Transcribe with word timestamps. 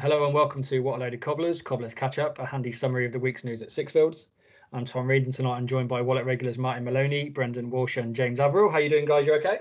Hello 0.00 0.24
and 0.24 0.32
welcome 0.32 0.62
to 0.62 0.80
What 0.80 0.96
a 0.96 1.00
Load 1.00 1.12
of 1.12 1.20
Cobblers, 1.20 1.60
Cobblers 1.60 1.92
Catch 1.92 2.18
Up, 2.18 2.38
a 2.38 2.46
handy 2.46 2.72
summary 2.72 3.04
of 3.04 3.12
the 3.12 3.18
week's 3.18 3.44
news 3.44 3.60
at 3.60 3.68
Sixfields. 3.68 4.28
I'm 4.72 4.86
Tom 4.86 5.06
Reed 5.06 5.24
and 5.24 5.34
tonight 5.34 5.58
I'm 5.58 5.66
joined 5.66 5.90
by 5.90 6.00
WALOC 6.00 6.24
regulars 6.24 6.56
Martin 6.56 6.84
Maloney, 6.84 7.28
Brendan 7.28 7.68
Walsh 7.68 7.98
and 7.98 8.16
James 8.16 8.40
Averill. 8.40 8.70
How 8.70 8.78
you 8.78 8.88
doing 8.88 9.04
guys? 9.04 9.26
You 9.26 9.34
okay? 9.34 9.58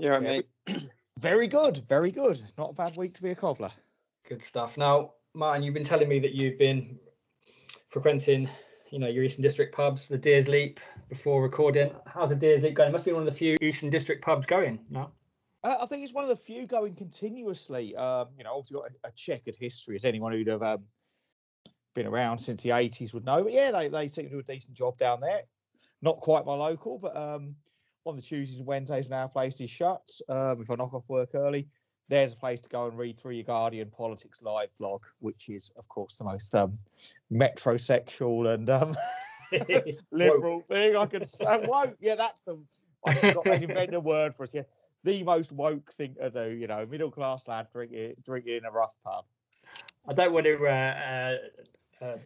Yeah, 0.00 0.10
right, 0.10 0.22
mate. 0.22 0.48
Very 1.18 1.46
good, 1.46 1.82
very 1.88 2.10
good. 2.10 2.42
Not 2.58 2.72
a 2.72 2.74
bad 2.74 2.98
week 2.98 3.14
to 3.14 3.22
be 3.22 3.30
a 3.30 3.34
cobbler. 3.34 3.70
Good 4.28 4.42
stuff. 4.42 4.76
Now, 4.76 5.12
Martin, 5.32 5.62
you've 5.62 5.74
been 5.74 5.82
telling 5.82 6.08
me 6.08 6.18
that 6.18 6.34
you've 6.34 6.58
been 6.58 6.98
frequenting, 7.88 8.50
you 8.90 8.98
know, 8.98 9.08
your 9.08 9.24
Eastern 9.24 9.42
District 9.42 9.74
pubs, 9.74 10.08
the 10.08 10.18
Deers 10.18 10.46
Leap, 10.46 10.78
before 11.08 11.42
recording. 11.42 11.90
How's 12.06 12.28
the 12.28 12.36
Deers 12.36 12.62
Leap 12.62 12.74
going? 12.74 12.90
It 12.90 12.92
must 12.92 13.06
be 13.06 13.12
one 13.12 13.26
of 13.26 13.32
the 13.32 13.38
few 13.38 13.56
Eastern 13.62 13.88
District 13.88 14.22
pubs 14.22 14.46
going 14.46 14.78
now. 14.90 15.12
Uh, 15.62 15.76
I 15.82 15.86
think 15.86 16.02
it's 16.02 16.12
one 16.12 16.24
of 16.24 16.30
the 16.30 16.36
few 16.36 16.66
going 16.66 16.94
continuously. 16.94 17.94
Um, 17.96 18.28
you 18.38 18.44
know, 18.44 18.54
obviously 18.54 18.76
got 18.76 18.90
a, 19.04 19.08
a, 19.08 19.12
checkered 19.12 19.56
history, 19.56 19.94
as 19.94 20.04
anyone 20.04 20.32
who'd 20.32 20.46
have 20.46 20.62
um, 20.62 20.84
been 21.94 22.06
around 22.06 22.38
since 22.38 22.62
the 22.62 22.70
80s 22.70 23.12
would 23.12 23.24
know. 23.24 23.42
But 23.42 23.52
yeah, 23.52 23.70
they, 23.70 23.88
they 23.88 24.08
seem 24.08 24.24
to 24.26 24.30
do 24.30 24.38
a 24.38 24.42
decent 24.42 24.76
job 24.76 24.96
down 24.96 25.20
there. 25.20 25.42
Not 26.02 26.18
quite 26.18 26.46
my 26.46 26.54
local, 26.54 26.98
but 26.98 27.14
um, 27.14 27.54
on 28.06 28.16
the 28.16 28.22
Tuesdays 28.22 28.58
and 28.58 28.66
Wednesdays 28.66 29.08
when 29.08 29.18
our 29.18 29.28
place 29.28 29.60
is 29.60 29.68
shut, 29.68 30.02
um, 30.28 30.62
if 30.62 30.70
I 30.70 30.76
knock 30.76 30.94
off 30.94 31.04
work 31.08 31.34
early, 31.34 31.68
there's 32.08 32.32
a 32.32 32.36
place 32.36 32.60
to 32.62 32.68
go 32.68 32.86
and 32.86 32.98
read 32.98 33.20
through 33.20 33.34
your 33.34 33.44
Guardian 33.44 33.90
Politics 33.90 34.42
Live 34.42 34.70
blog, 34.78 35.02
which 35.20 35.48
is, 35.48 35.70
of 35.76 35.86
course, 35.88 36.16
the 36.18 36.24
most 36.24 36.54
um, 36.54 36.78
metrosexual 37.30 38.52
and 38.54 38.70
um, 38.70 38.96
liberal 40.10 40.62
thing 40.68 40.96
I 40.96 41.06
could 41.06 41.26
say. 41.26 41.66
Woke, 41.66 41.96
yeah, 42.00 42.14
that's 42.16 42.40
the. 42.46 42.58
I've 43.06 43.34
got 43.34 43.44
to 43.44 43.52
invent 43.62 43.94
a 43.94 44.00
word 44.00 44.34
for 44.34 44.42
us. 44.42 44.54
Yeah, 44.54 44.62
the 45.04 45.22
most 45.22 45.52
woke 45.52 45.92
thing 45.92 46.14
to 46.20 46.30
do. 46.30 46.50
You 46.50 46.66
know, 46.66 46.84
middle 46.90 47.10
class 47.10 47.48
lad 47.48 47.68
drinking 47.72 48.14
drinking 48.24 48.56
in 48.56 48.64
a 48.64 48.70
rough 48.70 48.94
pub. 49.04 49.24
I 50.08 50.12
don't 50.12 50.32
want 50.32 50.46
to 50.46 50.66
uh, 50.66 51.36
uh, 52.02 52.04
uh, 52.04 52.16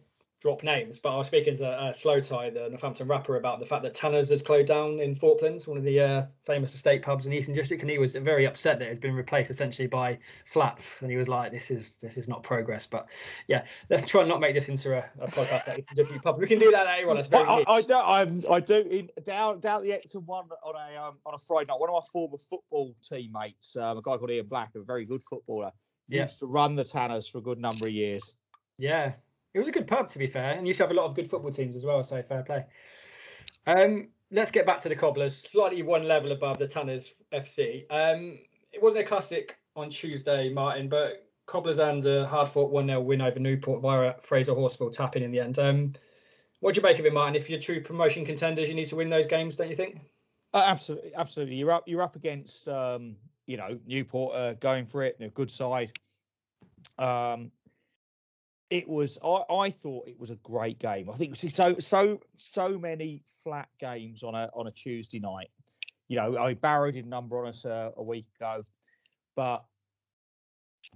drop 0.45 0.61
names, 0.61 0.99
but 0.99 1.11
I 1.11 1.17
was 1.17 1.25
speaking 1.25 1.57
to 1.57 1.65
uh, 1.65 1.91
tie, 1.91 2.51
the 2.51 2.67
Northampton 2.69 3.07
rapper, 3.07 3.35
about 3.35 3.59
the 3.59 3.65
fact 3.65 3.81
that 3.81 3.95
Tanner's 3.95 4.29
has 4.29 4.43
closed 4.43 4.67
down 4.67 4.99
in 4.99 5.15
Falklands, 5.15 5.67
one 5.67 5.75
of 5.75 5.83
the 5.83 5.99
uh, 5.99 6.25
famous 6.45 6.75
estate 6.75 7.01
pubs 7.01 7.25
in 7.25 7.31
the 7.31 7.37
Eastern 7.37 7.55
District, 7.55 7.81
and 7.81 7.89
he 7.89 7.97
was 7.97 8.11
very 8.11 8.45
upset 8.45 8.77
that 8.77 8.87
it's 8.87 8.99
been 8.99 9.15
replaced 9.15 9.49
essentially 9.49 9.87
by 9.87 10.19
flats, 10.45 11.01
and 11.01 11.09
he 11.09 11.17
was 11.17 11.27
like, 11.27 11.51
"This 11.51 11.71
is 11.71 11.93
this 11.99 12.15
is 12.15 12.27
not 12.27 12.43
progress." 12.43 12.85
But 12.85 13.07
yeah, 13.47 13.63
let's 13.89 14.05
try 14.05 14.21
and 14.21 14.29
not 14.29 14.39
make 14.39 14.53
this 14.53 14.69
into 14.69 14.95
a, 14.95 15.03
a 15.19 15.27
podcast 15.31 15.65
that 15.65 15.79
Eastern 15.79 15.95
District 15.95 16.23
pub. 16.23 16.37
We 16.37 16.45
can 16.45 16.59
do 16.59 16.69
that 16.69 16.85
later 16.85 17.09
on. 17.09 17.17
It's 17.17 17.27
very 17.27 17.43
I, 17.43 17.63
I, 17.67 17.81
don't. 17.81 18.07
I'm, 18.07 18.43
I 18.51 18.59
do. 18.59 18.81
In, 18.81 19.09
down 19.23 19.61
down 19.61 19.81
the 19.81 19.89
Ecton 19.89 20.25
one 20.25 20.45
on 20.63 20.75
a 20.75 21.07
um, 21.07 21.17
on 21.25 21.33
a 21.33 21.39
Friday 21.39 21.65
night. 21.69 21.79
One 21.79 21.89
of 21.89 21.95
my 21.95 22.07
former 22.13 22.37
football 22.37 22.95
teammates, 23.01 23.75
um, 23.77 23.97
a 23.97 24.01
guy 24.03 24.17
called 24.17 24.29
Ian 24.29 24.45
Black, 24.45 24.69
a 24.75 24.83
very 24.83 25.05
good 25.05 25.23
footballer, 25.23 25.71
yeah. 26.07 26.21
used 26.21 26.37
to 26.37 26.45
run 26.45 26.75
the 26.75 26.83
Tanners 26.83 27.27
for 27.27 27.39
a 27.39 27.41
good 27.41 27.57
number 27.57 27.87
of 27.87 27.93
years. 27.93 28.35
Yeah, 28.77 29.13
it 29.55 29.59
was 29.59 29.69
a 29.69 29.71
good 29.71 29.87
pub, 29.87 30.09
to 30.09 30.19
be 30.19 30.27
fair, 30.27 30.51
and 30.51 30.67
used 30.67 30.77
to 30.77 30.83
have 30.83 30.91
a 30.91 30.93
lot 30.93 31.05
of 31.05 31.15
good 31.15 31.29
football 31.29 31.49
teams 31.49 31.77
as 31.77 31.85
well. 31.85 32.03
So 32.03 32.21
fair 32.21 32.43
play. 32.43 32.65
Um, 33.65 34.09
let's 34.29 34.51
get 34.51 34.65
back 34.65 34.81
to 34.81 34.89
the 34.89 34.95
Cobblers, 34.95 35.35
slightly 35.49 35.81
one 35.81 36.03
level 36.03 36.33
above 36.33 36.57
the 36.57 36.67
Tanners 36.67 37.13
FC. 37.33 37.85
Um, 37.89 38.37
it 38.73 38.83
wasn't 38.83 39.05
a 39.05 39.07
classic 39.07 39.57
on 39.77 39.89
Tuesday, 39.89 40.49
Martin, 40.49 40.89
but 40.89 41.29
Cobblers 41.45 41.79
and 41.79 42.05
a 42.05 42.27
hard 42.27 42.49
fought 42.49 42.69
1 42.69 42.87
0 42.87 42.99
win 42.99 43.21
over 43.21 43.39
Newport 43.39 43.81
via 43.81 44.15
Fraser 44.19 44.51
Horsfall 44.51 44.91
tapping 44.91 45.23
in 45.23 45.31
the 45.31 45.39
end. 45.39 45.57
Um, 45.57 45.93
what 46.59 46.75
do 46.75 46.79
you 46.79 46.83
make 46.83 46.99
of 46.99 47.05
it, 47.05 47.13
Martin? 47.13 47.35
If 47.35 47.49
you're 47.49 47.59
true 47.59 47.81
promotion 47.81 48.25
contenders, 48.25 48.67
you 48.67 48.75
need 48.75 48.87
to 48.87 48.97
win 48.97 49.09
those 49.09 49.25
games, 49.25 49.55
don't 49.55 49.69
you 49.69 49.75
think? 49.75 50.01
Uh, 50.53 50.63
absolutely, 50.65 51.15
absolutely. 51.15 51.55
You're 51.55 51.71
up. 51.71 51.83
You're 51.87 52.01
up 52.01 52.17
against, 52.17 52.67
um, 52.67 53.15
you 53.45 53.55
know, 53.55 53.79
Newport 53.87 54.35
uh, 54.35 54.53
going 54.55 54.85
for 54.85 55.01
it, 55.03 55.15
a 55.21 55.29
good 55.29 55.49
side. 55.49 55.97
Um, 56.97 57.51
it 58.69 58.87
was 58.87 59.17
I, 59.23 59.43
I 59.53 59.69
thought 59.69 60.07
it 60.07 60.19
was 60.19 60.31
a 60.31 60.35
great 60.37 60.79
game. 60.79 61.09
I 61.09 61.13
think 61.13 61.35
see, 61.35 61.49
so 61.49 61.77
so 61.79 62.19
so 62.33 62.79
many 62.79 63.21
flat 63.43 63.69
games 63.79 64.23
on 64.23 64.35
a 64.35 64.49
on 64.53 64.67
a 64.67 64.71
Tuesday 64.71 65.19
night. 65.19 65.49
You 66.07 66.17
know, 66.17 66.37
I 66.37 66.53
did 66.91 67.05
a 67.05 67.09
number 67.09 67.41
on 67.41 67.47
us 67.47 67.65
uh, 67.65 67.91
a 67.97 68.03
week 68.03 68.27
ago, 68.39 68.57
but 69.35 69.65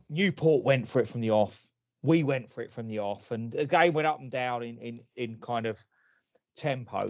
Newport 0.10 0.64
went 0.64 0.88
for 0.88 1.00
it 1.00 1.08
from 1.08 1.22
the 1.22 1.32
off. 1.32 1.68
We 2.04 2.24
went 2.24 2.50
for 2.50 2.62
it 2.62 2.72
from 2.72 2.88
the 2.88 3.00
off, 3.00 3.32
and 3.32 3.52
the 3.52 3.66
game 3.66 3.94
went 3.94 4.08
up 4.08 4.20
and 4.20 4.32
down 4.32 4.64
in 4.64 4.78
in 4.78 4.98
in 5.16 5.38
kind 5.38 5.66
of 5.66 5.80
tempo. 6.56 7.06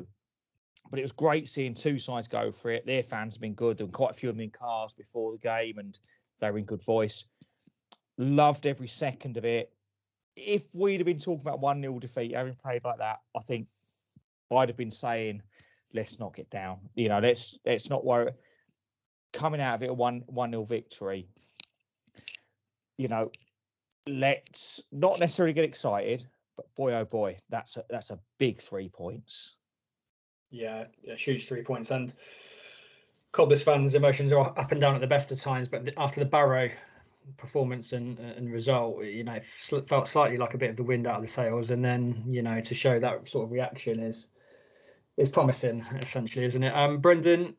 But 0.90 1.00
it 1.00 1.04
was 1.04 1.12
great 1.12 1.48
seeing 1.48 1.76
two 1.76 2.00
sides 2.00 2.28
go 2.28 2.52
for 2.52 2.72
it. 2.72 2.86
Their 2.86 3.04
fans 3.04 3.36
have 3.36 3.42
been 3.42 3.54
good. 3.54 3.80
Were 3.80 3.88
quite 3.88 4.12
a 4.12 4.14
few 4.14 4.30
of 4.30 4.36
them 4.36 4.44
in 4.44 4.50
cars 4.50 4.94
before 4.94 5.32
the 5.32 5.38
game, 5.38 5.78
and 5.78 5.98
they 6.40 6.50
were 6.50 6.58
in 6.58 6.66
good 6.66 6.84
voice. 6.84 7.26
Loved 8.18 8.66
every 8.66 8.88
second 8.88 9.38
of 9.38 9.46
it 9.46 9.72
if 10.46 10.74
we'd 10.74 11.00
have 11.00 11.06
been 11.06 11.20
talking 11.20 11.42
about 11.42 11.60
one 11.60 11.82
0 11.82 12.00
defeat, 12.00 12.36
having 12.36 12.54
played 12.54 12.84
like 12.84 13.00
that, 13.00 13.20
I 13.36 13.40
think 13.42 13.68
I'd 14.56 14.70
have 14.70 14.78
been 14.78 14.92
saying, 14.92 15.42
let's 15.94 16.20
not 16.20 16.36
get 16.36 16.50
down. 16.50 16.80
You 16.96 17.10
know, 17.10 17.20
let's 17.20 17.58
let's 17.66 17.90
not 17.90 18.06
worry. 18.06 18.32
Coming 19.34 19.62
out 19.62 19.76
of 19.76 19.84
it 19.84 19.90
a 19.90 19.94
one 19.94 20.24
one 20.28 20.52
0 20.52 20.64
victory, 20.64 21.28
you 22.98 23.08
know, 23.08 23.32
let's 24.08 24.82
not 24.92 25.20
necessarily 25.20 25.54
get 25.54 25.66
excited, 25.66 26.26
but 26.56 26.74
boy 26.76 26.94
oh 26.94 27.06
boy, 27.06 27.38
that's 27.50 27.78
a 27.78 27.84
that's 27.90 28.10
a 28.10 28.20
big 28.38 28.60
three 28.60 28.90
points. 28.90 29.56
Yeah, 30.52 30.86
yeah 31.04 31.16
huge 31.16 31.48
three 31.48 31.64
points 31.64 31.92
and. 31.92 32.14
Cobblers 33.32 33.62
fans' 33.62 33.94
emotions 33.94 34.34
are 34.34 34.58
up 34.58 34.72
and 34.72 34.82
down 34.82 34.96
at 34.96 35.02
the 35.02 35.08
best 35.08 35.32
of 35.32 35.40
times, 35.40 35.68
but 35.68 35.88
after 35.98 36.20
the 36.20 36.26
Barrow 36.26 36.72
performance 37.38 37.94
and 37.94 38.20
and 38.20 38.52
result, 38.52 39.04
you 39.04 39.24
know, 39.24 39.40
felt 39.88 40.08
slightly 40.08 40.38
like 40.38 40.54
a 40.54 40.58
bit 40.58 40.70
of 40.70 40.76
the 40.76 40.84
wind 40.84 41.08
out 41.08 41.18
of 41.18 41.22
the 41.22 41.28
sails, 41.28 41.70
and 41.70 41.84
then 41.84 42.24
you 42.28 42.42
know 42.42 42.62
to 42.62 42.74
show 42.74 43.00
that 43.00 43.28
sort 43.28 43.46
of 43.46 43.52
reaction 43.52 44.00
is 44.00 44.28
is 45.18 45.30
promising, 45.30 45.86
essentially, 46.02 46.46
isn't 46.46 46.64
it? 46.64 46.74
Um, 46.74 47.00
Brendan, 47.00 47.56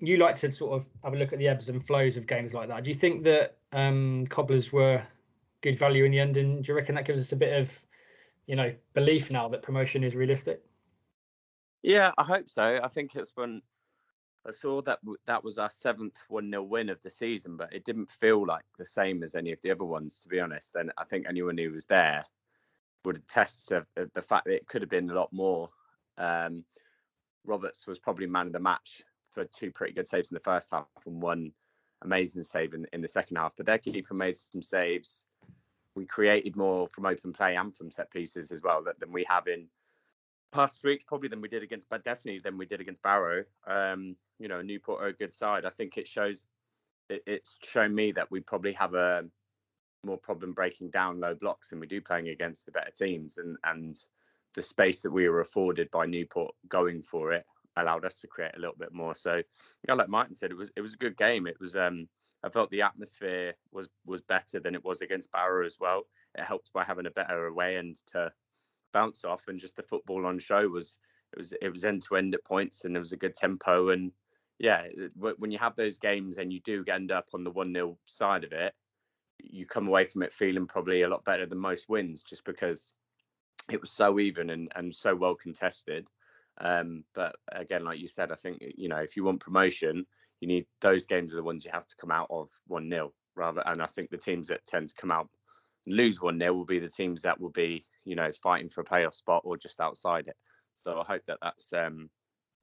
you 0.00 0.16
like 0.16 0.34
to 0.36 0.50
sort 0.50 0.80
of 0.80 0.86
have 1.02 1.14
a 1.14 1.16
look 1.16 1.32
at 1.32 1.38
the 1.38 1.48
ebbs 1.48 1.68
and 1.68 1.84
flows 1.84 2.16
of 2.16 2.26
games 2.26 2.52
like 2.52 2.68
that. 2.68 2.84
Do 2.84 2.90
you 2.90 2.96
think 2.96 3.24
that 3.24 3.56
um, 3.72 4.26
Cobblers 4.28 4.72
were 4.72 5.02
good 5.62 5.78
value 5.78 6.04
in 6.04 6.12
the 6.12 6.20
end, 6.20 6.36
and 6.36 6.64
do 6.64 6.72
you 6.72 6.76
reckon 6.76 6.94
that 6.96 7.06
gives 7.06 7.22
us 7.22 7.32
a 7.32 7.36
bit 7.36 7.60
of 7.60 7.80
you 8.46 8.56
know 8.56 8.74
belief 8.94 9.30
now 9.30 9.48
that 9.48 9.62
promotion 9.62 10.04
is 10.04 10.14
realistic? 10.14 10.62
Yeah, 11.82 12.12
I 12.16 12.24
hope 12.24 12.48
so. 12.48 12.80
I 12.82 12.88
think 12.88 13.14
it's 13.14 13.32
when 13.34 13.60
I 14.46 14.50
saw 14.50 14.82
that 14.82 14.98
that 15.26 15.42
was 15.42 15.58
our 15.58 15.70
seventh 15.70 16.18
1 16.28 16.50
0 16.50 16.62
win 16.64 16.90
of 16.90 17.00
the 17.02 17.10
season, 17.10 17.56
but 17.56 17.72
it 17.72 17.84
didn't 17.84 18.10
feel 18.10 18.46
like 18.46 18.64
the 18.78 18.84
same 18.84 19.22
as 19.22 19.34
any 19.34 19.52
of 19.52 19.60
the 19.62 19.70
other 19.70 19.84
ones, 19.84 20.20
to 20.20 20.28
be 20.28 20.40
honest. 20.40 20.74
And 20.74 20.92
I 20.98 21.04
think 21.04 21.26
anyone 21.26 21.56
who 21.56 21.72
was 21.72 21.86
there 21.86 22.24
would 23.04 23.16
attest 23.16 23.68
to 23.68 23.86
the 23.94 24.22
fact 24.22 24.46
that 24.46 24.54
it 24.54 24.66
could 24.66 24.82
have 24.82 24.90
been 24.90 25.10
a 25.10 25.14
lot 25.14 25.32
more. 25.32 25.70
Um, 26.18 26.64
Roberts 27.44 27.86
was 27.86 27.98
probably 27.98 28.26
man 28.26 28.46
of 28.46 28.52
the 28.52 28.60
match 28.60 29.02
for 29.30 29.44
two 29.44 29.70
pretty 29.70 29.92
good 29.92 30.06
saves 30.06 30.30
in 30.30 30.34
the 30.34 30.40
first 30.40 30.70
half 30.70 30.86
and 31.06 31.20
one 31.20 31.52
amazing 32.02 32.42
save 32.42 32.74
in, 32.74 32.86
in 32.92 33.00
the 33.00 33.08
second 33.08 33.36
half. 33.36 33.56
But 33.56 33.66
their 33.66 33.78
keeper 33.78 34.14
made 34.14 34.36
some 34.36 34.62
saves. 34.62 35.24
We 35.94 36.06
created 36.06 36.56
more 36.56 36.88
from 36.88 37.06
open 37.06 37.32
play 37.32 37.56
and 37.56 37.74
from 37.74 37.90
set 37.90 38.10
pieces 38.10 38.52
as 38.52 38.62
well 38.62 38.84
than 38.84 39.12
we 39.12 39.24
have 39.28 39.46
in 39.46 39.68
past 40.54 40.80
three 40.80 40.92
weeks, 40.92 41.04
probably 41.04 41.28
than 41.28 41.40
we 41.40 41.48
did 41.48 41.62
against, 41.62 41.88
but 41.90 42.04
definitely 42.04 42.38
than 42.38 42.56
we 42.56 42.64
did 42.64 42.80
against 42.80 43.02
Barrow. 43.02 43.44
Um, 43.66 44.16
you 44.38 44.48
know, 44.48 44.62
Newport 44.62 45.02
are 45.02 45.08
a 45.08 45.12
good 45.12 45.32
side. 45.32 45.66
I 45.66 45.70
think 45.70 45.98
it 45.98 46.08
shows. 46.08 46.44
It, 47.10 47.22
it's 47.26 47.56
shown 47.62 47.94
me 47.94 48.12
that 48.12 48.30
we 48.30 48.40
probably 48.40 48.72
have 48.72 48.94
a 48.94 49.24
more 50.04 50.16
problem 50.16 50.52
breaking 50.52 50.90
down 50.90 51.20
low 51.20 51.34
blocks 51.34 51.70
than 51.70 51.80
we 51.80 51.86
do 51.86 52.00
playing 52.00 52.28
against 52.28 52.66
the 52.66 52.72
better 52.72 52.92
teams, 52.92 53.38
and 53.38 53.58
and 53.64 54.02
the 54.54 54.62
space 54.62 55.02
that 55.02 55.10
we 55.10 55.28
were 55.28 55.40
afforded 55.40 55.90
by 55.90 56.06
Newport 56.06 56.54
going 56.68 57.02
for 57.02 57.32
it 57.32 57.44
allowed 57.76 58.04
us 58.04 58.20
to 58.20 58.28
create 58.28 58.52
a 58.56 58.60
little 58.60 58.76
bit 58.78 58.92
more. 58.92 59.16
So, 59.16 59.42
yeah, 59.88 59.94
like 59.94 60.08
Martin 60.08 60.34
said, 60.34 60.52
it 60.52 60.56
was 60.56 60.70
it 60.76 60.80
was 60.80 60.94
a 60.94 60.98
good 60.98 61.16
game. 61.16 61.46
It 61.48 61.58
was 61.58 61.74
um, 61.74 62.08
I 62.44 62.48
felt 62.48 62.70
the 62.70 62.82
atmosphere 62.82 63.54
was 63.72 63.88
was 64.06 64.20
better 64.20 64.60
than 64.60 64.74
it 64.74 64.84
was 64.84 65.02
against 65.02 65.32
Barrow 65.32 65.66
as 65.66 65.78
well. 65.80 66.04
It 66.36 66.44
helped 66.44 66.72
by 66.72 66.84
having 66.84 67.06
a 67.06 67.10
better 67.10 67.46
away 67.46 67.76
end 67.76 67.96
to 68.08 68.32
bounce 68.94 69.24
off, 69.24 69.48
and 69.48 69.58
just 69.58 69.76
the 69.76 69.82
football 69.82 70.24
on 70.24 70.38
show 70.38 70.66
was 70.66 70.98
it 71.32 71.38
was 71.38 71.52
it 71.60 71.68
was 71.68 71.84
end 71.84 72.02
to 72.02 72.16
end 72.16 72.34
at 72.34 72.44
points, 72.44 72.84
and 72.84 72.94
there 72.94 73.00
was 73.00 73.12
a 73.12 73.18
good 73.18 73.34
tempo. 73.34 73.90
And 73.90 74.12
yeah, 74.58 74.86
when 75.16 75.50
you 75.50 75.58
have 75.58 75.76
those 75.76 75.98
games 75.98 76.38
and 76.38 76.52
you 76.52 76.60
do 76.60 76.84
end 76.90 77.12
up 77.12 77.28
on 77.34 77.44
the 77.44 77.50
one 77.50 77.74
0 77.74 77.98
side 78.06 78.44
of 78.44 78.52
it, 78.52 78.72
you 79.38 79.66
come 79.66 79.88
away 79.88 80.04
from 80.06 80.22
it 80.22 80.32
feeling 80.32 80.66
probably 80.66 81.02
a 81.02 81.08
lot 81.08 81.24
better 81.24 81.44
than 81.44 81.58
most 81.58 81.88
wins, 81.88 82.22
just 82.22 82.44
because 82.44 82.94
it 83.70 83.80
was 83.80 83.90
so 83.90 84.18
even 84.18 84.48
and, 84.50 84.72
and 84.76 84.94
so 84.94 85.14
well 85.14 85.34
contested. 85.34 86.08
Um, 86.58 87.04
but 87.14 87.34
again, 87.50 87.84
like 87.84 87.98
you 87.98 88.08
said, 88.08 88.30
I 88.30 88.36
think 88.36 88.58
you 88.76 88.88
know 88.88 88.98
if 88.98 89.16
you 89.16 89.24
want 89.24 89.40
promotion, 89.40 90.06
you 90.40 90.48
need 90.48 90.66
those 90.80 91.04
games 91.04 91.34
are 91.34 91.36
the 91.36 91.42
ones 91.42 91.64
you 91.64 91.72
have 91.72 91.86
to 91.86 91.96
come 91.96 92.12
out 92.12 92.28
of 92.30 92.48
one 92.68 92.88
0 92.88 93.12
rather. 93.34 93.62
And 93.66 93.82
I 93.82 93.86
think 93.86 94.10
the 94.10 94.16
teams 94.16 94.48
that 94.48 94.64
tend 94.66 94.88
to 94.88 94.94
come 94.94 95.10
out 95.10 95.28
lose 95.86 96.20
one 96.20 96.38
0 96.38 96.54
will 96.54 96.64
be 96.64 96.78
the 96.78 96.88
teams 96.88 97.22
that 97.22 97.40
will 97.40 97.50
be 97.50 97.84
you 98.04 98.16
know 98.16 98.30
fighting 98.42 98.68
for 98.68 98.80
a 98.80 98.84
playoff 98.84 99.14
spot 99.14 99.42
or 99.44 99.56
just 99.56 99.80
outside 99.80 100.26
it. 100.26 100.36
So 100.74 101.00
I 101.00 101.04
hope 101.04 101.24
that 101.26 101.38
that's 101.42 101.72
um, 101.72 102.10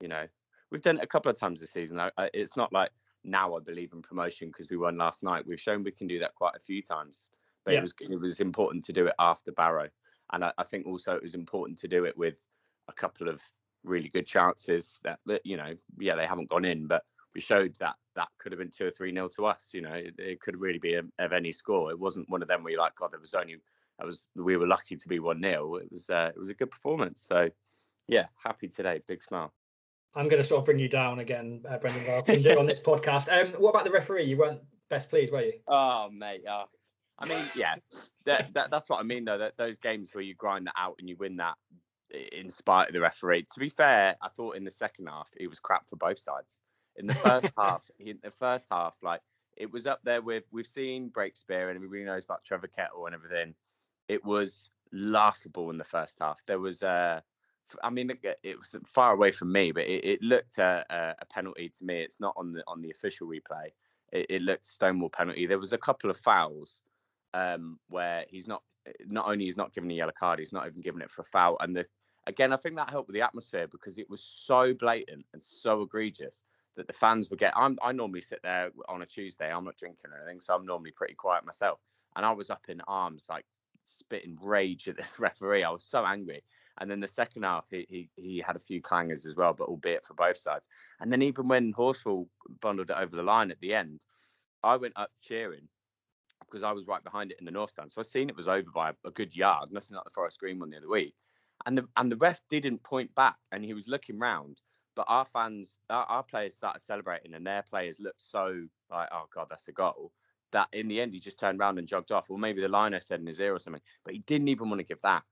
you 0.00 0.08
know 0.08 0.26
we've 0.70 0.82
done 0.82 0.98
it 0.98 1.04
a 1.04 1.08
couple 1.08 1.30
of 1.30 1.38
times 1.38 1.60
this 1.60 1.72
season. 1.72 2.00
I, 2.00 2.10
I, 2.16 2.30
it's 2.34 2.56
not 2.56 2.72
like 2.72 2.90
now 3.24 3.56
I 3.56 3.60
believe 3.60 3.92
in 3.92 4.02
promotion 4.02 4.48
because 4.48 4.68
we 4.70 4.76
won 4.76 4.96
last 4.96 5.22
night. 5.22 5.46
We've 5.46 5.60
shown 5.60 5.84
we 5.84 5.92
can 5.92 6.08
do 6.08 6.18
that 6.18 6.34
quite 6.34 6.56
a 6.56 6.60
few 6.60 6.82
times. 6.82 7.30
But 7.64 7.72
yeah. 7.72 7.78
it 7.78 7.82
was 7.82 7.94
it 8.00 8.20
was 8.20 8.40
important 8.40 8.84
to 8.84 8.92
do 8.92 9.06
it 9.06 9.14
after 9.18 9.52
Barrow, 9.52 9.88
and 10.32 10.44
I, 10.44 10.52
I 10.58 10.64
think 10.64 10.86
also 10.86 11.14
it 11.14 11.22
was 11.22 11.34
important 11.34 11.78
to 11.78 11.88
do 11.88 12.04
it 12.04 12.16
with 12.16 12.44
a 12.88 12.92
couple 12.92 13.28
of 13.28 13.40
really 13.84 14.08
good 14.08 14.26
chances 14.26 15.00
that, 15.04 15.18
that 15.26 15.40
you 15.44 15.56
know 15.56 15.74
yeah 15.98 16.16
they 16.16 16.26
haven't 16.26 16.50
gone 16.50 16.64
in, 16.64 16.86
but 16.86 17.04
we 17.34 17.40
showed 17.40 17.74
that 17.80 17.96
that 18.14 18.28
could 18.38 18.52
have 18.52 18.58
been 18.58 18.70
two 18.70 18.86
or 18.86 18.90
three 18.90 19.12
nil 19.12 19.28
to 19.30 19.46
us. 19.46 19.72
You 19.74 19.82
know, 19.82 19.94
it, 19.94 20.14
it 20.18 20.40
could 20.40 20.60
really 20.60 20.78
be 20.78 20.94
a, 20.94 21.02
of 21.18 21.32
any 21.32 21.52
score. 21.52 21.90
It 21.90 21.98
wasn't 21.98 22.28
one 22.28 22.42
of 22.42 22.48
them 22.48 22.62
where 22.62 22.72
you're 22.72 22.80
like, 22.80 22.94
God, 22.96 23.12
there 23.12 23.20
was 23.20 23.34
only 23.34 23.56
that 23.98 24.06
was 24.06 24.28
we 24.34 24.56
were 24.56 24.66
lucky 24.66 24.96
to 24.96 25.08
be 25.08 25.18
one 25.18 25.40
nil. 25.40 25.76
It 25.76 25.90
was 25.90 26.10
uh, 26.10 26.30
it 26.34 26.38
was 26.38 26.50
a 26.50 26.54
good 26.54 26.70
performance. 26.70 27.22
So 27.22 27.48
yeah, 28.08 28.26
happy 28.42 28.68
today. 28.68 29.00
Big 29.06 29.22
smile. 29.22 29.52
I'm 30.14 30.28
going 30.28 30.42
to 30.42 30.46
sort 30.46 30.58
of 30.58 30.66
bring 30.66 30.78
you 30.78 30.88
down 30.88 31.20
again, 31.20 31.62
uh, 31.66 31.78
Brendan. 31.78 32.02
I've 32.10 32.26
been 32.26 32.58
on 32.58 32.66
this 32.66 32.80
podcast. 32.80 33.32
Um, 33.32 33.54
what 33.58 33.70
about 33.70 33.84
the 33.84 33.90
referee? 33.90 34.24
You 34.24 34.36
weren't 34.36 34.60
best 34.90 35.08
pleased, 35.08 35.32
were 35.32 35.40
you? 35.40 35.54
Oh, 35.66 36.10
mate. 36.12 36.42
Oh. 36.46 36.64
I 37.18 37.26
mean, 37.26 37.44
yeah, 37.54 37.76
that, 38.26 38.52
that, 38.52 38.70
that's 38.70 38.90
what 38.90 39.00
I 39.00 39.04
mean, 39.04 39.24
though. 39.24 39.38
That 39.38 39.56
those 39.56 39.78
games 39.78 40.10
where 40.12 40.24
you 40.24 40.34
grind 40.34 40.66
that 40.66 40.74
out 40.76 40.96
and 40.98 41.08
you 41.08 41.16
win 41.16 41.36
that 41.36 41.54
in 42.32 42.50
spite 42.50 42.88
of 42.88 42.94
the 42.94 43.00
referee. 43.00 43.46
To 43.54 43.60
be 43.60 43.68
fair, 43.68 44.16
I 44.20 44.28
thought 44.28 44.56
in 44.56 44.64
the 44.64 44.70
second 44.70 45.06
half 45.06 45.30
it 45.36 45.48
was 45.48 45.60
crap 45.60 45.88
for 45.88 45.96
both 45.96 46.18
sides. 46.18 46.60
In 46.96 47.06
the 47.06 47.14
first 47.14 47.52
half, 47.56 47.82
in 47.98 48.18
the 48.22 48.30
first 48.30 48.66
half, 48.70 48.96
like 49.02 49.20
it 49.56 49.70
was 49.70 49.86
up 49.86 50.00
there 50.04 50.22
with 50.22 50.44
we've 50.50 50.66
seen 50.66 51.10
Breakspear 51.10 51.68
and 51.68 51.76
everybody 51.76 52.04
knows 52.04 52.24
about 52.24 52.44
Trevor 52.44 52.68
Kettle 52.68 53.06
and 53.06 53.14
everything. 53.14 53.54
It 54.08 54.24
was 54.24 54.70
laughable 54.92 55.70
in 55.70 55.78
the 55.78 55.84
first 55.84 56.18
half. 56.20 56.42
There 56.46 56.60
was 56.60 56.82
uh 56.82 57.20
I 57.82 57.90
mean, 57.90 58.10
it 58.42 58.58
was 58.58 58.76
far 58.86 59.14
away 59.14 59.30
from 59.30 59.52
me, 59.52 59.72
but 59.72 59.84
it, 59.84 60.04
it 60.04 60.22
looked 60.22 60.58
a, 60.58 61.14
a, 61.18 61.24
penalty 61.26 61.70
to 61.70 61.84
me. 61.84 62.02
It's 62.02 62.20
not 62.20 62.34
on 62.36 62.52
the 62.52 62.62
on 62.66 62.82
the 62.82 62.90
official 62.90 63.28
replay. 63.28 63.68
It, 64.12 64.26
it 64.28 64.42
looked 64.42 64.66
Stonewall 64.66 65.08
penalty. 65.08 65.46
There 65.46 65.58
was 65.58 65.72
a 65.72 65.78
couple 65.78 66.10
of 66.10 66.16
fouls 66.16 66.82
um, 67.34 67.78
where 67.88 68.26
he's 68.28 68.46
not 68.48 68.62
not 69.06 69.26
only 69.26 69.44
he's 69.44 69.56
not 69.56 69.72
given 69.72 69.90
a 69.90 69.94
yellow 69.94 70.12
card, 70.18 70.38
he's 70.38 70.52
not 70.52 70.66
even 70.66 70.82
given 70.82 71.02
it 71.02 71.10
for 71.10 71.22
a 71.22 71.26
foul. 71.26 71.56
And 71.60 71.76
the, 71.76 71.86
again, 72.26 72.52
I 72.52 72.56
think 72.56 72.76
that 72.76 72.90
helped 72.90 73.08
with 73.08 73.14
the 73.14 73.22
atmosphere 73.22 73.68
because 73.68 73.98
it 73.98 74.10
was 74.10 74.22
so 74.22 74.74
blatant 74.74 75.24
and 75.32 75.42
so 75.42 75.82
egregious 75.82 76.44
that 76.76 76.86
the 76.86 76.92
fans 76.92 77.30
would 77.30 77.38
get. 77.38 77.52
I'm, 77.56 77.78
I 77.82 77.92
normally 77.92 78.22
sit 78.22 78.40
there 78.42 78.70
on 78.88 79.02
a 79.02 79.06
Tuesday. 79.06 79.52
I'm 79.52 79.64
not 79.64 79.76
drinking 79.76 80.10
or 80.10 80.18
anything, 80.18 80.40
so 80.40 80.54
I'm 80.54 80.66
normally 80.66 80.92
pretty 80.92 81.14
quiet 81.14 81.44
myself. 81.44 81.80
And 82.16 82.24
I 82.24 82.32
was 82.32 82.50
up 82.50 82.64
in 82.68 82.80
arms, 82.86 83.26
like 83.28 83.44
spitting 83.84 84.38
rage 84.40 84.88
at 84.88 84.96
this 84.96 85.18
referee. 85.20 85.64
I 85.64 85.70
was 85.70 85.84
so 85.84 86.04
angry. 86.04 86.42
And 86.80 86.90
then 86.90 87.00
the 87.00 87.08
second 87.08 87.42
half, 87.42 87.66
he, 87.70 87.86
he, 87.88 88.10
he 88.16 88.44
had 88.44 88.56
a 88.56 88.60
few 88.60 88.80
clangers 88.80 89.26
as 89.26 89.36
well, 89.36 89.52
but 89.52 89.68
albeit 89.68 90.06
for 90.06 90.14
both 90.14 90.38
sides. 90.38 90.68
And 91.00 91.12
then 91.12 91.22
even 91.22 91.46
when 91.46 91.74
Horsfall 91.74 92.26
bundled 92.60 92.90
it 92.90 92.96
over 92.96 93.14
the 93.14 93.22
line 93.22 93.50
at 93.50 93.60
the 93.60 93.74
end, 93.74 94.00
I 94.62 94.76
went 94.76 94.94
up 94.96 95.10
cheering 95.22 95.68
because 96.46 96.62
I 96.62 96.72
was 96.72 96.86
right 96.86 97.02
behind 97.04 97.30
it 97.30 97.38
in 97.38 97.44
the 97.44 97.50
north 97.50 97.70
stand. 97.70 97.92
So 97.92 98.00
I 98.00 98.04
seen 98.04 98.28
it 98.28 98.36
was 98.36 98.48
over 98.48 98.70
by 98.74 98.90
a, 98.90 98.94
a 99.06 99.10
good 99.10 99.34
yard, 99.36 99.68
nothing 99.70 99.96
like 99.96 100.04
the 100.04 100.10
Forest 100.10 100.38
Green 100.38 100.58
one 100.58 100.70
the 100.70 100.78
other 100.78 100.88
week. 100.88 101.14
And 101.66 101.78
the 101.78 101.86
and 101.96 102.10
the 102.10 102.16
ref 102.16 102.40
didn't 102.48 102.82
point 102.82 103.14
back, 103.14 103.36
and 103.52 103.64
he 103.64 103.74
was 103.74 103.86
looking 103.86 104.18
round. 104.18 104.60
But 104.94 105.06
our 105.08 105.24
fans, 105.24 105.78
our, 105.88 106.04
our 106.04 106.22
players 106.22 106.54
started 106.54 106.80
celebrating, 106.80 107.34
and 107.34 107.46
their 107.46 107.62
players 107.62 108.00
looked 108.00 108.20
so 108.20 108.64
like, 108.90 109.08
oh 109.12 109.24
god, 109.34 109.46
that's 109.50 109.68
a 109.68 109.72
goal. 109.72 110.12
That 110.52 110.68
in 110.72 110.88
the 110.88 111.00
end 111.00 111.14
he 111.14 111.20
just 111.20 111.38
turned 111.38 111.58
around 111.60 111.78
and 111.78 111.88
jogged 111.88 112.12
off, 112.12 112.30
or 112.30 112.38
maybe 112.38 112.60
the 112.60 112.68
liner 112.68 113.00
said 113.00 113.20
in 113.20 113.26
his 113.26 113.40
ear 113.40 113.54
or 113.54 113.58
something. 113.58 113.82
But 114.04 114.14
he 114.14 114.20
didn't 114.20 114.48
even 114.48 114.68
want 114.68 114.80
to 114.80 114.86
give 114.86 115.00
that. 115.02 115.24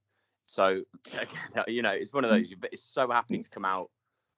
So 0.46 0.82
again, 1.14 1.64
you 1.68 1.82
know, 1.82 1.92
it's 1.92 2.12
one 2.12 2.24
of 2.24 2.32
those. 2.32 2.52
It's 2.72 2.84
so 2.84 3.10
happy 3.10 3.38
to 3.38 3.50
come 3.50 3.64
out 3.64 3.90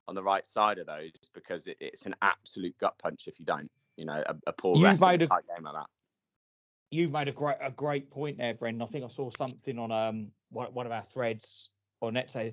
on 0.08 0.14
the 0.14 0.22
right 0.22 0.44
side 0.44 0.78
of 0.78 0.86
those 0.86 1.10
because 1.34 1.66
it, 1.66 1.76
it's 1.80 2.06
an 2.06 2.14
absolute 2.22 2.76
gut 2.78 2.98
punch 2.98 3.28
if 3.28 3.38
you 3.38 3.46
don't. 3.46 3.70
You 3.96 4.06
know, 4.06 4.22
a, 4.26 4.36
a 4.46 4.52
poor 4.52 4.76
you've 4.76 5.00
made 5.00 5.22
a 5.22 5.26
tight 5.26 5.44
game 5.54 5.64
like 5.64 5.74
that. 5.74 5.86
You've 6.90 7.12
made 7.12 7.28
a 7.28 7.32
great 7.32 7.56
a 7.60 7.70
great 7.70 8.10
point 8.10 8.38
there, 8.38 8.54
Brendan. 8.54 8.82
I 8.82 8.86
think 8.86 9.04
I 9.04 9.08
saw 9.08 9.30
something 9.30 9.78
on 9.78 9.92
um 9.92 10.32
one, 10.50 10.72
one 10.74 10.86
of 10.86 10.92
our 10.92 11.02
threads 11.02 11.70
on 12.00 12.14
net 12.14 12.30
say 12.30 12.52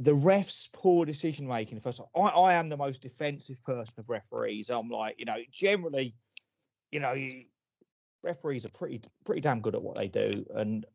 the 0.00 0.12
refs' 0.12 0.72
poor 0.72 1.04
decision 1.04 1.46
making. 1.46 1.80
First, 1.80 2.00
I, 2.14 2.20
I 2.20 2.54
am 2.54 2.68
the 2.68 2.76
most 2.76 3.02
defensive 3.02 3.62
person 3.64 3.94
of 3.98 4.08
referees. 4.08 4.70
I'm 4.70 4.88
like, 4.88 5.16
you 5.18 5.24
know, 5.24 5.38
generally, 5.52 6.14
you 6.90 7.00
know, 7.00 7.14
referees 8.24 8.64
are 8.64 8.70
pretty 8.70 9.00
pretty 9.24 9.40
damn 9.40 9.60
good 9.60 9.74
at 9.74 9.82
what 9.82 9.96
they 9.96 10.08
do, 10.08 10.30
and 10.54 10.86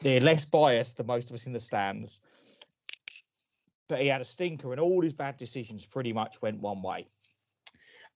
they're 0.00 0.20
less 0.20 0.44
biased 0.44 0.96
than 0.96 1.06
most 1.06 1.30
of 1.30 1.34
us 1.34 1.46
in 1.46 1.52
the 1.52 1.60
stands. 1.60 2.20
But 3.88 4.00
he 4.00 4.08
had 4.08 4.20
a 4.20 4.24
stinker, 4.24 4.72
and 4.72 4.80
all 4.80 5.02
his 5.02 5.12
bad 5.12 5.38
decisions 5.38 5.86
pretty 5.86 6.12
much 6.12 6.42
went 6.42 6.60
one 6.60 6.82
way. 6.82 7.02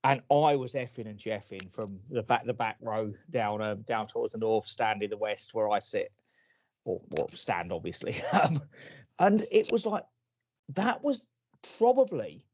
And 0.03 0.21
I 0.31 0.55
was 0.55 0.73
effing 0.73 1.07
and 1.07 1.17
jeffing 1.17 1.71
from 1.71 1.97
the 2.09 2.23
back 2.23 2.43
the 2.43 2.53
back 2.53 2.77
row 2.81 3.13
down 3.29 3.61
um, 3.61 3.81
down 3.83 4.05
towards 4.05 4.33
the 4.33 4.39
north, 4.39 4.67
stand 4.67 5.03
in 5.03 5.09
the 5.09 5.17
west 5.17 5.53
where 5.53 5.69
I 5.69 5.79
sit, 5.79 6.09
or, 6.85 7.01
or 7.17 7.27
stand 7.33 7.71
obviously. 7.71 8.17
Um, 8.33 8.59
and 9.19 9.43
it 9.51 9.71
was 9.71 9.85
like 9.85 10.03
that 10.69 11.03
was 11.03 11.27
probably 11.77 12.45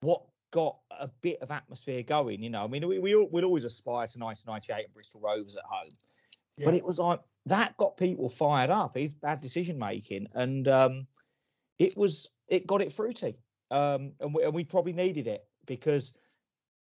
what 0.00 0.22
got 0.50 0.78
a 0.90 1.08
bit 1.20 1.40
of 1.42 1.50
atmosphere 1.50 2.02
going. 2.02 2.42
You 2.42 2.50
know, 2.50 2.64
I 2.64 2.66
mean, 2.66 2.86
we 2.86 2.98
we 2.98 3.14
would 3.14 3.44
always 3.44 3.64
aspire 3.64 4.06
to 4.06 4.18
1998 4.18 4.84
and 4.84 4.94
Bristol 4.94 5.20
Rovers 5.20 5.56
at 5.56 5.64
home, 5.64 5.88
yeah. 6.56 6.64
but 6.64 6.74
it 6.74 6.84
was 6.84 6.98
like 6.98 7.20
that 7.46 7.76
got 7.76 7.96
people 7.96 8.28
fired 8.28 8.70
up. 8.70 8.94
His 8.94 9.12
bad 9.12 9.40
decision 9.40 9.78
making, 9.78 10.28
and 10.34 10.68
um, 10.68 11.06
it 11.78 11.96
was 11.96 12.28
it 12.48 12.66
got 12.66 12.82
it 12.82 12.92
fruity, 12.92 13.36
um, 13.70 14.12
and, 14.20 14.34
we, 14.34 14.44
and 14.44 14.54
we 14.54 14.64
probably 14.64 14.92
needed 14.92 15.26
it 15.26 15.44
because 15.66 16.14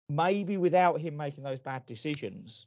maybe 0.09 0.57
without 0.57 1.01
him 1.01 1.17
making 1.17 1.43
those 1.43 1.59
bad 1.59 1.85
decisions, 1.87 2.67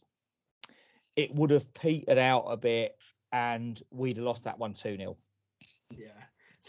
it 1.16 1.34
would 1.36 1.52
have 1.52 1.74
petered 1.74 2.18
out 2.18 2.46
a 2.48 2.58
bit, 2.58 2.98
and 3.32 3.82
we'd 3.92 4.18
have 4.18 4.26
lost 4.26 4.44
that 4.44 4.60
one 4.60 4.74
two 4.74 4.98
0 4.98 5.16
Yeah, 5.98 6.08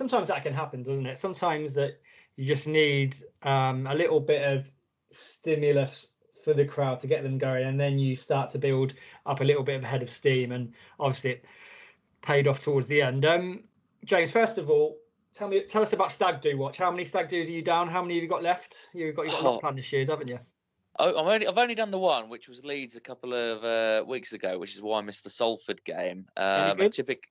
sometimes 0.01 0.29
that 0.29 0.43
can 0.43 0.55
happen, 0.55 0.83
doesn't 0.83 1.05
it? 1.05 1.19
Sometimes 1.19 1.75
that 1.75 2.01
you 2.37 2.47
just 2.47 2.67
need 2.67 3.17
um, 3.43 3.87
a 3.87 3.95
little 3.95 4.19
bit 4.19 4.43
of 4.51 4.67
stimulus 5.13 6.07
for 6.43 6.55
the 6.55 6.65
crowd 6.65 7.01
to 7.01 7.07
get 7.07 7.23
them 7.23 7.37
going, 7.37 7.67
and 7.67 7.79
then 7.79 7.99
you 7.99 8.17
start 8.17 8.49
to 8.53 8.59
build 8.59 8.95
up 9.27 9.43
a 9.43 9.45
little 9.45 9.63
bit 9.63 9.77
of 9.77 9.85
a 9.85 9.87
head 9.87 10.03
of 10.03 10.09
steam, 10.09 10.53
and 10.53 10.73
obviously 10.99 11.33
it 11.33 11.45
paid 12.23 12.49
off 12.49 12.65
towards 12.65 12.87
the 12.87 13.03
end. 13.03 13.27
Um, 13.27 13.65
James, 14.07 14.31
first 14.31 14.57
of 14.57 14.71
all, 14.71 14.97
tell 15.35 15.49
me, 15.49 15.65
tell 15.69 15.83
us 15.83 15.93
about 15.93 16.13
Stag 16.13 16.41
Do 16.41 16.57
Watch. 16.57 16.79
How 16.79 16.91
many 16.91 17.05
Stag 17.05 17.29
Do's 17.29 17.47
are 17.49 17.51
you 17.51 17.61
down? 17.61 17.87
How 17.87 18.01
many 18.01 18.15
have 18.15 18.23
you 18.23 18.29
got 18.31 18.43
left? 18.43 18.77
You've 18.95 19.15
got 19.15 19.27
you 19.27 19.33
got 19.33 19.45
oh. 19.45 19.59
planned 19.59 19.77
this 19.77 19.93
year, 19.93 20.07
haven't 20.09 20.31
you? 20.31 20.39
Oh, 20.99 21.11
I've 21.11 21.27
only, 21.27 21.47
I've 21.47 21.59
only 21.59 21.75
done 21.75 21.91
the 21.91 21.99
one, 21.99 22.31
which 22.31 22.49
was 22.49 22.65
Leeds 22.65 22.97
a 22.97 23.01
couple 23.01 23.35
of 23.35 23.65
uh, 23.65 24.05
weeks 24.07 24.33
ago, 24.33 24.59
which 24.59 24.75
is 24.75 24.81
why 24.81 24.99
I 24.99 25.03
missed 25.03 25.25
the 25.25 25.31
Salford 25.31 25.85
game. 25.85 26.27
Um, 26.39 26.79
typic, 26.89 27.25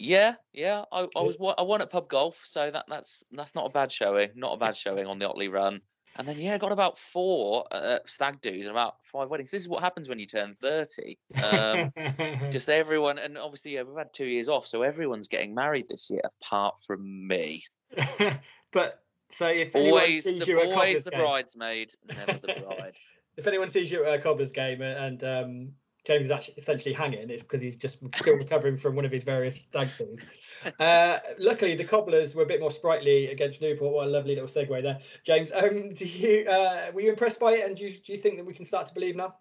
yeah, 0.00 0.34
yeah, 0.52 0.84
I, 0.90 1.06
I 1.14 1.20
was 1.20 1.36
I 1.58 1.62
won 1.62 1.82
at 1.82 1.90
pub 1.90 2.08
golf, 2.08 2.40
so 2.44 2.70
that 2.70 2.86
that's 2.88 3.22
that's 3.32 3.54
not 3.54 3.66
a 3.66 3.70
bad 3.70 3.92
showing. 3.92 4.30
Not 4.34 4.54
a 4.54 4.56
bad 4.56 4.74
showing 4.74 5.06
on 5.06 5.18
the 5.18 5.28
Otley 5.28 5.48
run. 5.48 5.82
And 6.16 6.26
then 6.26 6.38
yeah, 6.38 6.56
got 6.58 6.72
about 6.72 6.98
four 6.98 7.66
uh, 7.70 7.98
stag 8.06 8.40
do's 8.40 8.66
and 8.66 8.70
about 8.70 8.94
five 9.04 9.28
weddings. 9.28 9.50
This 9.50 9.62
is 9.62 9.68
what 9.68 9.82
happens 9.82 10.08
when 10.08 10.18
you 10.18 10.26
turn 10.26 10.54
thirty. 10.54 11.18
Um, 11.40 11.92
just 12.50 12.68
everyone, 12.68 13.18
and 13.18 13.36
obviously 13.36 13.74
yeah, 13.74 13.82
we've 13.82 13.96
had 13.96 14.12
two 14.12 14.24
years 14.24 14.48
off, 14.48 14.66
so 14.66 14.82
everyone's 14.82 15.28
getting 15.28 15.54
married 15.54 15.88
this 15.88 16.08
year, 16.10 16.22
apart 16.42 16.78
from 16.86 17.28
me. 17.28 17.62
but 18.72 19.02
so 19.32 19.48
if 19.48 19.74
always 19.74 20.24
the 20.24 20.56
always 20.56 21.04
the 21.04 21.10
game, 21.10 21.20
bridesmaid, 21.20 21.92
never 22.08 22.32
the 22.32 22.64
bride. 22.66 22.96
if 23.36 23.46
anyone 23.46 23.68
sees 23.68 23.90
you 23.90 24.06
at 24.06 24.14
a 24.14 24.22
Cobblers 24.22 24.52
game 24.52 24.80
and 24.80 25.22
um, 25.22 25.72
James 26.06 26.26
is 26.26 26.30
actually 26.30 26.54
essentially 26.56 26.94
hanging 26.94 27.30
is 27.30 27.42
because 27.42 27.60
he's 27.60 27.76
just 27.76 27.98
still 28.14 28.36
recovering 28.36 28.76
from 28.76 28.96
one 28.96 29.04
of 29.04 29.12
his 29.12 29.22
various 29.22 29.56
stag 29.56 29.86
things. 29.86 30.30
Uh, 30.78 31.18
luckily, 31.38 31.74
the 31.74 31.84
Cobblers 31.84 32.34
were 32.34 32.42
a 32.42 32.46
bit 32.46 32.60
more 32.60 32.70
sprightly 32.70 33.26
against 33.26 33.60
Newport. 33.60 33.92
What 33.92 34.06
a 34.06 34.10
lovely 34.10 34.34
little 34.34 34.48
segue 34.48 34.82
there, 34.82 34.98
James. 35.24 35.52
Um, 35.52 35.92
do 35.94 36.04
you 36.06 36.48
uh, 36.48 36.90
were 36.94 37.00
you 37.00 37.10
impressed 37.10 37.40
by 37.40 37.52
it, 37.52 37.66
and 37.66 37.76
do 37.76 37.84
you, 37.84 37.96
do 37.96 38.12
you 38.12 38.18
think 38.18 38.36
that 38.36 38.46
we 38.46 38.54
can 38.54 38.64
start 38.64 38.86
to 38.86 38.94
believe 38.94 39.16
now? 39.16 39.34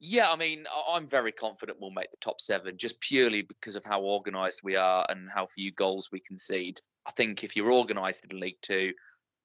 Yeah, 0.00 0.30
I 0.30 0.36
mean, 0.36 0.64
I'm 0.88 1.06
very 1.06 1.32
confident 1.32 1.78
we'll 1.80 1.90
make 1.90 2.10
the 2.10 2.18
top 2.20 2.40
seven 2.40 2.76
just 2.76 3.00
purely 3.00 3.42
because 3.42 3.74
of 3.74 3.84
how 3.84 4.02
organised 4.02 4.60
we 4.62 4.76
are 4.76 5.04
and 5.08 5.28
how 5.28 5.46
few 5.46 5.72
goals 5.72 6.10
we 6.12 6.20
concede. 6.20 6.78
I 7.06 7.10
think 7.10 7.42
if 7.42 7.56
you're 7.56 7.72
organised 7.72 8.26
in 8.30 8.38
League 8.38 8.58
Two, 8.62 8.92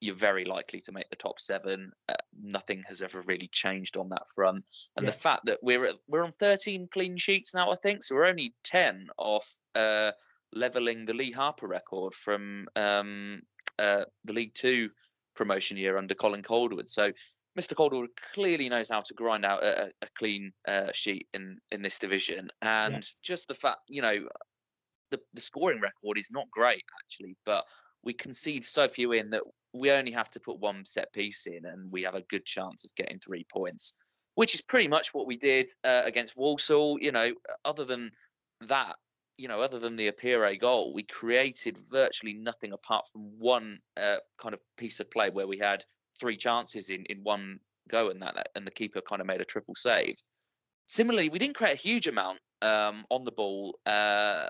you're 0.03 0.15
very 0.15 0.43
likely 0.43 0.81
to 0.81 0.91
make 0.91 1.09
the 1.09 1.15
top 1.15 1.39
seven. 1.39 1.93
Uh, 2.09 2.15
nothing 2.41 2.83
has 2.89 3.01
ever 3.01 3.21
really 3.21 3.47
changed 3.47 3.95
on 3.95 4.09
that 4.09 4.27
front, 4.35 4.65
and 4.97 5.05
yeah. 5.05 5.11
the 5.11 5.17
fact 5.17 5.45
that 5.45 5.59
we're 5.61 5.85
at, 5.85 5.95
we're 6.09 6.25
on 6.25 6.31
13 6.31 6.89
clean 6.91 7.15
sheets 7.15 7.55
now, 7.55 7.71
I 7.71 7.75
think, 7.75 8.03
so 8.03 8.15
we're 8.15 8.25
only 8.25 8.53
10 8.65 9.07
off 9.17 9.47
uh, 9.75 10.11
leveling 10.51 11.05
the 11.05 11.13
Lee 11.13 11.31
Harper 11.31 11.67
record 11.67 12.13
from 12.13 12.67
um, 12.75 13.43
uh, 13.79 14.03
the 14.25 14.33
League 14.33 14.53
Two 14.53 14.89
promotion 15.35 15.77
year 15.77 15.97
under 15.97 16.15
Colin 16.15 16.43
Calderwood. 16.43 16.89
So 16.89 17.13
Mr. 17.57 17.73
Calderwood 17.73 18.09
clearly 18.33 18.67
knows 18.67 18.89
how 18.89 19.01
to 19.01 19.13
grind 19.13 19.45
out 19.45 19.63
a, 19.63 19.85
a 20.01 20.07
clean 20.17 20.51
uh, 20.67 20.91
sheet 20.91 21.27
in 21.33 21.59
in 21.71 21.81
this 21.81 21.99
division, 21.99 22.49
and 22.61 22.95
yeah. 22.95 22.99
just 23.21 23.47
the 23.47 23.55
fact, 23.55 23.79
you 23.87 24.01
know, 24.01 24.27
the 25.11 25.19
the 25.33 25.41
scoring 25.41 25.79
record 25.79 26.17
is 26.17 26.29
not 26.29 26.51
great 26.51 26.83
actually, 27.05 27.37
but 27.45 27.63
we 28.03 28.11
concede 28.13 28.65
so 28.65 28.89
few 28.89 29.13
in 29.13 29.29
that 29.29 29.43
we 29.73 29.91
only 29.91 30.11
have 30.11 30.29
to 30.31 30.39
put 30.39 30.59
one 30.59 30.85
set 30.85 31.11
piece 31.13 31.45
in, 31.45 31.65
and 31.65 31.91
we 31.91 32.03
have 32.03 32.15
a 32.15 32.21
good 32.21 32.45
chance 32.45 32.85
of 32.85 32.95
getting 32.95 33.19
three 33.19 33.45
points, 33.51 33.93
which 34.35 34.53
is 34.53 34.61
pretty 34.61 34.87
much 34.87 35.13
what 35.13 35.27
we 35.27 35.37
did 35.37 35.69
uh, 35.83 36.03
against 36.05 36.37
Walsall. 36.37 36.97
You 36.99 37.11
know, 37.11 37.33
other 37.65 37.85
than 37.85 38.11
that, 38.67 38.95
you 39.37 39.47
know, 39.47 39.61
other 39.61 39.79
than 39.79 39.95
the 39.95 40.11
Appéré 40.11 40.59
goal, 40.59 40.93
we 40.93 41.03
created 41.03 41.77
virtually 41.91 42.33
nothing 42.33 42.71
apart 42.71 43.05
from 43.11 43.39
one 43.39 43.79
uh, 43.97 44.17
kind 44.37 44.53
of 44.53 44.61
piece 44.77 44.99
of 44.99 45.09
play 45.09 45.29
where 45.29 45.47
we 45.47 45.57
had 45.57 45.83
three 46.19 46.37
chances 46.37 46.89
in 46.89 47.05
in 47.05 47.23
one 47.23 47.59
go, 47.89 48.09
and 48.09 48.21
that 48.21 48.49
and 48.55 48.67
the 48.67 48.71
keeper 48.71 49.01
kind 49.01 49.21
of 49.21 49.27
made 49.27 49.41
a 49.41 49.45
triple 49.45 49.75
save. 49.75 50.15
Similarly, 50.85 51.29
we 51.29 51.39
didn't 51.39 51.55
create 51.55 51.73
a 51.73 51.77
huge 51.77 52.07
amount 52.07 52.39
um, 52.61 53.05
on 53.09 53.23
the 53.23 53.31
ball. 53.31 53.79
Uh, 53.85 54.47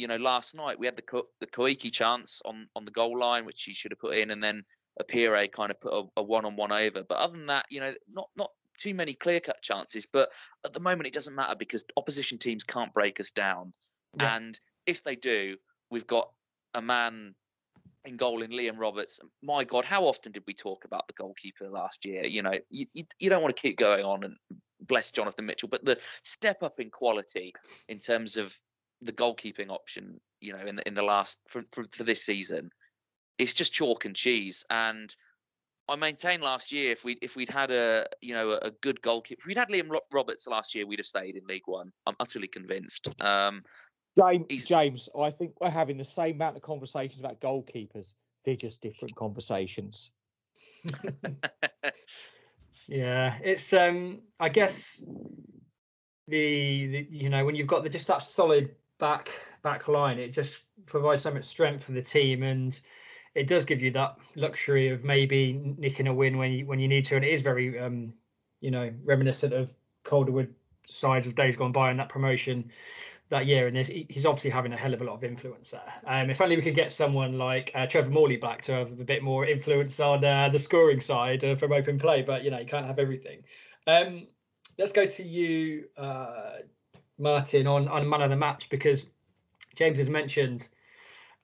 you 0.00 0.06
know, 0.06 0.16
last 0.16 0.54
night 0.54 0.78
we 0.78 0.86
had 0.86 0.96
the 0.96 1.02
Ko- 1.02 1.28
the 1.40 1.46
Koiki 1.46 1.92
chance 1.92 2.40
on 2.44 2.68
on 2.74 2.84
the 2.84 2.90
goal 2.90 3.18
line, 3.18 3.44
which 3.44 3.62
he 3.62 3.74
should 3.74 3.92
have 3.92 3.98
put 3.98 4.16
in, 4.16 4.30
and 4.30 4.42
then 4.42 4.62
a 4.98 5.04
Appéré 5.04 5.52
kind 5.52 5.70
of 5.70 5.80
put 5.80 5.92
a, 5.92 6.04
a 6.16 6.22
one-on-one 6.22 6.72
over. 6.72 7.04
But 7.06 7.18
other 7.18 7.36
than 7.36 7.46
that, 7.46 7.66
you 7.70 7.80
know, 7.80 7.92
not 8.10 8.28
not 8.34 8.50
too 8.78 8.94
many 8.94 9.12
clear-cut 9.12 9.62
chances. 9.62 10.06
But 10.10 10.30
at 10.64 10.72
the 10.72 10.80
moment, 10.80 11.06
it 11.06 11.12
doesn't 11.12 11.34
matter 11.34 11.54
because 11.54 11.84
opposition 11.96 12.38
teams 12.38 12.64
can't 12.64 12.94
break 12.94 13.20
us 13.20 13.30
down, 13.30 13.74
yeah. 14.18 14.36
and 14.36 14.58
if 14.86 15.04
they 15.04 15.16
do, 15.16 15.56
we've 15.90 16.06
got 16.06 16.30
a 16.74 16.80
man 16.80 17.34
in 18.06 18.16
goal 18.16 18.42
in 18.42 18.50
Liam 18.50 18.78
Roberts. 18.78 19.20
My 19.42 19.64
God, 19.64 19.84
how 19.84 20.04
often 20.04 20.32
did 20.32 20.44
we 20.46 20.54
talk 20.54 20.86
about 20.86 21.06
the 21.08 21.12
goalkeeper 21.12 21.68
last 21.68 22.06
year? 22.06 22.24
You 22.24 22.42
know, 22.42 22.54
you, 22.70 22.86
you, 22.94 23.04
you, 23.18 23.28
don't 23.28 23.42
want 23.42 23.54
to 23.54 23.60
keep 23.60 23.76
going 23.76 24.04
on 24.04 24.24
and 24.24 24.36
bless 24.80 25.10
Jonathan 25.10 25.44
Mitchell, 25.44 25.68
but 25.68 25.84
the 25.84 26.00
step 26.22 26.62
up 26.62 26.80
in 26.80 26.88
quality 26.90 27.52
in 27.88 27.98
terms 27.98 28.38
of 28.38 28.56
the 29.02 29.12
goalkeeping 29.12 29.70
option, 29.70 30.20
you 30.40 30.52
know, 30.52 30.64
in 30.64 30.76
the 30.76 30.86
in 30.86 30.94
the 30.94 31.02
last 31.02 31.38
for, 31.48 31.62
for, 31.72 31.84
for 31.84 32.04
this 32.04 32.22
season, 32.22 32.70
it's 33.38 33.54
just 33.54 33.72
chalk 33.72 34.04
and 34.04 34.14
cheese. 34.14 34.64
And 34.70 35.14
I 35.88 35.96
maintain 35.96 36.40
last 36.40 36.72
year 36.72 36.92
if 36.92 37.04
we 37.04 37.18
if 37.20 37.34
we'd 37.36 37.48
had 37.48 37.70
a 37.70 38.06
you 38.20 38.34
know 38.34 38.58
a 38.60 38.70
good 38.70 39.02
goalkeeper, 39.02 39.40
if 39.40 39.46
we'd 39.46 39.56
had 39.56 39.68
Liam 39.68 39.90
Roberts 40.12 40.46
last 40.46 40.74
year, 40.74 40.86
we'd 40.86 41.00
have 41.00 41.06
stayed 41.06 41.36
in 41.36 41.46
League 41.46 41.66
One. 41.66 41.92
I'm 42.06 42.16
utterly 42.20 42.48
convinced. 42.48 43.20
Um, 43.22 43.62
James, 44.16 44.64
James, 44.66 45.08
I 45.18 45.30
think 45.30 45.54
we're 45.60 45.70
having 45.70 45.96
the 45.96 46.04
same 46.04 46.36
amount 46.36 46.56
of 46.56 46.62
conversations 46.62 47.20
about 47.20 47.40
goalkeepers. 47.40 48.14
They're 48.44 48.56
just 48.56 48.80
different 48.80 49.14
conversations. 49.16 50.10
yeah, 52.88 53.38
it's 53.42 53.72
um 53.72 54.22
I 54.38 54.48
guess 54.48 55.00
the, 56.28 56.86
the, 56.86 57.08
you 57.10 57.28
know 57.28 57.44
when 57.44 57.54
you've 57.54 57.66
got 57.66 57.82
the 57.82 57.90
just 57.90 58.06
that 58.06 58.22
solid 58.22 58.74
back 59.00 59.30
back 59.62 59.88
line, 59.88 60.18
it 60.18 60.32
just 60.32 60.58
provides 60.86 61.22
so 61.22 61.30
much 61.30 61.44
strength 61.44 61.84
for 61.84 61.92
the 61.92 62.02
team 62.02 62.42
and 62.42 62.78
it 63.34 63.46
does 63.46 63.64
give 63.64 63.82
you 63.82 63.90
that 63.92 64.16
luxury 64.34 64.88
of 64.88 65.04
maybe 65.04 65.74
nicking 65.78 66.06
a 66.06 66.14
win 66.14 66.38
when 66.38 66.52
you 66.52 66.66
when 66.66 66.78
you 66.78 66.88
need 66.88 67.04
to 67.06 67.16
and 67.16 67.24
it 67.24 67.32
is 67.32 67.42
very 67.42 67.78
um 67.78 68.12
you 68.60 68.70
know 68.70 68.92
reminiscent 69.04 69.52
of 69.52 69.72
Calderwood 70.04 70.52
sides 70.88 71.26
of 71.26 71.34
days 71.34 71.56
gone 71.56 71.72
by 71.72 71.90
and 71.90 71.98
that 71.98 72.08
promotion 72.08 72.70
that 73.30 73.46
year, 73.46 73.68
and 73.68 73.76
he's 73.76 74.26
obviously 74.26 74.50
having 74.50 74.72
a 74.72 74.76
hell 74.76 74.92
of 74.92 75.00
a 75.00 75.04
lot 75.04 75.14
of 75.14 75.24
influence 75.24 75.70
there. 75.70 75.92
Um, 76.04 76.30
if 76.30 76.40
only 76.40 76.56
we 76.56 76.62
could 76.62 76.74
get 76.74 76.92
someone 76.92 77.38
like 77.38 77.70
uh, 77.74 77.86
Trevor 77.86 78.10
Morley 78.10 78.36
back 78.36 78.60
to 78.62 78.72
have 78.72 78.90
a 78.90 79.04
bit 79.04 79.22
more 79.22 79.46
influence 79.46 80.00
on 80.00 80.24
uh, 80.24 80.48
the 80.48 80.58
scoring 80.58 80.98
side 80.98 81.44
uh, 81.44 81.54
from 81.54 81.72
open 81.72 81.98
play, 81.98 82.22
but 82.22 82.42
you 82.42 82.50
know 82.50 82.58
you 82.58 82.66
can't 82.66 82.86
have 82.86 82.98
everything. 82.98 83.42
Um, 83.86 84.26
let's 84.78 84.92
go 84.92 85.06
to 85.06 85.22
you, 85.22 85.84
uh, 85.96 86.58
Martin, 87.20 87.66
on 87.66 87.86
on 87.88 88.08
man 88.08 88.22
of 88.22 88.30
the 88.30 88.36
match 88.36 88.68
because 88.70 89.06
James 89.76 89.98
has 89.98 90.08
mentioned 90.08 90.68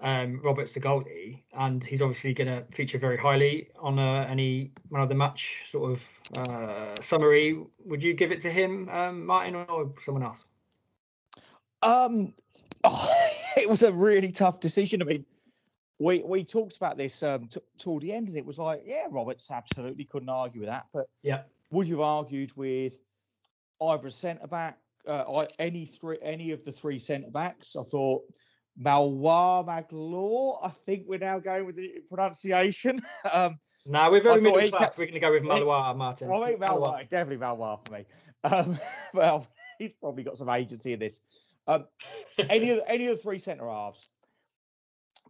um, 0.01 0.41
Roberts 0.43 0.73
the 0.73 0.81
goalie, 0.81 1.43
and 1.53 1.85
he's 1.85 2.03
obviously 2.03 2.35
going 2.35 2.49
to 2.49 2.65
feature 2.75 2.99
very 2.99 3.17
highly 3.17 3.69
on 3.79 3.99
uh, 3.99 4.27
any 4.29 4.73
man 4.91 5.03
of 5.03 5.09
the 5.09 5.15
match 5.15 5.65
sort 5.71 5.93
of 5.93 6.49
uh, 6.49 6.95
summary. 7.01 7.59
Would 7.85 8.03
you 8.03 8.15
give 8.15 8.33
it 8.33 8.43
to 8.43 8.53
him, 8.53 8.89
um, 8.89 9.25
Martin, 9.27 9.55
or 9.55 9.93
someone 10.05 10.25
else? 10.25 10.39
Um, 11.83 12.35
oh, 12.85 13.09
it 13.57 13.69
was 13.69 13.83
a 13.83 13.93
really 13.93 14.33
tough 14.33 14.61
decision. 14.61 15.03
I 15.03 15.07
mean, 15.07 15.25
we 15.99 16.23
we 16.25 16.45
talked 16.45 16.77
about 16.77 16.97
this 16.97 17.23
um, 17.23 17.47
t- 17.47 17.61
toward 17.79 18.03
the 18.03 18.13
end, 18.13 18.29
and 18.29 18.37
it 18.37 18.45
was 18.45 18.59
like, 18.59 18.83
yeah, 18.85 19.05
Roberts 19.11 19.51
absolutely 19.51 20.05
couldn't 20.05 20.29
argue 20.29 20.61
with 20.61 20.69
that. 20.69 20.87
But 20.93 21.07
yeah, 21.23 21.43
would 21.71 21.87
you 21.87 21.95
have 21.95 22.03
argued 22.03 22.55
with 22.57 22.95
either 23.81 24.07
a 24.07 24.11
centre 24.11 24.47
back, 24.47 24.79
uh, 25.07 25.45
any 25.59 25.87
three, 25.87 26.19
any 26.23 26.51
of 26.51 26.65
the 26.65 26.73
three 26.73 26.99
centre 26.99 27.31
backs? 27.31 27.77
I 27.77 27.83
thought 27.85 28.23
Malwa 28.77 29.65
Magloire. 29.65 30.59
I 30.63 30.71
think 30.71 31.05
we're 31.07 31.19
now 31.19 31.39
going 31.39 31.67
with 31.67 31.77
the 31.77 32.03
pronunciation. 32.09 33.01
um, 33.33 33.59
no, 33.87 34.11
we're 34.11 34.23
very 34.23 34.41
middle 34.41 34.71
class. 34.71 34.99
We're 34.99 35.05
going 35.05 35.15
to 35.15 35.21
go 35.21 35.31
with 35.31 35.45
Malwa, 35.45 35.95
Martin. 35.95 36.31
I 36.31 36.47
think 36.47 36.61
Malwa, 36.61 37.03
definitely 37.09 37.37
Malwa 37.37 37.79
for 37.85 37.93
me. 37.93 38.05
Um, 38.45 38.79
well, 39.15 39.47
he's 39.79 39.93
probably 39.93 40.25
got 40.25 40.37
some 40.37 40.49
agency 40.49 40.93
in 40.93 40.99
this. 40.99 41.21
Um, 41.69 41.87
any 42.39 42.71
of 42.71 42.81
any 42.87 43.07
of 43.07 43.17
the 43.17 43.23
three 43.23 43.39
centre 43.39 43.69
halves, 43.69 44.11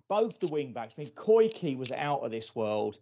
both 0.09 0.39
the 0.39 0.49
wing 0.49 0.73
backs. 0.73 0.95
I 0.97 1.03
mean, 1.03 1.11
Koiki 1.11 1.77
was 1.77 1.93
out 1.93 2.21
of 2.21 2.31
this 2.31 2.55
world. 2.55 2.99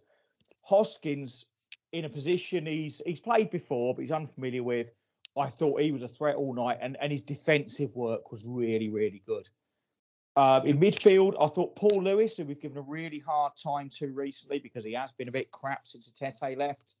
Hoskins 0.65 1.45
in 1.91 2.05
a 2.05 2.09
position 2.09 2.65
he's 2.65 3.01
he's 3.05 3.21
played 3.21 3.49
before, 3.49 3.93
but 3.93 4.01
he's 4.01 4.11
unfamiliar 4.11 4.63
with. 4.63 4.89
I 5.37 5.49
thought 5.49 5.81
he 5.81 5.91
was 5.91 6.03
a 6.03 6.07
threat 6.07 6.35
all 6.35 6.53
night, 6.53 6.77
and, 6.81 6.97
and 7.01 7.11
his 7.11 7.23
defensive 7.23 7.95
work 7.95 8.31
was 8.31 8.45
really, 8.47 8.89
really 8.89 9.21
good. 9.25 9.49
Uh, 10.37 10.61
in 10.65 10.79
midfield, 10.79 11.33
I 11.39 11.47
thought 11.47 11.75
Paul 11.75 12.03
Lewis, 12.03 12.37
who 12.37 12.45
we've 12.45 12.59
given 12.59 12.77
a 12.77 12.81
really 12.81 13.19
hard 13.19 13.53
time 13.61 13.89
to 13.99 14.11
recently 14.11 14.59
because 14.59 14.83
he 14.83 14.93
has 14.93 15.11
been 15.13 15.29
a 15.29 15.31
bit 15.31 15.49
crap 15.51 15.85
since 15.85 16.11
Tete 16.11 16.57
left. 16.57 16.95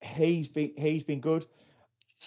He's 0.00 0.46
been 0.46 0.72
he's 0.76 1.02
been 1.02 1.20
good, 1.20 1.44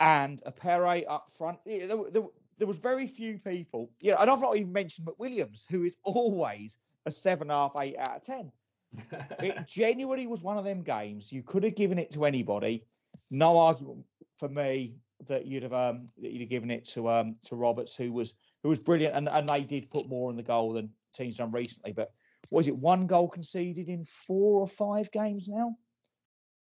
and 0.02 0.42
Appéré 0.44 1.06
up 1.08 1.32
front. 1.38 1.60
Yeah, 1.66 1.86
there, 1.86 1.98
there, 2.12 2.24
there 2.58 2.68
was 2.68 2.78
very 2.78 3.08
few 3.08 3.40
people, 3.40 3.92
know, 4.04 4.18
and 4.20 4.30
I've 4.30 4.42
not 4.42 4.58
even 4.58 4.74
mentioned 4.74 5.08
McWilliams, 5.08 5.66
who 5.70 5.84
is 5.84 5.96
always 6.04 6.78
a 7.06 7.12
seven 7.12 7.48
half, 7.48 7.76
eight 7.80 7.98
out 7.98 8.18
of 8.18 8.24
ten. 8.24 8.52
it 9.40 9.68
genuinely 9.68 10.28
was 10.28 10.42
one 10.42 10.58
of 10.58 10.66
them 10.66 10.82
games. 10.82 11.32
You 11.32 11.44
could 11.44 11.64
have 11.64 11.76
given 11.76 11.98
it 11.98 12.10
to 12.12 12.26
anybody. 12.26 12.84
No 13.32 13.58
argument 13.60 14.06
for 14.38 14.50
me 14.50 14.96
that 15.28 15.46
you'd 15.46 15.64
have 15.64 15.74
um, 15.74 16.10
that 16.22 16.32
you'd 16.32 16.42
have 16.42 16.50
given 16.50 16.72
it 16.72 16.86
to 16.90 17.10
um, 17.10 17.36
to 17.46 17.56
Roberts, 17.56 17.96
who 17.96 18.12
was 18.12 18.36
who 18.64 18.70
was 18.70 18.80
brilliant, 18.80 19.16
and, 19.16 19.30
and 19.30 19.48
they 19.48 19.62
did 19.62 19.90
put 19.90 20.08
more 20.08 20.30
in 20.30 20.38
the 20.38 20.44
goal 20.44 20.74
than 20.74 20.90
teams 21.14 21.38
done 21.38 21.52
recently. 21.52 21.92
But 21.92 22.12
was 22.52 22.68
it 22.68 22.76
one 22.76 23.08
goal 23.08 23.28
conceded 23.28 23.90
in 23.90 24.06
four 24.06 24.60
or 24.62 24.68
five 24.68 25.12
games 25.12 25.48
now? 25.48 25.76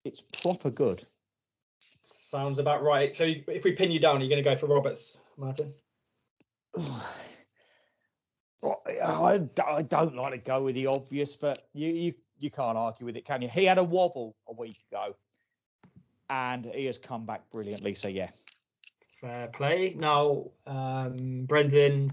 It's 0.04 0.22
proper 0.42 0.70
good. 0.70 1.02
Sounds 1.80 2.58
about 2.58 2.82
right. 2.82 3.14
So 3.14 3.24
if 3.24 3.64
we 3.64 3.72
pin 3.72 3.90
you 3.90 3.98
down, 3.98 4.16
are 4.16 4.20
you're 4.20 4.28
going 4.28 4.42
to 4.42 4.48
go 4.48 4.56
for 4.56 4.66
Roberts. 4.66 5.16
Martin? 5.36 5.74
I, 8.62 9.38
I 9.66 9.82
don't 9.82 10.16
like 10.16 10.34
to 10.34 10.46
go 10.46 10.64
with 10.64 10.74
the 10.74 10.86
obvious, 10.86 11.34
but 11.34 11.62
you, 11.72 11.88
you 11.88 12.12
you 12.40 12.50
can't 12.50 12.76
argue 12.76 13.06
with 13.06 13.16
it, 13.16 13.24
can 13.24 13.40
you? 13.42 13.48
He 13.48 13.64
had 13.64 13.78
a 13.78 13.84
wobble 13.84 14.34
a 14.48 14.52
week 14.52 14.76
ago, 14.90 15.16
and 16.30 16.66
he 16.74 16.86
has 16.86 16.96
come 16.96 17.26
back 17.26 17.42
brilliantly. 17.52 17.94
So 17.94 18.08
yeah, 18.08 18.30
fair 19.20 19.48
play. 19.48 19.94
Now, 19.98 20.46
um, 20.66 21.44
Brendan, 21.46 22.12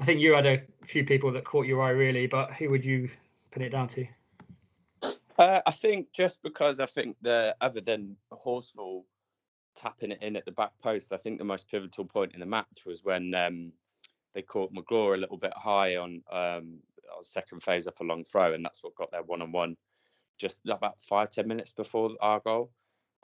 I 0.00 0.04
think 0.04 0.20
you 0.20 0.32
had 0.32 0.46
a 0.46 0.62
few 0.84 1.04
people 1.04 1.30
that 1.32 1.44
caught 1.44 1.66
your 1.66 1.82
eye 1.82 1.90
really, 1.90 2.26
but 2.26 2.54
who 2.54 2.70
would 2.70 2.84
you 2.84 3.10
pin 3.50 3.62
it 3.62 3.70
down 3.70 3.88
to? 3.88 4.06
Uh, 5.38 5.60
I 5.66 5.70
think 5.70 6.12
just 6.12 6.42
because 6.42 6.80
I 6.80 6.86
think 6.86 7.16
the 7.20 7.54
other 7.60 7.82
than 7.82 8.16
Horsfall, 8.32 9.04
tapping 9.76 10.10
it 10.10 10.22
in 10.22 10.36
at 10.36 10.44
the 10.44 10.52
back 10.52 10.72
post. 10.82 11.12
I 11.12 11.16
think 11.16 11.38
the 11.38 11.44
most 11.44 11.70
pivotal 11.70 12.04
point 12.04 12.32
in 12.34 12.40
the 12.40 12.46
match 12.46 12.84
was 12.86 13.04
when 13.04 13.34
um, 13.34 13.72
they 14.34 14.42
caught 14.42 14.72
Magloire 14.72 15.14
a 15.14 15.18
little 15.18 15.36
bit 15.36 15.52
high 15.54 15.96
on 15.96 16.22
um, 16.32 16.78
on 17.14 17.22
second 17.22 17.62
phase 17.62 17.86
off 17.86 18.00
a 18.00 18.04
long 18.04 18.24
throw, 18.24 18.52
and 18.52 18.64
that's 18.64 18.82
what 18.82 18.94
got 18.94 19.10
their 19.10 19.22
one 19.22 19.42
on 19.42 19.52
one 19.52 19.76
just 20.38 20.60
about 20.68 21.00
five 21.00 21.30
ten 21.30 21.46
minutes 21.46 21.72
before 21.72 22.10
our 22.20 22.40
goal. 22.40 22.70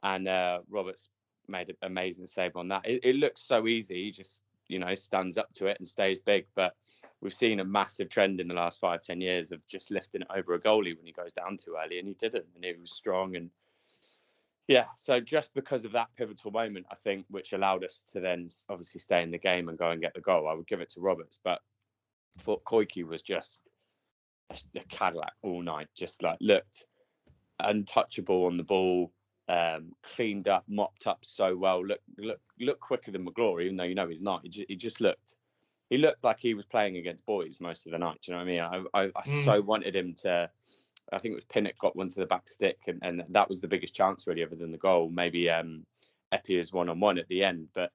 And 0.01 0.27
uh, 0.27 0.59
Roberts 0.69 1.09
made 1.47 1.69
an 1.69 1.77
amazing 1.81 2.25
save 2.25 2.55
on 2.55 2.69
that. 2.69 2.85
It, 2.85 3.01
it 3.03 3.15
looks 3.15 3.41
so 3.41 3.67
easy, 3.67 4.05
he 4.05 4.11
just 4.11 4.43
you 4.69 4.79
know 4.79 4.95
stands 4.95 5.37
up 5.37 5.53
to 5.53 5.67
it 5.67 5.77
and 5.79 5.87
stays 5.87 6.19
big, 6.19 6.45
but 6.55 6.75
we've 7.21 7.33
seen 7.33 7.59
a 7.59 7.65
massive 7.65 8.09
trend 8.09 8.41
in 8.41 8.47
the 8.47 8.53
last 8.53 8.79
five, 8.79 9.01
ten 9.01 9.21
years 9.21 9.51
of 9.51 9.65
just 9.67 9.91
lifting 9.91 10.21
it 10.21 10.27
over 10.35 10.53
a 10.53 10.59
goalie 10.59 10.95
when 10.95 11.05
he 11.05 11.11
goes 11.11 11.33
down 11.33 11.57
too 11.57 11.75
early, 11.83 11.99
and 11.99 12.07
he 12.07 12.13
didn't, 12.15 12.45
and 12.55 12.63
he 12.63 12.73
was 12.79 12.91
strong 12.91 13.35
and 13.35 13.49
yeah. 14.67 14.85
So 14.95 15.19
just 15.19 15.53
because 15.53 15.85
of 15.85 15.91
that 15.93 16.09
pivotal 16.17 16.51
moment, 16.51 16.85
I 16.91 16.95
think, 16.95 17.25
which 17.29 17.53
allowed 17.53 17.83
us 17.83 18.03
to 18.13 18.19
then 18.19 18.49
obviously 18.69 18.99
stay 18.99 19.21
in 19.21 19.31
the 19.31 19.37
game 19.37 19.69
and 19.69 19.77
go 19.77 19.91
and 19.91 20.01
get 20.01 20.13
the 20.13 20.21
goal, 20.21 20.47
I 20.47 20.53
would 20.53 20.67
give 20.67 20.81
it 20.81 20.89
to 20.91 21.01
Roberts. 21.01 21.39
But 21.43 21.59
I 22.37 22.41
thought 22.41 22.63
Koiki 22.63 23.05
was 23.05 23.21
just 23.21 23.61
a 24.51 24.79
Cadillac 24.89 25.33
all 25.41 25.61
night, 25.61 25.87
just 25.95 26.23
like 26.23 26.37
looked 26.39 26.85
untouchable 27.59 28.45
on 28.45 28.57
the 28.57 28.63
ball, 28.63 29.11
um, 29.49 29.93
cleaned 30.15 30.47
up, 30.47 30.63
mopped 30.67 31.07
up 31.07 31.19
so 31.23 31.55
well. 31.55 31.85
Look, 31.85 31.99
look, 32.17 32.39
look 32.59 32.79
quicker 32.79 33.11
than 33.11 33.23
Magloire, 33.23 33.61
even 33.61 33.77
though 33.77 33.83
you 33.83 33.95
know 33.95 34.07
he's 34.07 34.21
not. 34.21 34.41
He 34.43 34.49
just, 34.49 34.69
he 34.69 34.75
just 34.75 35.01
looked 35.01 35.35
he 35.93 35.99
looked 35.99 36.23
like 36.23 36.39
he 36.39 36.55
was 36.55 36.65
playing 36.65 36.97
against 36.97 37.25
boys 37.25 37.57
most 37.59 37.85
of 37.85 37.91
the 37.91 37.99
night. 37.99 38.17
Do 38.21 38.31
you 38.31 38.37
know 38.37 38.43
what 38.43 38.71
I 38.71 38.79
mean? 38.79 38.87
I, 38.93 38.99
I, 38.99 39.03
I 39.15 39.21
mm. 39.27 39.45
so 39.45 39.61
wanted 39.61 39.95
him 39.95 40.15
to. 40.23 40.49
I 41.11 41.17
think 41.19 41.33
it 41.33 41.35
was 41.35 41.45
Pinnock 41.45 41.77
got 41.77 41.95
one 41.95 42.09
to 42.09 42.19
the 42.19 42.25
back 42.25 42.49
stick, 42.49 42.79
and, 42.87 42.99
and 43.03 43.23
that 43.29 43.47
was 43.47 43.61
the 43.61 43.67
biggest 43.67 43.93
chance 43.93 44.25
really, 44.25 44.43
other 44.43 44.55
than 44.55 44.71
the 44.71 44.77
goal. 44.79 45.09
Maybe 45.09 45.49
um, 45.51 45.85
Appéré's 46.33 46.73
one 46.73 46.89
on 46.89 46.99
one 46.99 47.19
at 47.19 47.27
the 47.27 47.43
end, 47.43 47.67
but 47.75 47.91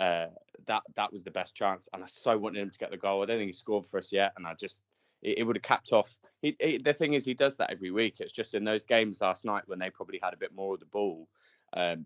uh, 0.00 0.28
that 0.66 0.82
that 0.96 1.12
was 1.12 1.24
the 1.24 1.30
best 1.30 1.54
chance, 1.54 1.88
and 1.92 2.02
I 2.02 2.06
so 2.06 2.38
wanted 2.38 2.62
him 2.62 2.70
to 2.70 2.78
get 2.78 2.90
the 2.90 2.96
goal. 2.96 3.22
I 3.22 3.26
don't 3.26 3.38
think 3.38 3.50
he 3.50 3.52
scored 3.52 3.86
for 3.86 3.98
us 3.98 4.12
yet, 4.12 4.32
and 4.36 4.46
I 4.46 4.54
just 4.54 4.82
it, 5.20 5.38
it 5.38 5.42
would 5.42 5.56
have 5.56 5.62
capped 5.62 5.92
off. 5.92 6.16
He, 6.42 6.56
he, 6.60 6.78
the 6.78 6.92
thing 6.92 7.14
is, 7.14 7.24
he 7.24 7.34
does 7.34 7.56
that 7.56 7.70
every 7.70 7.92
week. 7.92 8.16
It's 8.18 8.32
just 8.32 8.54
in 8.54 8.64
those 8.64 8.82
games 8.82 9.20
last 9.20 9.44
night 9.44 9.62
when 9.66 9.78
they 9.78 9.90
probably 9.90 10.18
had 10.20 10.34
a 10.34 10.36
bit 10.36 10.54
more 10.54 10.74
of 10.74 10.80
the 10.80 10.86
ball, 10.86 11.28
um, 11.72 12.04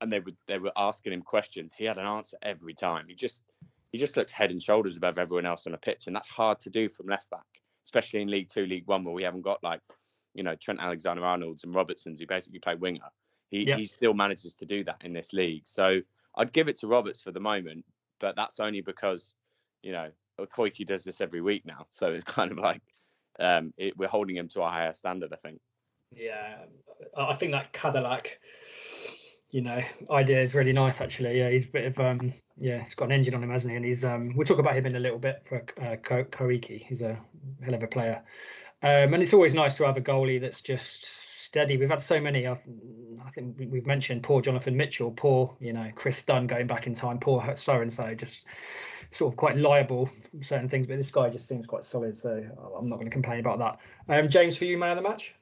and 0.00 0.12
they 0.12 0.18
would 0.18 0.36
they 0.48 0.58
were 0.58 0.72
asking 0.76 1.12
him 1.12 1.22
questions. 1.22 1.72
He 1.76 1.84
had 1.84 1.96
an 1.96 2.06
answer 2.06 2.36
every 2.42 2.74
time. 2.74 3.06
He 3.08 3.14
just 3.14 3.44
he 3.92 3.98
just 3.98 4.16
looks 4.16 4.32
head 4.32 4.50
and 4.50 4.60
shoulders 4.60 4.96
above 4.96 5.16
everyone 5.16 5.46
else 5.46 5.66
on 5.66 5.74
a 5.74 5.78
pitch, 5.78 6.08
and 6.08 6.16
that's 6.16 6.28
hard 6.28 6.58
to 6.60 6.70
do 6.70 6.88
from 6.88 7.06
left 7.06 7.30
back, 7.30 7.46
especially 7.84 8.20
in 8.20 8.28
League 8.28 8.48
Two, 8.48 8.66
League 8.66 8.86
One, 8.86 9.04
where 9.04 9.14
we 9.14 9.22
haven't 9.22 9.42
got 9.42 9.62
like 9.62 9.80
you 10.34 10.42
know 10.42 10.56
Trent 10.56 10.80
Alexander-Arnold's 10.80 11.62
and 11.62 11.74
Robertsons 11.74 12.18
who 12.18 12.26
basically 12.26 12.58
play 12.58 12.74
winger. 12.74 13.08
He 13.50 13.72
he 13.76 13.86
still 13.86 14.12
manages 14.12 14.56
to 14.56 14.66
do 14.66 14.82
that 14.84 15.02
in 15.04 15.12
this 15.12 15.32
league. 15.32 15.62
So 15.66 16.00
I'd 16.36 16.52
give 16.52 16.66
it 16.66 16.78
to 16.78 16.88
Roberts 16.88 17.20
for 17.20 17.30
the 17.30 17.40
moment, 17.40 17.84
but 18.18 18.34
that's 18.34 18.58
only 18.58 18.80
because 18.80 19.36
you 19.82 19.92
know 19.92 20.10
Koiki 20.40 20.84
does 20.84 21.04
this 21.04 21.20
every 21.20 21.40
week 21.40 21.64
now, 21.64 21.86
so 21.92 22.08
it's 22.08 22.24
kind 22.38 22.50
of 22.50 22.58
like 22.58 22.82
um, 23.38 23.72
it, 23.76 23.96
we're 23.96 24.08
holding 24.08 24.36
him 24.36 24.48
to 24.48 24.62
a 24.62 24.68
higher 24.68 24.92
standard, 24.92 25.32
I 25.32 25.36
think. 25.36 25.60
Yeah, 26.12 26.64
I 27.16 27.34
think 27.34 27.52
that 27.52 27.72
Cadillac 27.72 28.38
you 29.50 29.62
know, 29.62 29.80
idea 30.10 30.42
is 30.42 30.54
really 30.54 30.72
nice 30.72 31.00
actually. 31.00 31.38
Yeah, 31.38 31.50
he's 31.50 31.64
a 31.64 31.68
bit 31.68 31.84
of 31.86 31.98
um, 31.98 32.34
yeah, 32.58 32.82
he's 32.84 32.94
got 32.94 33.06
an 33.06 33.12
engine 33.12 33.34
on 33.34 33.42
him, 33.42 33.50
hasn't 33.50 33.70
he? 33.70 33.76
And 33.76 33.84
he's 33.84 34.04
um, 34.04 34.34
we'll 34.34 34.46
talk 34.46 34.58
about 34.58 34.76
him 34.76 34.86
in 34.86 34.96
a 34.96 35.00
little 35.00 35.18
bit 35.18 35.46
for 35.46 35.64
uh. 35.80 36.84
He's 36.86 37.00
a 37.00 37.18
hell 37.64 37.74
of 37.74 37.82
a 37.82 37.86
player, 37.86 38.22
um, 38.82 39.14
and 39.14 39.22
it's 39.22 39.32
always 39.32 39.54
nice 39.54 39.76
to 39.76 39.84
have 39.84 39.96
a 39.96 40.00
goalie 40.00 40.40
that's 40.40 40.60
just 40.60 41.06
steady. 41.44 41.76
We've 41.76 41.88
had 41.88 42.02
so 42.02 42.20
many. 42.20 42.46
I've, 42.46 42.60
I 43.24 43.30
think 43.30 43.56
we've 43.58 43.86
mentioned 43.86 44.22
poor 44.22 44.42
Jonathan 44.42 44.76
Mitchell, 44.76 45.12
poor 45.12 45.56
you 45.60 45.72
know 45.72 45.90
Chris 45.94 46.22
Dunn 46.22 46.46
going 46.46 46.66
back 46.66 46.86
in 46.86 46.94
time, 46.94 47.18
poor 47.18 47.54
so 47.56 47.80
and 47.80 47.92
so, 47.92 48.14
just 48.14 48.42
sort 49.12 49.32
of 49.32 49.36
quite 49.36 49.56
liable 49.56 50.06
for 50.06 50.44
certain 50.44 50.68
things. 50.68 50.86
But 50.86 50.96
this 50.96 51.10
guy 51.10 51.30
just 51.30 51.48
seems 51.48 51.66
quite 51.66 51.84
solid, 51.84 52.16
so 52.16 52.44
I'm 52.76 52.86
not 52.86 52.96
going 52.96 53.06
to 53.06 53.12
complain 53.12 53.40
about 53.40 53.58
that. 53.58 53.78
Um, 54.08 54.28
James, 54.28 54.56
for 54.56 54.64
you, 54.64 54.78
man 54.78 54.90
of 54.90 54.96
the 54.96 55.08
match. 55.08 55.34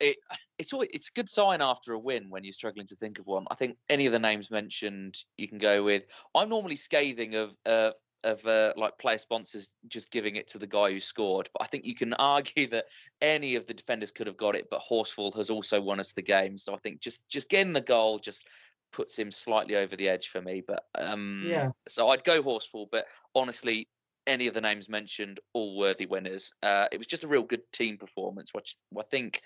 It 0.00 0.16
it's 0.58 0.72
always, 0.72 0.90
it's 0.92 1.08
a 1.08 1.12
good 1.12 1.28
sign 1.28 1.62
after 1.62 1.92
a 1.92 1.98
win 1.98 2.30
when 2.30 2.44
you're 2.44 2.52
struggling 2.52 2.86
to 2.88 2.96
think 2.96 3.18
of 3.18 3.26
one. 3.26 3.46
I 3.50 3.54
think 3.54 3.76
any 3.88 4.06
of 4.06 4.12
the 4.12 4.18
names 4.18 4.50
mentioned 4.50 5.16
you 5.36 5.48
can 5.48 5.58
go 5.58 5.84
with. 5.84 6.04
I'm 6.34 6.48
normally 6.48 6.76
scathing 6.76 7.36
of 7.36 7.56
uh, 7.64 7.90
of 8.24 8.44
uh, 8.46 8.72
like 8.76 8.98
player 8.98 9.18
sponsors 9.18 9.68
just 9.86 10.10
giving 10.10 10.34
it 10.36 10.48
to 10.48 10.58
the 10.58 10.66
guy 10.66 10.90
who 10.90 11.00
scored, 11.00 11.48
but 11.52 11.62
I 11.62 11.66
think 11.66 11.84
you 11.84 11.94
can 11.94 12.12
argue 12.18 12.68
that 12.70 12.86
any 13.20 13.56
of 13.56 13.66
the 13.66 13.74
defenders 13.74 14.10
could 14.10 14.26
have 14.26 14.36
got 14.36 14.56
it, 14.56 14.68
but 14.70 14.80
Horsfall 14.80 15.36
has 15.36 15.50
also 15.50 15.80
won 15.80 16.00
us 16.00 16.12
the 16.12 16.22
game. 16.22 16.58
So 16.58 16.74
I 16.74 16.76
think 16.76 17.00
just 17.00 17.26
just 17.28 17.48
getting 17.48 17.72
the 17.72 17.80
goal 17.80 18.18
just 18.18 18.48
puts 18.92 19.18
him 19.18 19.30
slightly 19.30 19.76
over 19.76 19.96
the 19.96 20.08
edge 20.08 20.28
for 20.28 20.40
me. 20.40 20.62
But 20.66 20.84
um, 20.94 21.44
yeah, 21.46 21.68
so 21.86 22.08
I'd 22.08 22.24
go 22.24 22.42
Horsfall, 22.42 22.86
but 22.90 23.04
honestly, 23.34 23.88
any 24.26 24.46
of 24.46 24.54
the 24.54 24.60
names 24.60 24.88
mentioned, 24.88 25.40
all 25.54 25.78
worthy 25.78 26.06
winners. 26.06 26.52
Uh, 26.62 26.86
it 26.92 26.98
was 26.98 27.06
just 27.06 27.24
a 27.24 27.28
real 27.28 27.44
good 27.44 27.62
team 27.72 27.96
performance, 27.96 28.50
which 28.52 28.76
I 28.98 29.02
think 29.02 29.40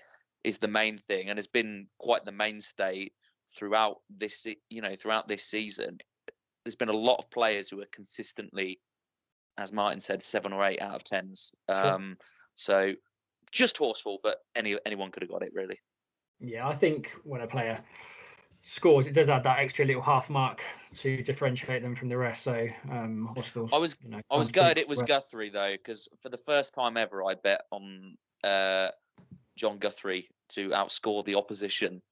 is 0.44 0.58
the 0.58 0.68
main 0.68 0.98
thing 0.98 1.28
and 1.28 1.38
has 1.38 1.46
been 1.46 1.86
quite 1.98 2.24
the 2.24 2.32
mainstay 2.32 3.10
throughout 3.56 3.98
this 4.10 4.46
you 4.70 4.80
know 4.80 4.94
throughout 4.96 5.28
this 5.28 5.44
season 5.44 5.98
there's 6.64 6.76
been 6.76 6.88
a 6.88 6.96
lot 6.96 7.18
of 7.18 7.30
players 7.30 7.68
who 7.68 7.80
are 7.80 7.88
consistently 7.92 8.80
as 9.58 9.72
martin 9.72 10.00
said 10.00 10.22
seven 10.22 10.52
or 10.52 10.64
eight 10.64 10.80
out 10.80 10.94
of 10.94 11.04
tens 11.04 11.52
um, 11.68 12.16
so 12.54 12.94
just 13.50 13.78
Horsfall 13.78 14.18
but 14.22 14.38
any 14.56 14.76
anyone 14.86 15.10
could 15.10 15.22
have 15.22 15.30
got 15.30 15.42
it 15.42 15.52
really 15.54 15.78
yeah 16.40 16.66
i 16.66 16.74
think 16.74 17.10
when 17.24 17.42
a 17.42 17.46
player 17.46 17.82
scores 18.62 19.06
it 19.06 19.12
does 19.12 19.28
add 19.28 19.42
that 19.44 19.58
extra 19.58 19.84
little 19.84 20.02
half 20.02 20.30
mark 20.30 20.62
to 20.94 21.22
differentiate 21.22 21.82
them 21.82 21.94
from 21.94 22.08
the 22.08 22.16
rest 22.16 22.42
so 22.44 22.66
um 22.90 23.34
i 23.72 23.78
was 23.78 23.96
you 24.02 24.10
know, 24.10 24.20
i 24.30 24.36
was 24.36 24.50
gutted 24.50 24.78
it 24.78 24.88
was 24.88 25.02
guthrie 25.02 25.50
though 25.50 25.72
because 25.72 26.08
for 26.20 26.28
the 26.28 26.38
first 26.38 26.72
time 26.72 26.96
ever 26.96 27.24
i 27.24 27.34
bet 27.34 27.62
on 27.70 28.16
uh 28.44 28.88
Jon 29.56 29.78
Guthrie 29.78 30.28
to 30.50 30.70
outscore 30.70 31.24
the 31.24 31.36
opposition. 31.36 32.02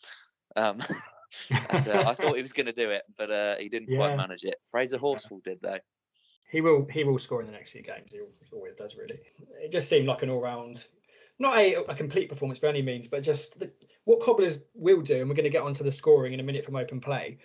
Um, 0.57 0.81
and, 1.51 1.89
uh, 1.89 2.05
I 2.07 2.15
thought 2.15 2.37
he 2.37 2.43
was 2.43 2.53
going 2.53 2.67
to 2.67 2.73
do 2.73 2.91
it, 2.91 3.03
but 3.17 3.31
uh, 3.31 3.57
he 3.57 3.69
didn't 3.69 3.91
yeah. 3.91 3.99
quite 3.99 4.17
manage 4.17 4.45
it. 4.45 4.57
Fraser 4.71 4.99
Horsfall 4.99 5.43
did 5.43 5.61
though. 5.61 5.79
He 6.51 6.61
will. 6.61 6.87
He 6.91 7.05
will 7.05 7.19
score 7.19 7.41
in 7.41 7.47
the 7.47 7.53
next 7.53 7.71
few 7.71 7.83
games. 7.83 8.13
He 8.13 8.19
always 8.53 8.75
does. 8.75 8.97
Really, 8.97 9.21
it 9.63 9.71
just 9.71 9.89
seemed 9.89 10.09
like 10.09 10.25
an 10.25 10.31
all-round, 10.31 10.85
not 11.39 11.57
a, 11.57 11.85
a 11.85 11.95
complete 11.95 12.29
performance 12.29 12.59
by 12.59 12.69
any 12.69 12.83
means, 12.83 13.07
but 13.07 13.23
just 13.23 13.59
the, 13.61 13.71
what 14.11 14.21
Cobblers 14.21 14.59
will 14.75 15.03
do. 15.03 15.21
And 15.21 15.29
we're 15.29 15.37
going 15.37 15.45
to 15.45 15.51
get 15.51 15.63
onto 15.63 15.85
the 15.85 15.93
scoring 15.93 16.33
in 16.33 16.41
a 16.41 16.43
minute 16.43 16.65
from 16.65 16.77
open 16.77 17.01
play. 17.01 17.39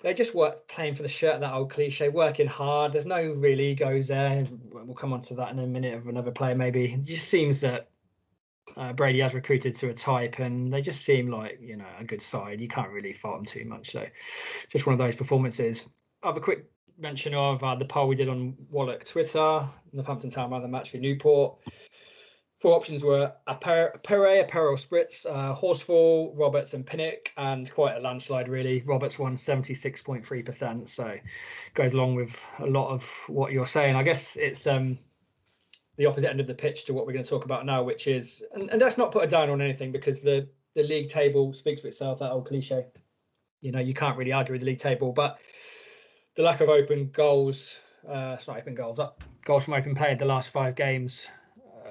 They 0.00 0.14
just 0.14 0.34
work 0.34 0.68
playing 0.68 0.94
for 0.94 1.02
the 1.02 1.08
shirt. 1.08 1.40
That 1.40 1.52
old 1.52 1.70
cliche, 1.70 2.08
working 2.08 2.46
hard. 2.46 2.92
There's 2.92 3.06
no 3.06 3.32
real 3.36 3.60
egos 3.60 4.08
there. 4.08 4.46
We'll 4.70 4.94
come 4.94 5.12
on 5.12 5.22
to 5.22 5.34
that 5.34 5.50
in 5.50 5.58
a 5.58 5.66
minute 5.66 5.94
of 5.94 6.06
another 6.06 6.30
player. 6.30 6.54
Maybe 6.54 6.92
it 6.92 7.04
just 7.04 7.28
seems 7.28 7.60
that 7.60 7.88
uh, 8.76 8.92
Brady 8.92 9.20
has 9.20 9.34
recruited 9.34 9.74
to 9.76 9.88
a 9.88 9.94
type, 9.94 10.38
and 10.38 10.72
they 10.72 10.82
just 10.82 11.04
seem 11.04 11.30
like 11.30 11.58
you 11.60 11.76
know 11.76 11.86
a 11.98 12.04
good 12.04 12.20
side. 12.20 12.60
You 12.60 12.68
can't 12.68 12.90
really 12.90 13.14
fault 13.14 13.38
them 13.38 13.46
too 13.46 13.64
much. 13.64 13.92
So, 13.92 14.04
just 14.70 14.86
one 14.86 14.92
of 14.92 14.98
those 14.98 15.16
performances. 15.16 15.86
I 16.22 16.28
have 16.28 16.36
a 16.36 16.40
quick 16.40 16.66
mention 16.98 17.32
of 17.34 17.64
uh, 17.64 17.74
the 17.76 17.84
poll 17.86 18.08
we 18.08 18.16
did 18.16 18.28
on 18.28 18.54
WALOC 18.72 19.08
Twitter. 19.08 19.68
Northampton 19.92 20.30
Town 20.30 20.50
ran 20.50 20.62
the 20.62 20.68
match 20.68 20.90
for 20.90 20.98
Newport. 20.98 21.56
Four 22.56 22.74
options 22.74 23.04
were 23.04 23.32
Pere, 23.60 23.92
Apparel 23.94 24.76
Spritz, 24.76 25.26
uh, 25.26 25.54
Horsfall, 25.54 26.32
Roberts, 26.38 26.72
and 26.72 26.86
Pinnock, 26.86 27.30
and 27.36 27.70
quite 27.70 27.96
a 27.96 28.00
landslide 28.00 28.48
really. 28.48 28.80
Roberts 28.86 29.18
won 29.18 29.36
76.3%, 29.36 30.88
so 30.88 31.18
goes 31.74 31.92
along 31.92 32.14
with 32.14 32.40
a 32.60 32.66
lot 32.66 32.88
of 32.88 33.06
what 33.26 33.52
you're 33.52 33.66
saying. 33.66 33.94
I 33.94 34.02
guess 34.02 34.36
it's 34.36 34.66
um, 34.66 34.98
the 35.98 36.06
opposite 36.06 36.30
end 36.30 36.40
of 36.40 36.46
the 36.46 36.54
pitch 36.54 36.86
to 36.86 36.94
what 36.94 37.06
we're 37.06 37.12
going 37.12 37.24
to 37.24 37.30
talk 37.30 37.44
about 37.44 37.66
now, 37.66 37.82
which 37.82 38.06
is, 38.06 38.42
and, 38.54 38.70
and 38.70 38.80
let's 38.80 38.96
not 38.96 39.12
put 39.12 39.24
a 39.24 39.26
down 39.26 39.50
on 39.50 39.60
anything 39.60 39.92
because 39.92 40.22
the 40.22 40.48
the 40.76 40.82
league 40.82 41.08
table 41.08 41.52
speaks 41.52 41.80
for 41.80 41.88
itself. 41.88 42.20
That 42.20 42.30
old 42.30 42.46
cliche, 42.46 42.86
you 43.60 43.72
know, 43.72 43.80
you 43.80 43.94
can't 43.94 44.16
really 44.16 44.32
argue 44.32 44.52
with 44.52 44.60
the 44.60 44.66
league 44.66 44.78
table, 44.78 45.10
but 45.10 45.38
the 46.36 46.42
lack 46.42 46.60
of 46.60 46.68
open 46.68 47.10
goals, 47.12 47.76
uh, 48.08 48.36
not 48.46 48.58
open 48.58 48.74
goals, 48.74 48.98
up 48.98 49.24
goals 49.44 49.64
from 49.64 49.74
open 49.74 49.94
play 49.94 50.12
in 50.12 50.18
the 50.18 50.26
last 50.26 50.50
five 50.50 50.76
games, 50.76 51.26
uh, 51.26 51.45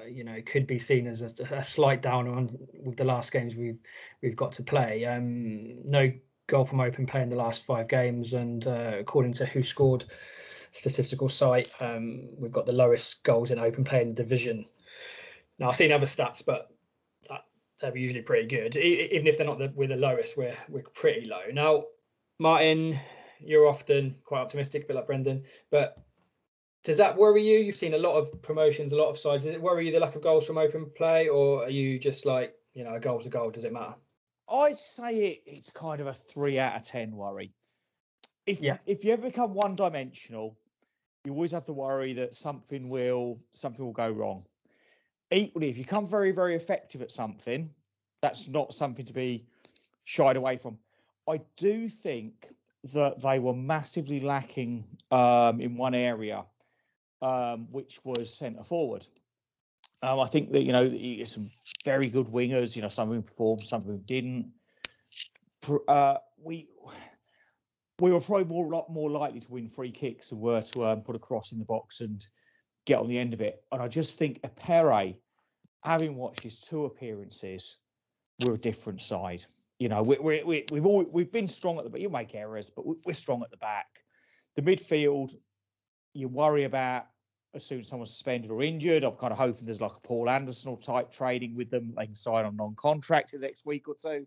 you 0.08 0.24
know, 0.24 0.32
it 0.32 0.46
could 0.46 0.66
be 0.66 0.78
seen 0.78 1.06
as 1.06 1.22
a, 1.22 1.32
a, 1.50 1.64
slight 1.64 2.02
down 2.02 2.28
on 2.28 2.58
with 2.84 2.96
the 2.96 3.04
last 3.04 3.32
games 3.32 3.54
we've 3.54 3.78
we've 4.22 4.36
got 4.36 4.52
to 4.52 4.62
play. 4.62 5.04
Um, 5.04 5.88
no 5.88 6.12
goal 6.46 6.64
from 6.64 6.80
open 6.80 7.06
play 7.06 7.22
in 7.22 7.28
the 7.28 7.36
last 7.36 7.64
five 7.64 7.88
games, 7.88 8.32
and 8.32 8.66
uh, 8.66 8.92
according 8.98 9.32
to 9.34 9.46
who 9.46 9.62
scored 9.62 10.04
statistical 10.72 11.28
site. 11.28 11.70
Um, 11.80 12.28
we've 12.38 12.52
got 12.52 12.66
the 12.66 12.72
lowest 12.72 13.22
goals 13.22 13.50
in 13.50 13.58
open 13.58 13.84
play 13.84 14.02
in 14.02 14.08
the 14.08 14.14
division. 14.14 14.66
Now 15.58 15.68
I've 15.68 15.76
seen 15.76 15.92
other 15.92 16.06
stats, 16.06 16.42
but 16.44 16.70
that, 17.28 17.44
they're 17.80 17.96
usually 17.96 18.22
pretty 18.22 18.46
good. 18.46 18.76
even 18.76 19.26
if 19.26 19.38
they're 19.38 19.46
not 19.46 19.58
the, 19.58 19.72
we're 19.74 19.88
the 19.88 19.96
lowest, 19.96 20.36
we're 20.36 20.56
we're 20.68 20.82
pretty 20.82 21.28
low. 21.28 21.42
Now, 21.52 21.84
Martin, 22.38 23.00
you're 23.40 23.66
often 23.66 24.16
quite 24.24 24.40
optimistic, 24.40 24.84
a 24.84 24.86
bit 24.86 24.96
like 24.96 25.06
Brendan, 25.06 25.44
but 25.70 26.05
does 26.86 26.98
that 26.98 27.16
worry 27.16 27.42
you? 27.42 27.58
You've 27.58 27.74
seen 27.74 27.94
a 27.94 27.98
lot 27.98 28.14
of 28.14 28.40
promotions, 28.42 28.92
a 28.92 28.96
lot 28.96 29.10
of 29.10 29.18
sides. 29.18 29.42
Does 29.42 29.56
it 29.56 29.60
worry 29.60 29.86
you 29.86 29.92
the 29.92 29.98
lack 29.98 30.14
of 30.14 30.22
goals 30.22 30.46
from 30.46 30.56
open 30.56 30.88
play, 30.94 31.26
or 31.28 31.64
are 31.64 31.70
you 31.70 31.98
just 31.98 32.24
like, 32.24 32.54
you 32.74 32.84
know, 32.84 32.94
a 32.94 33.00
goal's 33.00 33.26
a 33.26 33.28
goal? 33.28 33.50
Does 33.50 33.64
it 33.64 33.72
matter? 33.72 33.96
I'd 34.48 34.78
say 34.78 35.16
it, 35.16 35.42
it's 35.46 35.68
kind 35.70 36.00
of 36.00 36.06
a 36.06 36.12
three 36.12 36.60
out 36.60 36.76
of 36.76 36.86
ten 36.86 37.10
worry. 37.10 37.52
If 38.46 38.60
Yeah. 38.60 38.78
if 38.86 39.04
you 39.04 39.12
ever 39.12 39.22
become 39.22 39.52
one 39.52 39.74
dimensional, 39.74 40.56
you 41.24 41.32
always 41.32 41.50
have 41.50 41.64
to 41.64 41.72
worry 41.72 42.12
that 42.12 42.36
something 42.36 42.88
will 42.88 43.36
something 43.50 43.84
will 43.84 43.92
go 43.92 44.08
wrong. 44.08 44.44
Equally, 45.32 45.70
if 45.70 45.76
you 45.76 45.82
become 45.82 46.06
very 46.06 46.30
very 46.30 46.54
effective 46.54 47.02
at 47.02 47.10
something, 47.10 47.68
that's 48.22 48.46
not 48.46 48.72
something 48.72 49.04
to 49.04 49.12
be 49.12 49.44
shied 50.04 50.36
away 50.36 50.56
from. 50.56 50.78
I 51.28 51.40
do 51.56 51.88
think 51.88 52.54
that 52.92 53.20
they 53.20 53.40
were 53.40 53.54
massively 53.54 54.20
lacking 54.20 54.84
um, 55.10 55.60
in 55.60 55.76
one 55.76 55.96
area, 55.96 56.44
um, 57.22 57.68
which 57.70 58.00
was 58.04 58.32
centre 58.32 58.64
forward. 58.64 59.06
Um, 60.02 60.20
I 60.20 60.26
think 60.26 60.52
that 60.52 60.62
you 60.62 60.72
know 60.72 60.84
some 61.24 61.44
very 61.84 62.08
good 62.08 62.26
wingers. 62.26 62.76
You 62.76 62.82
know, 62.82 62.88
some 62.88 63.08
of 63.08 63.14
them 63.14 63.22
performed, 63.22 63.62
some 63.62 63.80
of 63.82 63.86
them 63.86 64.02
didn't. 64.06 64.52
Uh, 65.88 66.16
we 66.42 66.68
we 67.98 68.12
were 68.12 68.20
probably 68.20 68.44
more 68.44 68.66
lot 68.66 68.90
more 68.90 69.10
likely 69.10 69.40
to 69.40 69.50
win 69.50 69.68
free 69.68 69.90
kicks 69.90 70.30
than 70.30 70.40
were 70.40 70.60
to 70.60 70.86
um, 70.86 71.00
put 71.00 71.16
a 71.16 71.18
cross 71.18 71.52
in 71.52 71.58
the 71.58 71.64
box 71.64 72.00
and 72.00 72.24
get 72.84 72.98
on 72.98 73.08
the 73.08 73.18
end 73.18 73.32
of 73.34 73.40
it. 73.40 73.62
And 73.72 73.82
I 73.82 73.88
just 73.88 74.18
think 74.18 74.40
Pere, 74.56 75.14
having 75.82 76.16
watched 76.16 76.42
his 76.42 76.60
two 76.60 76.84
appearances, 76.84 77.78
we're 78.44 78.54
a 78.54 78.58
different 78.58 79.02
side. 79.02 79.44
You 79.78 79.88
know, 79.88 80.02
we, 80.02 80.16
we, 80.18 80.42
we, 80.42 80.64
we've 80.70 80.86
all, 80.86 81.04
we've 81.12 81.32
been 81.32 81.48
strong 81.48 81.78
at 81.78 81.84
the 81.84 81.90
back. 81.90 82.00
You 82.00 82.08
make 82.08 82.34
errors, 82.34 82.70
but 82.70 82.86
we're 82.86 83.12
strong 83.12 83.42
at 83.42 83.50
the 83.50 83.58
back. 83.58 83.86
The 84.54 84.62
midfield, 84.62 85.34
you 86.16 86.28
worry 86.28 86.64
about 86.64 87.06
as 87.54 87.64
soon 87.64 87.80
as 87.80 87.88
someone's 87.88 88.10
suspended 88.10 88.50
or 88.50 88.62
injured. 88.62 89.04
I'm 89.04 89.16
kind 89.16 89.32
of 89.32 89.38
hoping 89.38 89.64
there's 89.64 89.80
like 89.80 89.92
a 89.96 90.06
Paul 90.06 90.28
Anderson 90.28 90.70
or 90.70 90.78
type 90.78 91.10
trading 91.10 91.56
with 91.56 91.70
them. 91.70 91.94
They 91.96 92.06
can 92.06 92.14
sign 92.14 92.44
on 92.44 92.56
non-contract 92.56 93.32
the 93.32 93.38
next 93.38 93.64
week 93.64 93.88
or 93.88 93.94
two. 93.94 94.26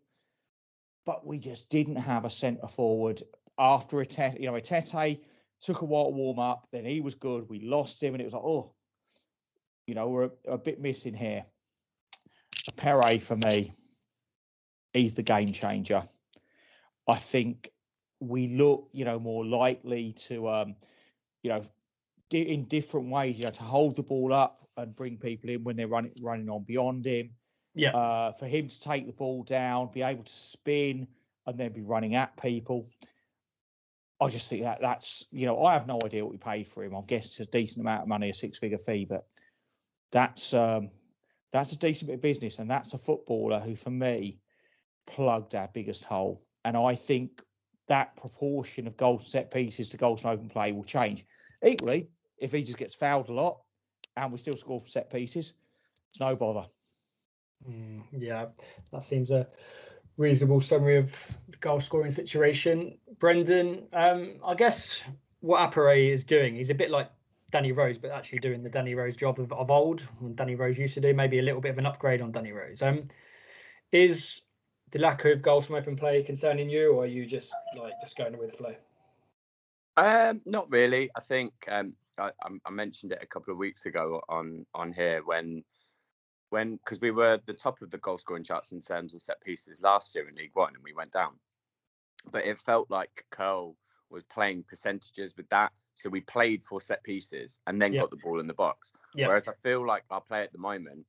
But 1.05 1.25
we 1.25 1.37
just 1.37 1.69
didn't 1.69 1.97
have 1.97 2.25
a 2.25 2.29
centre 2.29 2.67
forward 2.67 3.21
after 3.57 3.97
Etete. 3.97 4.39
You 4.39 4.47
know, 4.47 4.53
Etete 4.53 5.19
took 5.61 5.81
a 5.81 5.85
while 5.85 6.05
to 6.05 6.11
warm 6.11 6.39
up. 6.39 6.67
Then 6.71 6.85
he 6.85 7.01
was 7.01 7.15
good. 7.15 7.47
We 7.49 7.61
lost 7.61 8.01
him, 8.01 8.13
and 8.13 8.21
it 8.21 8.25
was 8.25 8.33
like, 8.33 8.43
oh, 8.43 8.73
you 9.85 9.95
know, 9.95 10.09
we're 10.09 10.25
a, 10.25 10.53
a 10.53 10.57
bit 10.57 10.81
missing 10.81 11.13
here. 11.13 11.45
Pere 12.77 13.19
for 13.19 13.35
me, 13.35 13.71
he's 14.93 15.15
the 15.15 15.23
game 15.23 15.51
changer. 15.51 16.03
I 17.07 17.15
think 17.15 17.69
we 18.21 18.47
look, 18.47 18.83
you 18.91 19.05
know, 19.05 19.17
more 19.19 19.45
likely 19.45 20.13
to, 20.13 20.47
um, 20.49 20.75
you 21.41 21.49
know, 21.49 21.63
in 22.31 22.65
different 22.65 23.09
ways, 23.09 23.39
you 23.39 23.45
know, 23.45 23.51
to 23.51 23.63
hold 23.63 23.95
the 23.95 24.03
ball 24.03 24.33
up 24.33 24.57
and 24.77 24.95
bring 24.95 25.17
people 25.17 25.49
in 25.49 25.63
when 25.63 25.75
they're 25.75 25.87
running 25.87 26.11
running 26.23 26.49
on 26.49 26.63
beyond 26.63 27.05
him. 27.05 27.31
Yeah. 27.75 27.91
Uh, 27.91 28.31
for 28.33 28.47
him 28.47 28.67
to 28.67 28.79
take 28.81 29.05
the 29.05 29.13
ball 29.13 29.43
down, 29.43 29.91
be 29.93 30.01
able 30.01 30.23
to 30.23 30.33
spin, 30.33 31.07
and 31.45 31.57
then 31.57 31.71
be 31.71 31.81
running 31.81 32.15
at 32.15 32.35
people. 32.41 32.85
I 34.19 34.27
just 34.27 34.49
think 34.49 34.63
that 34.63 34.81
that's, 34.81 35.25
you 35.31 35.45
know, 35.45 35.63
I 35.63 35.73
have 35.73 35.87
no 35.87 35.97
idea 36.03 36.25
what 36.25 36.31
we 36.31 36.37
paid 36.37 36.67
for 36.67 36.83
him. 36.83 36.95
I 36.95 37.01
guess 37.07 37.27
it's 37.27 37.47
a 37.47 37.51
decent 37.51 37.81
amount 37.81 38.01
of 38.01 38.07
money, 38.09 38.29
a 38.29 38.33
six-figure 38.33 38.79
fee, 38.79 39.05
but 39.07 39.23
that's 40.11 40.53
um, 40.53 40.89
that's 41.53 41.71
a 41.71 41.77
decent 41.77 42.07
bit 42.07 42.15
of 42.15 42.21
business, 42.21 42.59
and 42.59 42.69
that's 42.69 42.93
a 42.93 42.97
footballer 42.97 43.59
who, 43.59 43.75
for 43.75 43.91
me, 43.91 44.39
plugged 45.07 45.55
our 45.55 45.69
biggest 45.73 46.03
hole. 46.03 46.41
And 46.65 46.75
I 46.75 46.95
think 46.95 47.41
that 47.87 48.17
proportion 48.17 48.87
of 48.87 48.97
goals 48.97 49.21
and 49.21 49.31
set 49.31 49.51
pieces 49.51 49.89
to 49.89 49.97
goals 49.97 50.21
from 50.21 50.31
open 50.31 50.49
play 50.49 50.71
will 50.73 50.83
change. 50.83 51.25
Equally, 51.65 52.09
if 52.37 52.51
he 52.51 52.63
just 52.63 52.77
gets 52.77 52.95
fouled 52.95 53.29
a 53.29 53.33
lot 53.33 53.59
and 54.15 54.31
we 54.31 54.37
still 54.37 54.55
score 54.55 54.81
set 54.85 55.11
pieces, 55.11 55.53
no 56.19 56.35
bother. 56.35 56.67
Mm, 57.67 58.03
yeah, 58.17 58.45
that 58.91 59.03
seems 59.03 59.31
a 59.31 59.47
reasonable 60.17 60.61
summary 60.61 60.97
of 60.97 61.15
the 61.49 61.57
goal 61.57 61.79
scoring 61.79 62.11
situation. 62.11 62.97
Brendan, 63.19 63.87
um, 63.93 64.35
I 64.45 64.55
guess 64.55 65.01
what 65.41 65.59
Appéré 65.59 66.13
is 66.13 66.23
doing, 66.23 66.55
he's 66.55 66.69
a 66.69 66.75
bit 66.75 66.89
like 66.89 67.09
Danny 67.51 67.71
Rose, 67.71 67.97
but 67.97 68.11
actually 68.11 68.39
doing 68.39 68.63
the 68.63 68.69
Danny 68.69 68.95
Rose 68.95 69.15
job 69.15 69.39
of, 69.39 69.51
of 69.51 69.71
old, 69.71 70.01
when 70.19 70.35
Danny 70.35 70.55
Rose 70.55 70.77
used 70.77 70.93
to 70.95 71.01
do, 71.01 71.13
maybe 71.13 71.39
a 71.39 71.41
little 71.41 71.61
bit 71.61 71.71
of 71.71 71.77
an 71.77 71.85
upgrade 71.85 72.21
on 72.21 72.31
Danny 72.31 72.51
Rose. 72.51 72.81
Um, 72.81 73.09
is 73.91 74.41
the 74.91 74.99
lack 74.99 75.25
of 75.25 75.41
goals 75.41 75.67
from 75.67 75.75
open 75.75 75.95
play 75.95 76.21
concerning 76.23 76.69
you, 76.69 76.93
or 76.93 77.03
are 77.03 77.07
you 77.07 77.25
just 77.25 77.53
like 77.77 77.93
just 78.01 78.17
going 78.17 78.37
with 78.37 78.51
the 78.51 78.57
flow? 78.57 78.75
Um, 80.05 80.41
not 80.45 80.69
really. 80.71 81.09
I 81.15 81.21
think 81.21 81.53
um, 81.67 81.95
I, 82.17 82.31
I- 82.65 82.69
mentioned 82.71 83.11
it 83.11 83.19
a 83.21 83.27
couple 83.27 83.51
of 83.51 83.57
weeks 83.57 83.85
ago 83.85 84.21
on 84.29 84.65
on 84.73 84.93
here 84.93 85.21
when 85.25 85.63
when 86.49 86.77
because 86.77 86.99
we 86.99 87.11
were 87.11 87.39
the 87.45 87.53
top 87.53 87.81
of 87.81 87.91
the 87.91 87.97
goal 87.99 88.17
scoring 88.17 88.43
charts 88.43 88.71
in 88.71 88.81
terms 88.81 89.13
of 89.13 89.21
set 89.21 89.41
pieces 89.41 89.81
last 89.81 90.15
year 90.15 90.27
in 90.27 90.35
League 90.35 90.51
One 90.55 90.73
and 90.75 90.83
we 90.83 90.93
went 90.93 91.11
down. 91.11 91.33
But 92.31 92.45
it 92.45 92.57
felt 92.57 92.89
like 92.89 93.25
Curle 93.31 93.75
was 94.09 94.23
playing 94.23 94.63
percentages 94.63 95.35
with 95.37 95.47
that. 95.49 95.71
So 95.93 96.09
we 96.09 96.21
played 96.21 96.63
for 96.63 96.81
set 96.81 97.03
pieces 97.03 97.59
and 97.67 97.79
then 97.81 97.93
Yeah. 97.93 98.01
got 98.01 98.09
the 98.09 98.15
ball 98.17 98.39
in 98.39 98.47
the 98.47 98.53
box. 98.53 98.91
Yeah. 99.13 99.27
Whereas 99.27 99.47
I 99.47 99.53
feel 99.63 99.85
like 99.85 100.03
our 100.09 100.21
play 100.21 100.41
at 100.41 100.51
the 100.51 100.57
moment, 100.57 101.05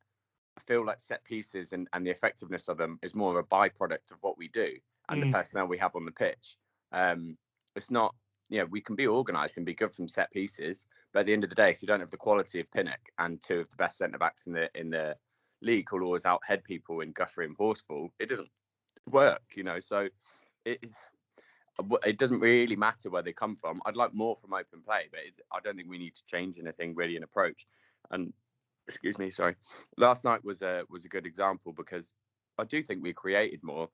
I 0.59 0.61
feel 0.66 0.85
like 0.85 1.00
set 1.00 1.24
pieces 1.24 1.72
and, 1.72 1.88
and 1.94 2.07
the 2.07 2.11
effectiveness 2.11 2.68
of 2.68 2.76
them 2.76 2.98
is 3.03 3.14
more 3.14 3.31
of 3.38 3.42
a 3.44 3.48
byproduct 3.48 4.11
of 4.12 4.18
what 4.20 4.37
we 4.37 4.48
do 4.48 4.76
and 5.09 5.22
Mm. 5.22 5.26
the 5.26 5.33
personnel 5.38 5.66
we 5.66 5.79
have 5.79 5.96
on 5.96 6.05
the 6.05 6.12
pitch. 6.12 6.57
Um, 6.92 7.38
it's 7.74 7.90
not, 7.90 8.14
you 8.50 8.58
know, 8.58 8.66
we 8.66 8.80
can 8.80 8.96
be 8.96 9.06
organised 9.06 9.56
and 9.56 9.64
be 9.64 9.74
good 9.74 9.94
from 9.94 10.08
set 10.08 10.30
pieces, 10.32 10.86
but 11.12 11.20
at 11.20 11.26
the 11.26 11.32
end 11.32 11.44
of 11.44 11.50
the 11.50 11.56
day, 11.56 11.70
if 11.70 11.80
you 11.80 11.88
don't 11.88 12.00
have 12.00 12.10
the 12.10 12.16
quality 12.16 12.60
of 12.60 12.70
Pinnock 12.70 13.00
and 13.18 13.40
two 13.40 13.60
of 13.60 13.70
the 13.70 13.76
best 13.76 13.96
centre 13.98 14.18
backs 14.18 14.46
in 14.46 14.52
the 14.52 14.68
in 14.74 14.90
the 14.90 15.16
league 15.62 15.86
who'll 15.88 16.04
always 16.04 16.24
outhead 16.24 16.64
people 16.64 17.00
in 17.00 17.12
Guthrie 17.12 17.46
and 17.46 17.56
Horsfall, 17.56 18.10
it 18.18 18.28
doesn't 18.28 18.50
work, 19.08 19.42
you 19.54 19.62
know. 19.62 19.78
So 19.78 20.08
it 20.64 20.84
it 22.04 22.18
doesn't 22.18 22.40
really 22.40 22.76
matter 22.76 23.08
where 23.08 23.22
they 23.22 23.32
come 23.32 23.56
from. 23.56 23.80
I'd 23.86 23.96
like 23.96 24.12
more 24.12 24.36
from 24.36 24.52
open 24.52 24.82
play, 24.84 25.04
but 25.10 25.20
I 25.52 25.60
don't 25.60 25.76
think 25.76 25.88
we 25.88 25.98
need 25.98 26.16
to 26.16 26.26
change 26.26 26.58
anything 26.58 26.94
really 26.94 27.16
in 27.16 27.22
approach. 27.22 27.66
And 28.10 28.32
excuse 28.88 29.18
me, 29.18 29.30
sorry. 29.30 29.54
Last 29.96 30.24
night 30.24 30.44
was 30.44 30.62
a 30.62 30.82
was 30.90 31.04
a 31.04 31.08
good 31.08 31.24
example 31.24 31.72
because 31.72 32.12
I 32.58 32.64
do 32.64 32.82
think 32.82 33.02
we 33.02 33.12
created 33.12 33.60
more. 33.62 33.88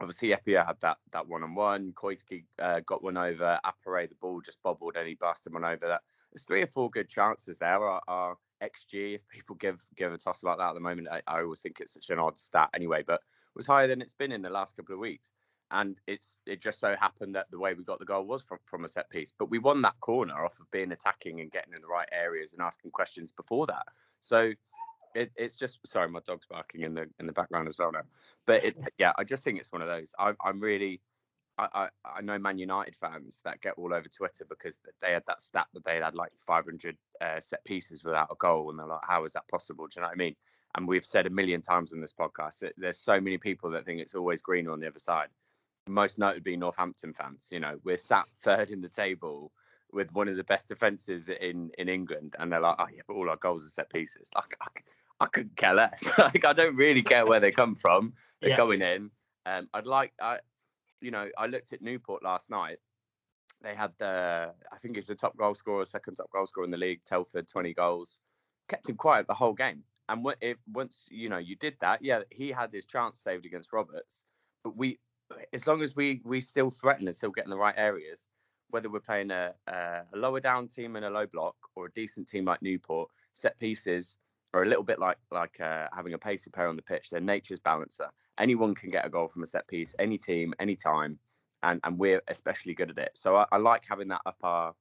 Obviously, 0.00 0.30
Appéré 0.30 0.66
had 0.66 0.80
that 0.80 0.96
that 1.12 1.28
one 1.28 1.42
on 1.42 1.54
one. 1.54 1.92
Koiki 1.92 2.44
uh, 2.58 2.80
got 2.80 3.02
one 3.02 3.18
over. 3.18 3.60
Appéré, 3.64 4.08
the 4.08 4.14
ball 4.20 4.40
just 4.40 4.62
bobbled 4.62 4.96
and 4.96 5.06
he 5.06 5.14
blasted 5.14 5.52
one 5.52 5.64
over. 5.64 5.86
That 5.86 6.00
there's 6.32 6.44
three 6.44 6.62
or 6.62 6.66
four 6.66 6.90
good 6.90 7.08
chances 7.08 7.58
there. 7.58 7.84
Our, 7.84 8.00
our 8.08 8.36
XG, 8.62 9.16
if 9.16 9.28
people 9.28 9.56
give 9.56 9.84
give 9.96 10.12
a 10.12 10.18
toss 10.18 10.42
about 10.42 10.58
that 10.58 10.68
at 10.70 10.74
the 10.74 10.80
moment, 10.80 11.08
I, 11.10 11.20
I 11.26 11.42
always 11.42 11.60
think 11.60 11.80
it's 11.80 11.94
such 11.94 12.10
an 12.10 12.18
odd 12.18 12.38
stat 12.38 12.70
anyway, 12.74 13.02
but 13.06 13.20
it 13.20 13.56
was 13.56 13.66
higher 13.66 13.86
than 13.86 14.00
it's 14.00 14.14
been 14.14 14.32
in 14.32 14.42
the 14.42 14.50
last 14.50 14.76
couple 14.76 14.94
of 14.94 15.00
weeks. 15.00 15.32
And 15.72 15.96
it's 16.06 16.38
it 16.46 16.60
just 16.60 16.80
so 16.80 16.96
happened 16.98 17.34
that 17.34 17.50
the 17.50 17.58
way 17.58 17.74
we 17.74 17.84
got 17.84 17.98
the 17.98 18.04
goal 18.04 18.24
was 18.24 18.42
from, 18.42 18.58
from 18.64 18.84
a 18.84 18.88
set 18.88 19.08
piece. 19.10 19.32
But 19.38 19.50
we 19.50 19.58
won 19.58 19.82
that 19.82 20.00
corner 20.00 20.34
off 20.34 20.58
of 20.60 20.70
being 20.70 20.92
attacking 20.92 21.40
and 21.40 21.52
getting 21.52 21.74
in 21.74 21.82
the 21.82 21.88
right 21.88 22.08
areas 22.10 22.54
and 22.54 22.62
asking 22.62 22.90
questions 22.90 23.32
before 23.32 23.66
that. 23.66 23.86
So 24.20 24.52
it, 25.14 25.30
it's 25.36 25.56
just 25.56 25.78
sorry, 25.86 26.08
my 26.08 26.20
dog's 26.26 26.46
barking 26.46 26.82
in 26.82 26.94
the 26.94 27.06
in 27.18 27.26
the 27.26 27.32
background 27.32 27.68
as 27.68 27.76
well 27.78 27.92
now. 27.92 28.02
But 28.46 28.64
it, 28.64 28.78
yeah, 28.98 29.12
I 29.18 29.24
just 29.24 29.44
think 29.44 29.58
it's 29.58 29.72
one 29.72 29.82
of 29.82 29.88
those. 29.88 30.14
I, 30.18 30.32
I'm 30.44 30.60
really, 30.60 31.00
I, 31.58 31.68
I 31.74 31.88
I 32.18 32.20
know 32.20 32.38
Man 32.38 32.58
United 32.58 32.94
fans 32.96 33.40
that 33.44 33.60
get 33.60 33.74
all 33.76 33.92
over 33.92 34.08
Twitter 34.08 34.44
because 34.48 34.78
they 35.02 35.12
had 35.12 35.24
that 35.26 35.40
stat 35.40 35.66
that 35.74 35.84
they 35.84 35.96
had 35.96 36.14
like 36.14 36.32
500 36.46 36.96
uh, 37.20 37.40
set 37.40 37.64
pieces 37.64 38.04
without 38.04 38.28
a 38.30 38.36
goal, 38.36 38.70
and 38.70 38.78
they're 38.78 38.86
like, 38.86 39.00
how 39.02 39.24
is 39.24 39.32
that 39.32 39.48
possible? 39.48 39.86
Do 39.86 39.92
you 39.96 40.02
know 40.02 40.08
what 40.08 40.14
I 40.14 40.18
mean? 40.18 40.36
And 40.76 40.86
we've 40.86 41.04
said 41.04 41.26
a 41.26 41.30
million 41.30 41.62
times 41.62 41.92
in 41.92 42.00
this 42.00 42.12
podcast 42.12 42.60
that 42.60 42.74
there's 42.76 42.98
so 42.98 43.20
many 43.20 43.38
people 43.38 43.70
that 43.70 43.84
think 43.84 44.00
it's 44.00 44.14
always 44.14 44.40
greener 44.40 44.70
on 44.70 44.80
the 44.80 44.86
other 44.86 45.00
side. 45.00 45.28
Most 45.88 46.18
notably 46.18 46.56
Northampton 46.56 47.12
fans. 47.12 47.48
You 47.50 47.58
know, 47.58 47.78
we're 47.82 47.98
sat 47.98 48.26
third 48.42 48.70
in 48.70 48.80
the 48.80 48.88
table 48.88 49.52
with 49.92 50.12
one 50.12 50.28
of 50.28 50.36
the 50.36 50.44
best 50.44 50.68
defences 50.68 51.28
in 51.28 51.70
in 51.78 51.88
England, 51.88 52.36
and 52.38 52.52
they're 52.52 52.60
like, 52.60 52.76
oh 52.78 52.86
yeah, 52.94 53.02
but 53.06 53.14
all 53.14 53.28
our 53.28 53.36
goals 53.36 53.66
are 53.66 53.70
set 53.70 53.90
pieces. 53.90 54.28
Like, 54.34 54.56
I, 55.20 55.26
couldn't 55.26 55.56
care 55.56 55.74
less. 55.74 56.10
like, 56.18 56.44
I 56.44 56.52
don't 56.52 56.76
really 56.76 57.02
care 57.02 57.26
where 57.26 57.40
they 57.40 57.50
come 57.50 57.74
from. 57.74 58.14
They're 58.40 58.50
Yeah. 58.50 58.56
going 58.56 58.82
in. 58.82 59.10
Um, 59.46 59.68
I'd 59.74 59.86
like, 59.86 60.12
I, 60.20 60.38
you 61.00 61.10
know, 61.10 61.28
I 61.36 61.46
looked 61.46 61.72
at 61.72 61.82
Newport 61.82 62.22
last 62.22 62.50
night. 62.50 62.78
They 63.62 63.74
had 63.74 63.92
the, 63.98 64.52
I 64.72 64.78
think 64.78 64.96
it's 64.96 65.06
the 65.06 65.14
top 65.14 65.36
goal 65.36 65.54
scorer, 65.54 65.84
second 65.84 66.14
top 66.14 66.30
goal 66.30 66.46
scorer 66.46 66.64
in 66.64 66.70
the 66.70 66.76
league, 66.78 67.02
Telford, 67.04 67.46
20 67.48 67.74
goals. 67.74 68.20
Kept 68.68 68.88
him 68.88 68.96
quiet 68.96 69.26
the 69.26 69.34
whole 69.34 69.52
game. 69.52 69.82
And 70.08 70.24
wh- 70.26 70.38
if 70.40 70.56
once 70.72 71.06
you 71.10 71.28
know 71.28 71.38
you 71.38 71.56
did 71.56 71.76
that, 71.80 72.02
yeah, 72.02 72.20
he 72.30 72.50
had 72.50 72.72
his 72.72 72.84
chance 72.86 73.20
saved 73.20 73.46
against 73.46 73.72
Roberts. 73.72 74.24
But 74.64 74.76
we, 74.76 74.98
as 75.52 75.66
long 75.66 75.82
as 75.82 75.94
we 75.94 76.20
we 76.24 76.40
still 76.40 76.70
threaten 76.70 77.06
and 77.06 77.14
still 77.14 77.30
get 77.30 77.44
in 77.44 77.50
the 77.50 77.56
right 77.56 77.74
areas, 77.76 78.26
whether 78.70 78.88
we're 78.88 79.00
playing 79.00 79.30
a, 79.30 79.54
a 79.68 80.02
lower 80.14 80.40
down 80.40 80.66
team 80.68 80.96
in 80.96 81.04
a 81.04 81.10
low 81.10 81.26
block 81.26 81.54
or 81.76 81.86
a 81.86 81.92
decent 81.92 82.28
team 82.28 82.44
like 82.44 82.60
Newport, 82.60 83.08
set 83.34 83.56
pieces 83.58 84.16
are 84.54 84.62
a 84.62 84.66
little 84.66 84.84
bit 84.84 84.98
like 84.98 85.18
like 85.30 85.60
uh, 85.60 85.88
having 85.92 86.14
a 86.14 86.18
pacey 86.18 86.50
pair 86.50 86.68
on 86.68 86.76
the 86.76 86.82
pitch. 86.82 87.10
They're 87.10 87.20
nature's 87.20 87.60
balancer. 87.60 88.08
Anyone 88.38 88.74
can 88.74 88.90
get 88.90 89.06
a 89.06 89.10
goal 89.10 89.28
from 89.28 89.42
a 89.42 89.46
set 89.46 89.66
piece, 89.68 89.94
any 89.98 90.18
team, 90.18 90.54
any 90.60 90.76
time, 90.76 91.18
and 91.62 91.80
and 91.84 91.98
we're 91.98 92.22
especially 92.28 92.74
good 92.74 92.90
at 92.90 92.98
it. 92.98 93.12
So 93.14 93.36
I, 93.36 93.46
I 93.52 93.56
like 93.58 93.84
having 93.88 94.08
that 94.08 94.22
up 94.26 94.38
our 94.42 94.74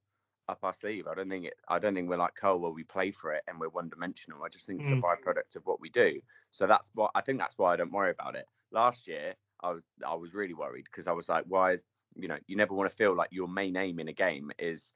up 0.47 0.60
our 0.63 0.73
sleeve. 0.73 1.08
I 1.08 1.13
don't 1.15 1.29
think 1.29 1.45
it. 1.45 1.53
I 1.67 1.79
don't 1.79 1.93
think 1.93 2.10
we're 2.10 2.17
like 2.17 2.36
Cole 2.36 2.60
where 2.60 2.71
we 2.71 2.84
play 2.84 3.12
for 3.12 3.34
it 3.34 3.43
and 3.47 3.60
we're 3.60 3.69
one 3.69 3.89
dimensional. 3.89 4.43
I 4.43 4.49
just 4.49 4.65
think 4.65 4.79
it's 4.82 4.91
Mm. 4.91 4.99
a 4.99 5.05
byproduct 5.05 5.55
of 5.55 5.65
what 5.65 5.79
we 5.79 5.89
do. 5.89 6.19
So 6.51 6.67
that's 6.67 6.91
what 6.95 7.12
I 7.15 7.21
think. 7.21 7.39
That's 7.39 7.58
why 7.58 7.73
I 7.73 7.75
don't 7.77 7.91
worry 7.91 8.12
about 8.12 8.36
it. 8.36 8.45
Last 8.71 9.08
year, 9.08 9.36
I 9.62 9.71
was 9.71 9.84
I 10.05 10.15
was 10.15 10.34
really 10.34 10.53
worried 10.55 10.86
because 10.86 11.08
I 11.08 11.12
was 11.12 11.29
like, 11.29 11.45
why? 11.47 11.73
Is, 11.73 11.84
you 12.15 12.27
know, 12.27 12.38
you 12.47 12.55
never 12.55 12.73
want 12.73 12.89
to 12.89 12.95
feel 12.95 13.15
like 13.15 13.29
your 13.32 13.47
main 13.47 13.75
aim 13.77 13.99
in 13.99 14.08
a 14.08 14.13
game 14.13 14.51
is 14.58 14.93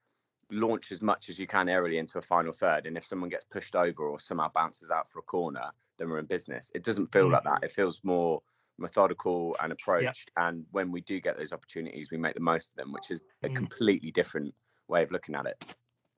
launch 0.53 0.91
as 0.91 1.01
much 1.01 1.29
as 1.29 1.39
you 1.39 1.47
can 1.47 1.69
early 1.69 1.97
into 1.97 2.17
a 2.17 2.21
final 2.21 2.53
third, 2.53 2.85
and 2.85 2.97
if 2.97 3.05
someone 3.05 3.29
gets 3.29 3.43
pushed 3.43 3.75
over 3.75 4.03
or 4.03 4.19
somehow 4.19 4.49
bounces 4.53 4.91
out 4.91 5.09
for 5.09 5.19
a 5.19 5.23
corner, 5.23 5.71
then 5.97 6.09
we're 6.09 6.19
in 6.19 6.25
business. 6.25 6.71
It 6.73 6.83
doesn't 6.83 7.11
feel 7.11 7.25
mm-hmm. 7.25 7.33
like 7.33 7.43
that. 7.43 7.63
It 7.63 7.71
feels 7.71 8.01
more 8.03 8.41
methodical 8.77 9.55
and 9.61 9.71
approached. 9.71 10.31
Yep. 10.37 10.47
And 10.47 10.65
when 10.71 10.91
we 10.91 11.01
do 11.01 11.19
get 11.19 11.37
those 11.37 11.53
opportunities, 11.53 12.09
we 12.11 12.17
make 12.17 12.33
the 12.33 12.39
most 12.39 12.71
of 12.71 12.75
them, 12.75 12.91
which 12.91 13.11
is 13.11 13.21
a 13.43 13.49
mm. 13.49 13.55
completely 13.55 14.11
different 14.11 14.53
way 14.87 15.03
of 15.03 15.11
looking 15.11 15.35
at 15.35 15.45
it. 15.45 15.63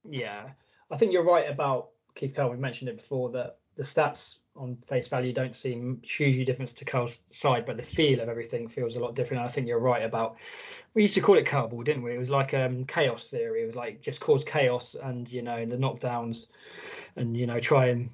Yeah, 0.10 0.50
I 0.92 0.98
think 0.98 1.12
you're 1.12 1.24
right 1.26 1.50
about 1.50 1.90
Keith 2.16 2.34
Curle. 2.36 2.52
We 2.52 2.58
mentioned 2.58 2.90
it 2.90 2.98
before 2.98 3.30
that 3.32 3.58
the 3.76 3.84
stats 3.84 4.38
on 4.56 4.78
face 4.88 5.08
value 5.08 5.34
don't 5.34 5.56
seem 5.56 6.02
hugely 6.04 6.46
different 6.46 6.76
to 6.76 6.86
Carl's 6.86 7.20
side, 7.32 7.66
but 7.66 7.78
the 7.78 7.84
feel 7.84 8.20
of 8.20 8.30
everything 8.30 8.68
feels 8.68 8.96
a 8.96 9.00
lot 9.00 9.16
different. 9.16 9.42
And 9.42 9.50
I 9.50 9.52
think 9.52 9.68
you're 9.68 9.80
right 9.80 10.04
about 10.04 10.38
we 10.94 11.02
used 11.02 11.16
to 11.16 11.22
call 11.22 11.38
it 11.38 11.46
Curveball, 11.46 11.84
didn't 11.84 12.04
we? 12.04 12.16
It 12.16 12.18
was 12.18 12.30
like 12.30 12.54
um, 12.54 12.86
chaos 12.86 13.26
theory. 13.26 13.64
It 13.64 13.66
was 13.68 13.76
like 13.76 14.02
just 14.02 14.22
cause 14.22 14.44
chaos 14.44 14.96
and 15.02 15.30
you 15.32 15.42
know 15.42 15.66
the 15.66 15.76
knockdowns, 15.76 16.48
and 17.18 17.36
you 17.38 17.46
know 17.46 17.60
try 17.60 17.88
and 17.88 18.10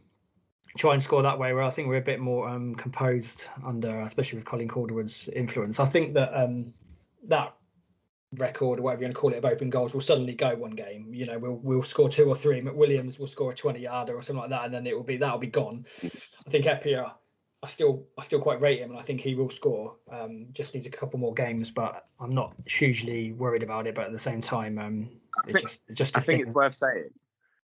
try 0.78 0.94
and 0.94 1.02
score 1.02 1.22
that 1.22 1.38
way. 1.38 1.54
Where 1.54 1.64
I 1.64 1.70
think 1.70 1.88
we're 1.88 1.98
a 1.98 2.02
bit 2.02 2.20
more 2.20 2.50
um, 2.50 2.76
composed 2.76 3.46
under, 3.66 4.02
especially 4.02 4.40
with 4.40 4.46
Colin 4.46 4.68
Calderwood's 4.68 5.30
influence. 5.30 5.80
I 5.80 5.86
think 5.86 6.16
that 6.16 6.34
um, 6.34 6.74
that 7.28 7.56
record 8.38 8.80
or 8.80 8.84
whatever 8.84 9.02
you 9.02 9.08
want 9.08 9.16
to 9.16 9.20
call 9.20 9.34
it 9.34 9.38
of 9.38 9.46
open 9.46 9.70
goals 9.70 9.94
will 9.94 10.02
suddenly 10.02 10.34
go 10.34 10.56
one 10.56 10.72
game. 10.72 11.14
You 11.14 11.26
know, 11.26 11.38
we'll 11.38 11.60
we'll 11.62 11.84
score 11.84 12.10
two 12.10 12.28
or 12.28 12.36
three. 12.36 12.62
McWilliams 12.62 13.20
will 13.20 13.28
score 13.28 13.52
a 13.52 13.56
20 13.56 13.80
yarder 13.80 14.16
or 14.16 14.22
something 14.22 14.42
like 14.42 14.50
that, 14.52 14.66
and 14.66 14.74
then 14.74 14.88
it 14.88 14.96
will 14.96 15.04
be 15.04 15.18
that'll 15.18 15.38
be 15.38 15.48
gone. 15.48 15.86
I 16.04 16.50
think 16.50 16.66
Hyypiä, 16.66 17.12
I 17.64 17.68
still 17.68 18.08
I 18.18 18.24
still 18.24 18.40
quite 18.40 18.62
rate 18.62 18.80
him, 18.80 18.92
and 18.92 19.00
I 19.00 19.04
think 19.04 19.22
he 19.22 19.36
will 19.36 19.50
score. 19.50 19.96
Um, 20.12 20.48
just 20.54 20.74
needs 20.74 20.86
a 20.86 20.92
couple 20.92 21.20
more 21.20 21.34
games, 21.34 21.72
but 21.72 22.06
I'm 22.20 22.34
not 22.34 22.56
hugely 22.66 23.34
worried 23.34 23.64
about 23.64 23.88
it. 23.88 23.96
But 23.96 24.06
at 24.06 24.12
the 24.12 24.20
same 24.20 24.42
time, 24.42 24.78
um, 24.80 25.10
I 25.38 25.52
think, 25.52 25.68
just, 25.68 25.82
just 25.94 26.18
I 26.18 26.22
think 26.22 26.42
it's 26.42 26.52
worth 26.52 26.76
saying. 26.76 27.10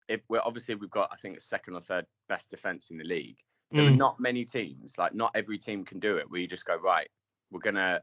If 0.08 0.20
we're 0.28 0.40
obviously 0.40 0.76
we've 0.76 0.90
got 0.90 1.10
I 1.12 1.16
think 1.16 1.40
second 1.40 1.74
or 1.74 1.80
third 1.80 2.06
best 2.28 2.50
defense 2.50 2.90
in 2.90 2.98
the 2.98 3.04
league. 3.04 3.38
There 3.72 3.82
mm. 3.82 3.88
are 3.88 3.96
not 3.96 4.20
many 4.20 4.44
teams, 4.44 4.96
like 4.96 5.12
not 5.12 5.32
every 5.34 5.58
team 5.58 5.84
can 5.84 5.98
do 5.98 6.18
it. 6.18 6.30
Where 6.30 6.40
you 6.40 6.46
just 6.46 6.64
go 6.64 6.76
right, 6.76 7.08
we're 7.50 7.58
gonna 7.58 8.00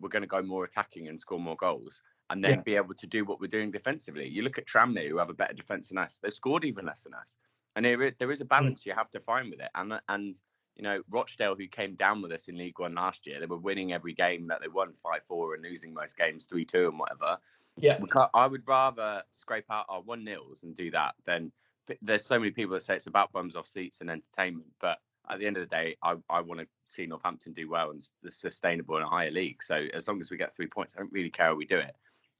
we're 0.00 0.08
going 0.08 0.22
to 0.22 0.28
go 0.28 0.42
more 0.42 0.64
attacking 0.64 1.08
and 1.08 1.18
score 1.18 1.40
more 1.40 1.56
goals 1.56 2.02
and 2.30 2.42
then 2.42 2.52
yeah. 2.52 2.62
be 2.62 2.76
able 2.76 2.94
to 2.94 3.06
do 3.06 3.24
what 3.24 3.40
we're 3.40 3.46
doing 3.46 3.70
defensively. 3.70 4.28
You 4.28 4.42
look 4.42 4.58
at 4.58 4.66
Tranmere, 4.66 5.08
who 5.08 5.18
have 5.18 5.30
a 5.30 5.34
better 5.34 5.54
defence 5.54 5.88
than 5.88 5.98
us. 5.98 6.18
They've 6.22 6.32
scored 6.32 6.64
even 6.64 6.86
less 6.86 7.02
than 7.02 7.14
us. 7.14 7.36
And 7.76 7.84
there, 7.84 8.12
there 8.18 8.32
is 8.32 8.40
a 8.40 8.44
hmm. 8.44 8.48
balance 8.48 8.82
mm. 8.82 8.86
you 8.86 8.94
have 8.94 9.10
to 9.10 9.20
find 9.20 9.50
with 9.50 9.60
it. 9.60 9.70
And, 9.74 10.00
and 10.08 10.40
you 10.76 10.82
know, 10.82 11.02
Rochdale, 11.10 11.54
who 11.56 11.66
came 11.66 11.94
down 11.94 12.22
with 12.22 12.32
us 12.32 12.48
in 12.48 12.56
League 12.56 12.78
One 12.78 12.94
last 12.94 13.26
year, 13.26 13.40
they 13.40 13.46
were 13.46 13.58
winning 13.58 13.92
every 13.92 14.12
game 14.12 14.48
that 14.48 14.60
they 14.60 14.68
won 14.68 14.92
5 14.92 15.20
4 15.26 15.54
and 15.54 15.62
losing 15.62 15.94
most 15.94 16.16
games 16.16 16.46
3 16.46 16.64
2 16.64 16.88
and 16.88 16.98
whatever. 16.98 17.38
Yeah. 17.76 17.98
I 18.32 18.46
would 18.46 18.66
rather 18.66 19.22
scrape 19.30 19.70
out 19.70 19.86
our 19.88 20.02
1 20.02 20.24
nils 20.24 20.62
and 20.62 20.74
do 20.74 20.90
that 20.90 21.14
than 21.24 21.52
there's 22.00 22.24
so 22.24 22.38
many 22.38 22.50
people 22.50 22.74
that 22.74 22.82
say 22.82 22.96
it's 22.96 23.06
about 23.06 23.32
bums 23.32 23.56
off 23.56 23.68
seats 23.68 24.00
and 24.00 24.10
entertainment. 24.10 24.68
But 24.80 24.98
at 25.30 25.38
the 25.38 25.46
end 25.46 25.56
of 25.56 25.68
the 25.68 25.74
day, 25.74 25.96
I, 26.02 26.16
I 26.28 26.40
want 26.40 26.60
to 26.60 26.66
see 26.84 27.06
Northampton 27.06 27.52
do 27.52 27.68
well 27.68 27.90
and 27.90 28.00
the 28.22 28.30
sustainable 28.30 28.96
in 28.96 29.02
a 29.02 29.08
higher 29.08 29.30
league. 29.30 29.62
So 29.62 29.86
as 29.94 30.06
long 30.06 30.20
as 30.20 30.30
we 30.30 30.36
get 30.36 30.54
three 30.54 30.66
points, 30.66 30.94
I 30.96 31.00
don't 31.00 31.12
really 31.12 31.30
care 31.30 31.46
how 31.46 31.54
we 31.54 31.64
do 31.64 31.78
it. 31.78 31.94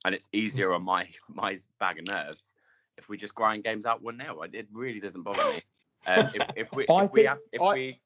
And 0.04 0.14
it's 0.14 0.28
easier 0.32 0.72
on 0.72 0.82
my 0.82 1.08
my 1.28 1.56
bag 1.80 1.98
of 1.98 2.06
nerves 2.06 2.54
if 2.96 3.08
we 3.08 3.16
just 3.16 3.34
grind 3.34 3.64
games 3.64 3.86
out 3.86 4.02
one 4.02 4.18
0 4.18 4.42
It 4.52 4.68
really 4.72 5.00
doesn't 5.00 5.22
bother 5.22 5.44
me. 5.52 5.62
Um, 6.06 6.30
if, 6.34 6.42
if, 6.56 6.72
we 6.72 6.84
if 6.88 7.12
we 7.12 7.24
have, 7.24 7.38
if 7.52 7.60
I, 7.60 7.74
we 7.74 7.98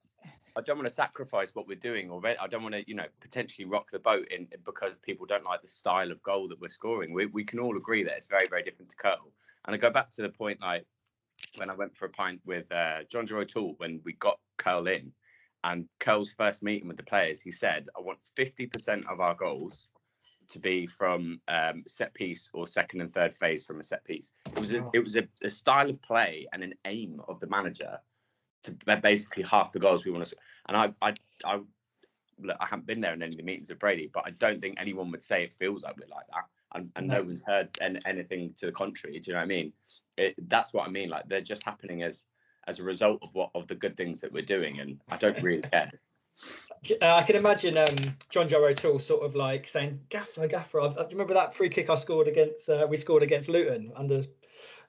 I 0.57 0.61
don't 0.61 0.77
want 0.77 0.89
to 0.89 0.95
sacrifice 0.95 1.55
what 1.55 1.69
we're 1.69 1.77
doing 1.77 2.11
already. 2.11 2.39
I 2.39 2.47
don't 2.47 2.63
want 2.63 2.75
to, 2.75 2.85
you 2.89 2.95
know, 2.95 3.07
potentially 3.21 3.67
rock 3.67 3.91
the 3.91 3.99
boat 3.99 4.29
in 4.29 4.47
because 4.65 4.97
people 4.97 5.27
don't 5.27 5.45
like 5.45 5.63
the 5.63 5.69
style 5.69 6.11
of 6.11 6.23
goal 6.23 6.49
that 6.49 6.61
we're 6.61 6.69
scoring. 6.69 7.13
We 7.13 7.27
we 7.27 7.45
can 7.45 7.59
all 7.59 7.77
agree 7.77 8.05
that 8.05 8.17
it's 8.17 8.29
very 8.29 8.47
very 8.49 8.63
different 8.63 8.91
to 8.91 8.97
Curle. 8.97 9.33
And 9.67 9.75
I 9.75 9.79
go 9.79 9.91
back 9.91 10.11
to 10.17 10.23
the 10.23 10.31
point 10.31 10.61
like 10.61 10.87
when 11.57 11.71
I 11.71 11.75
went 11.75 11.95
for 11.95 12.07
a 12.07 12.11
pint 12.11 12.41
with 12.45 12.71
uh, 12.73 13.01
John-Joe 13.11 13.39
O'Toole 13.39 13.75
when 13.79 14.01
we 14.05 14.15
got 14.15 14.39
Curle 14.57 14.89
in, 14.89 15.13
and 15.65 15.89
Curle's 15.99 16.33
first 16.33 16.63
meeting 16.63 16.89
with 16.89 16.97
the 16.97 17.03
players, 17.03 17.41
he 17.41 17.51
said, 17.51 17.89
"I 17.97 18.01
want 18.01 18.19
50% 18.37 19.07
of 19.11 19.21
our 19.21 19.35
goals 19.35 19.89
to 20.51 20.59
be 20.59 20.87
from 20.87 21.41
um, 21.49 21.83
set 21.87 22.15
piece 22.15 22.49
or 22.55 22.67
second 22.67 23.01
and 23.01 23.13
third 23.13 23.35
phase 23.35 23.65
from 23.65 23.81
a 23.81 23.85
set 23.85 24.05
piece." 24.05 24.35
It 24.47 24.61
was 24.61 24.73
a, 24.73 24.89
it 24.93 25.01
was 25.01 25.17
a, 25.17 25.27
a 25.43 25.51
style 25.51 25.91
of 25.91 26.01
play 26.03 26.47
and 26.53 26.63
an 26.63 26.75
aim 26.85 27.21
of 27.29 27.41
the 27.41 27.49
manager 27.49 27.99
to 28.65 28.73
basically 29.01 29.45
half 29.45 29.73
the 29.73 29.79
goals 29.79 30.05
we 30.05 30.11
want 30.11 30.27
to. 30.27 30.37
And 30.69 30.77
I 30.77 30.95
I 31.03 31.15
I, 31.45 31.61
look, 32.41 32.57
I 32.61 32.67
haven't 32.67 32.87
been 32.87 33.01
there 33.01 33.15
in 33.15 33.23
any 33.23 33.33
of 33.33 33.37
the 33.37 33.43
meetings 33.43 33.69
with 33.69 33.79
Brady, 33.79 34.11
but 34.13 34.25
I 34.27 34.31
don't 34.31 34.61
think 34.61 34.79
anyone 34.79 35.11
would 35.11 35.23
say 35.23 35.43
it 35.43 35.53
feels 35.53 35.83
like 35.83 35.97
we're 35.97 36.15
like 36.15 36.27
that. 36.33 36.45
And, 36.75 36.91
and 36.97 37.09
no. 37.09 37.15
no 37.15 37.23
one's 37.23 37.43
heard 37.43 37.71
any, 37.81 37.99
anything 38.07 38.55
to 38.59 38.67
the 38.67 38.73
contrary. 38.73 39.19
Do 39.19 39.31
you 39.31 39.35
know 39.35 39.41
what 39.41 39.45
I 39.45 39.49
mean? 39.49 39.73
It, 40.19 40.35
that's 40.49 40.73
what 40.73 40.87
I 40.87 40.91
mean. 40.91 41.09
Like 41.09 41.29
they're 41.29 41.41
just 41.41 41.65
happening 41.65 42.03
as 42.03 42.27
as 42.67 42.81
a 42.81 42.85
result 42.85 43.21
of 43.23 43.35
what 43.35 43.51
of 43.55 43.67
the 43.67 43.75
good 43.75 43.97
things 43.97 44.21
that 44.21 44.33
we're 44.33 44.43
doing, 44.43 44.81
and 44.81 45.01
I 45.09 45.17
don't 45.17 45.43
really 45.43 45.63
care. 45.63 45.91
Uh, 47.03 47.15
I 47.17 47.23
can 47.23 47.35
imagine 47.37 47.77
um, 47.77 48.17
Joe 48.31 48.43
O'Toole 48.43 48.99
sort 48.99 49.25
of 49.25 49.35
like 49.35 49.67
saying, 49.67 50.01
"Gaffer, 50.09 50.47
Gaffer." 50.47 50.81
I, 50.81 50.89
do 50.89 51.01
you 51.01 51.07
remember 51.13 51.35
that 51.35 51.55
free 51.55 51.69
kick 51.69 51.91
I 51.91 51.97
scored 51.97 52.29
against? 52.29 52.69
Uh, 52.69 52.87
we 52.89 52.97
scored 52.97 53.23
against 53.23 53.49
Luton 53.49 53.93
under 53.97 54.23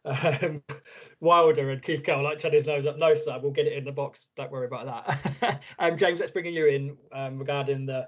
um, 0.05 0.61
Wilder 1.19 1.71
and 1.71 1.81
Keith 1.81 2.03
Curle 2.03 2.23
like 2.23 2.37
turn 2.37 2.53
his 2.53 2.65
nose 2.65 2.85
up. 2.85 2.97
No, 2.97 3.13
sir, 3.13 3.39
we'll 3.41 3.51
get 3.51 3.67
it 3.67 3.73
in 3.73 3.85
the 3.85 3.91
box. 3.91 4.27
Don't 4.35 4.51
worry 4.51 4.67
about 4.67 5.07
that. 5.07 5.61
um, 5.79 5.97
James, 5.97 6.19
let's 6.19 6.31
bring 6.31 6.45
you 6.45 6.67
in 6.67 6.97
um, 7.11 7.39
regarding 7.39 7.85
the, 7.85 8.07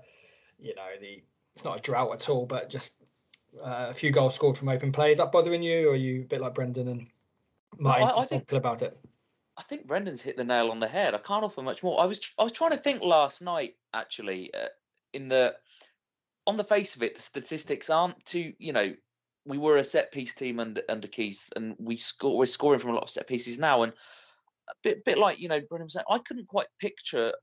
you 0.60 0.76
know, 0.76 0.88
the 1.00 1.22
it's 1.56 1.66
not 1.66 1.80
a 1.80 1.82
drought 1.82 2.14
at 2.14 2.30
all, 2.30 2.46
but 2.46 2.70
just 2.70 2.94
uh, 3.60 3.88
a 3.90 3.94
few 3.94 4.12
goals 4.12 4.36
scored 4.36 4.58
from 4.58 4.70
open 4.70 4.92
play. 4.92 5.12
Is 5.12 5.18
that 5.18 5.32
bothering 5.32 5.64
you, 5.64 5.90
or 5.90 5.94
are 5.94 5.96
you 5.96 6.22
a 6.22 6.26
bit 6.26 6.42
like 6.42 6.54
Brendan 6.54 6.88
and 6.88 7.08
Mike 7.78 8.04
I, 8.04 8.22
I 8.22 8.24
think, 8.26 8.52
about 8.52 8.82
it? 8.82 8.98
I 9.58 9.64
think 9.64 9.88
Brendan's 9.88 10.22
hit 10.22 10.38
the 10.38 10.44
nail 10.44 10.72
on 10.72 10.80
the 10.80 10.88
head. 10.88 11.14
I 11.14 11.20
can't 11.20 11.44
offer 11.44 11.62
much 11.62 11.84
more. 11.84 12.02
I 12.02 12.06
was 12.06 12.20
I 12.38 12.44
was 12.44 12.52
trying 12.52 12.72
to 12.72 12.78
think 12.78 13.02
last 13.02 13.42
night 13.42 13.76
actually 13.94 14.54
uh, 14.54 14.68
in 15.14 15.28
the 15.28 15.56
on 16.48 16.58
the 16.58 16.64
face 16.64 16.96
of 16.96 17.04
it, 17.04 17.16
the 17.16 17.22
statistics 17.22 17.90
aren't 17.90 18.24
too 18.26 18.54
you 18.58 18.74
know 18.74 18.94
we 19.46 19.58
were 19.58 19.78
a 19.78 19.84
set 19.84 20.12
piece 20.12 20.34
team 20.34 20.60
under 20.60 20.82
under 20.88 21.08
Keith 21.08 21.50
and 21.56 21.76
we 21.80 21.98
score 21.98 22.38
we're 22.38 22.46
scoring 22.46 22.80
from 22.80 22.92
a 22.92 22.94
lot 22.94 23.04
of 23.04 23.10
set 23.10 23.28
pieces 23.28 23.60
now 23.60 23.84
and 23.84 23.94
a 24.70 24.74
bit 24.84 25.04
bit 25.04 25.18
like 25.18 25.40
you 25.40 25.50
know 25.50 25.60
Brendan 25.60 25.86
was 25.86 25.94
saying 25.94 26.06
I 26.10 26.20
couldn't 26.20 26.48
quite 26.48 26.68
picture 26.80 27.34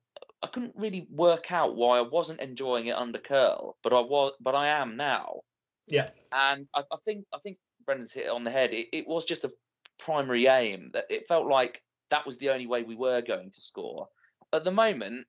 I 0.42 0.46
couldn't 0.46 0.74
really 0.76 1.06
work 1.10 1.50
out 1.50 1.76
why 1.76 1.98
I 1.98 2.02
wasn't 2.02 2.40
enjoying 2.40 2.86
it 2.86 2.96
under 2.96 3.18
Curle, 3.18 3.76
but 3.82 3.92
I 3.92 4.00
was 4.00 4.32
but 4.40 4.54
I 4.54 4.68
am 4.68 4.96
now. 4.96 5.40
Yeah. 5.88 6.10
And 6.32 6.66
I, 6.74 6.82
I 6.92 6.96
think 7.04 7.24
I 7.34 7.38
think 7.38 7.58
Brendan's 7.84 8.12
hit 8.12 8.26
it 8.26 8.30
on 8.30 8.44
the 8.44 8.50
head. 8.50 8.72
It, 8.72 8.88
it 8.92 9.08
was 9.08 9.24
just 9.24 9.44
a 9.44 9.52
primary 9.98 10.46
aim 10.46 10.90
that 10.92 11.06
it 11.10 11.26
felt 11.26 11.46
like 11.46 11.82
that 12.10 12.26
was 12.26 12.38
the 12.38 12.50
only 12.50 12.66
way 12.66 12.82
we 12.82 12.96
were 12.96 13.22
going 13.22 13.50
to 13.50 13.60
score. 13.60 14.08
At 14.52 14.64
the 14.64 14.72
moment, 14.72 15.26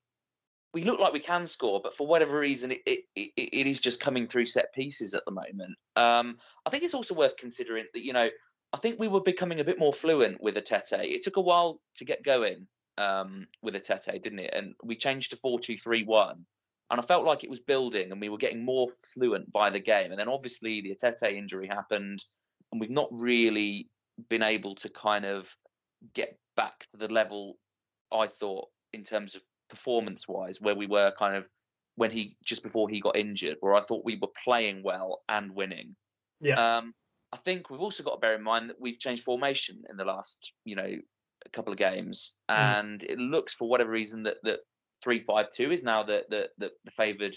we 0.74 0.84
look 0.84 1.00
like 1.00 1.14
we 1.14 1.20
can 1.20 1.48
score, 1.48 1.82
but 1.84 1.96
for 1.96 2.08
whatever 2.08 2.40
reason, 2.40 2.72
it, 2.72 2.82
it, 2.86 3.00
it, 3.16 3.32
it 3.36 3.68
is 3.68 3.80
just 3.80 4.00
coming 4.00 4.28
through 4.28 4.46
set 4.46 4.74
pieces 4.74 5.14
at 5.14 5.26
the 5.26 5.32
moment. 5.32 5.76
Um, 5.96 6.38
I 6.66 6.70
think 6.70 6.84
it's 6.84 6.94
also 6.94 7.16
worth 7.16 7.38
considering 7.38 7.86
that, 7.94 8.04
you 8.04 8.14
know, 8.14 8.30
I 8.72 8.78
think 8.78 9.00
we 9.00 9.08
were 9.08 9.22
becoming 9.22 9.60
a 9.60 9.64
bit 9.64 9.80
more 9.80 9.94
fluent 9.94 10.42
with 10.42 10.56
Etete. 10.56 11.04
It 11.04 11.24
took 11.24 11.38
a 11.38 11.42
while 11.42 11.82
to 11.98 12.06
get 12.06 12.24
going 12.24 12.68
um, 13.00 13.48
with 13.64 13.74
Etete, 13.74 14.22
didn't 14.22 14.40
it? 14.40 14.54
And 14.54 14.76
we 14.84 14.96
changed 14.96 15.32
to 15.32 15.38
4 15.38 15.60
2 15.60 15.76
3 15.76 16.04
1 16.04 16.46
and 16.90 17.00
I 17.00 17.04
felt 17.04 17.26
like 17.26 17.44
it 17.44 17.50
was 17.50 17.60
building 17.60 18.12
and 18.12 18.20
we 18.20 18.30
were 18.30 18.38
getting 18.38 18.66
more 18.66 18.88
fluent 19.14 19.52
by 19.52 19.70
the 19.70 19.80
game. 19.80 20.12
And 20.12 20.20
then 20.20 20.30
obviously 20.30 20.82
the 20.82 20.96
Etete 20.96 21.34
injury 21.34 21.68
happened, 21.68 22.24
and 22.72 22.82
we've 22.82 22.90
not 22.90 23.10
really 23.12 23.90
been 24.30 24.44
able 24.44 24.76
to 24.76 24.90
kind 24.90 25.26
of 25.26 25.56
get 26.14 26.38
back 26.56 26.88
to 26.90 26.98
the 26.98 27.12
level 27.12 27.58
I 28.12 28.28
thought 28.28 28.68
in 28.94 29.04
terms 29.04 29.36
of 29.36 29.42
performance 29.70 30.28
wise, 30.28 30.60
where 30.60 30.76
we 30.76 30.88
were 30.88 31.12
kind 31.18 31.36
of 31.36 31.48
when 31.96 32.12
he 32.12 32.36
just 32.44 32.64
before 32.64 32.90
he 32.90 33.02
got 33.02 33.18
injured, 33.18 33.58
where 33.60 33.76
I 33.76 33.82
thought 33.82 34.06
we 34.06 34.18
were 34.20 34.30
playing 34.44 34.82
well 34.84 35.22
and 35.30 35.54
winning. 35.54 35.96
Yeah. 36.42 36.78
Um, 36.78 36.94
I 37.32 37.38
think 37.38 37.70
we've 37.70 37.82
also 37.82 38.04
got 38.04 38.16
to 38.16 38.20
bear 38.20 38.36
in 38.36 38.42
mind 38.42 38.70
that 38.70 38.82
we've 38.82 38.98
changed 38.98 39.24
formation 39.24 39.84
in 39.90 39.98
the 39.98 40.06
last, 40.06 40.54
you 40.66 40.76
know, 40.76 40.90
a 41.46 41.50
couple 41.52 41.72
of 41.72 41.78
games, 41.78 42.36
mm. 42.50 42.56
and 42.56 43.04
it 43.04 43.20
looks 43.20 43.54
for 43.54 43.70
whatever 43.70 43.92
reason 43.92 44.24
that 44.24 44.38
that 44.44 44.60
three 45.04 45.20
five 45.20 45.50
two 45.50 45.72
is 45.72 45.84
now 45.84 46.04
the 46.04 46.24
the 46.30 46.50
the, 46.58 46.72
the 46.84 46.92
favoured 46.92 47.36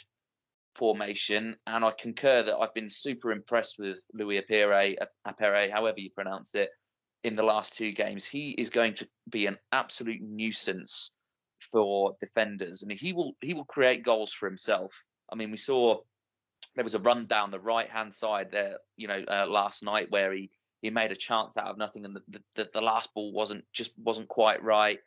formation, 0.75 1.57
and 1.67 1.85
I 1.85 1.91
concur 1.91 2.45
that 2.45 2.57
I've 2.57 2.75
been 2.75 2.89
super 2.89 3.31
impressed 3.31 3.77
with 3.79 4.01
Louis 4.15 4.41
Appéré, 4.41 4.97
Appéré, 5.27 5.71
however 5.71 6.01
you 6.01 6.11
pronounce 6.11 6.55
it, 6.55 6.71
in 7.25 7.37
the 7.37 7.43
last 7.43 7.75
two 7.75 7.93
games. 7.93 8.27
He 8.27 8.51
is 8.51 8.71
going 8.71 8.95
to 8.95 9.09
be 9.29 9.47
an 9.47 9.59
absolute 9.71 10.21
nuisance 10.23 11.13
for 11.71 12.17
defenders, 12.21 12.83
and 12.83 12.91
he 12.93 13.13
will 13.13 13.35
he 13.41 13.55
will 13.55 13.65
create 13.65 14.03
goals 14.03 14.33
for 14.33 14.49
himself. 14.49 15.03
I 15.31 15.37
mean, 15.37 15.51
we 15.51 15.57
saw 15.57 16.01
there 16.75 16.85
was 16.85 16.95
a 16.95 17.01
run 17.01 17.27
down 17.27 17.51
the 17.51 17.61
right 17.61 17.89
hand 17.89 18.13
side 18.13 18.49
there, 18.51 18.79
you 18.97 19.09
know, 19.09 19.23
uh, 19.29 19.47
last 19.49 19.83
night 19.83 20.11
where 20.11 20.33
he 20.33 20.51
he 20.81 20.91
made 20.91 21.13
a 21.13 21.17
chance 21.17 21.57
out 21.57 21.69
of 21.69 21.79
nothing, 21.79 22.05
and 22.05 22.17
the, 22.29 22.43
the, 22.57 22.69
the 22.73 22.81
last 22.81 23.15
ball 23.15 23.33
wasn't 23.33 23.65
just 23.73 23.93
wasn't 23.97 24.29
quite 24.29 24.63
right 24.63 24.99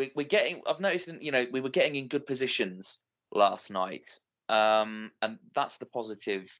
we, 0.00 0.10
we're 0.14 0.26
getting. 0.26 0.62
I've 0.66 0.80
noticed, 0.80 1.06
that, 1.06 1.22
you 1.22 1.30
know, 1.30 1.46
we 1.52 1.60
were 1.60 1.68
getting 1.68 1.94
in 1.94 2.08
good 2.08 2.26
positions 2.26 3.00
last 3.32 3.70
night, 3.70 4.06
um, 4.48 5.10
and 5.20 5.38
that's 5.54 5.76
the 5.76 5.86
positive 5.86 6.50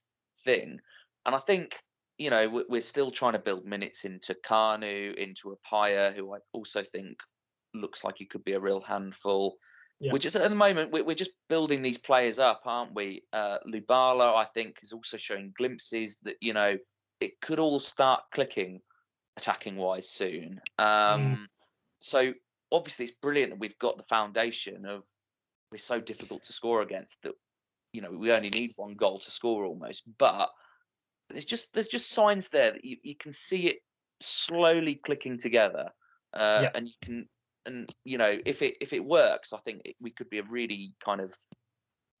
thing. 0.45 0.79
And 1.25 1.35
I 1.35 1.39
think 1.39 1.79
you 2.17 2.29
know 2.29 2.63
we're 2.69 2.81
still 2.81 3.09
trying 3.09 3.33
to 3.33 3.39
build 3.39 3.65
minutes 3.65 4.05
into 4.05 4.35
Kanu, 4.35 5.15
into 5.15 5.57
Appiah, 5.57 6.13
who 6.13 6.35
I 6.35 6.37
also 6.53 6.83
think 6.83 7.17
looks 7.73 8.03
like 8.03 8.17
he 8.17 8.25
could 8.25 8.43
be 8.43 8.53
a 8.53 8.59
real 8.59 8.79
handful. 8.79 9.55
Yeah. 9.99 10.11
We're 10.13 10.19
just 10.19 10.35
at 10.35 10.49
the 10.49 10.55
moment 10.55 10.91
we're, 10.91 11.15
just 11.15 11.31
building 11.47 11.81
these 11.81 11.97
players 11.97 12.39
up, 12.39 12.61
aren't 12.65 12.95
we? 12.95 13.23
Uh, 13.31 13.57
Lubala, 13.67 14.35
I 14.35 14.45
think, 14.45 14.77
is 14.81 14.93
also 14.93 15.17
showing 15.17 15.53
glimpses 15.55 16.17
that 16.23 16.35
you 16.41 16.53
know 16.53 16.77
it 17.19 17.41
could 17.41 17.59
all 17.59 17.79
start 17.79 18.21
clicking 18.31 18.81
attacking 19.37 19.77
wise 19.77 20.09
soon. 20.09 20.61
Um, 20.77 20.87
mm. 20.87 21.37
So 21.99 22.33
obviously 22.71 23.05
it's 23.05 23.15
brilliant 23.21 23.51
that 23.51 23.59
we've 23.59 23.79
got 23.79 23.97
the 23.97 24.03
foundation 24.03 24.85
of 24.85 25.03
we're 25.71 25.77
so 25.77 25.99
difficult 25.99 26.43
to 26.45 26.53
score 26.53 26.81
against 26.81 27.21
that 27.23 27.33
you 27.93 28.01
know 28.01 28.11
we 28.11 28.31
only 28.31 28.49
need 28.49 28.71
one 28.77 28.95
goal 28.95 29.19
to 29.19 29.31
score 29.31 29.65
almost, 29.65 30.03
but 30.17 30.49
there's 31.29 31.45
just 31.45 31.73
there's 31.73 31.87
just 31.87 32.09
signs 32.09 32.49
there 32.49 32.73
that 32.73 32.85
you, 32.85 32.97
you 33.03 33.15
can 33.15 33.33
see 33.33 33.67
it 33.67 33.77
slowly 34.19 34.95
clicking 34.95 35.37
together, 35.37 35.89
uh, 36.33 36.61
yeah. 36.63 36.69
and 36.73 36.87
you 36.87 36.93
can 37.01 37.29
and 37.65 37.89
you 38.03 38.17
know 38.17 38.37
if 38.45 38.61
it 38.61 38.75
if 38.81 38.93
it 38.93 39.03
works, 39.03 39.53
I 39.53 39.57
think 39.57 39.81
it, 39.85 39.95
we 39.99 40.11
could 40.11 40.29
be 40.29 40.39
a 40.39 40.43
really 40.43 40.95
kind 41.03 41.21
of 41.21 41.33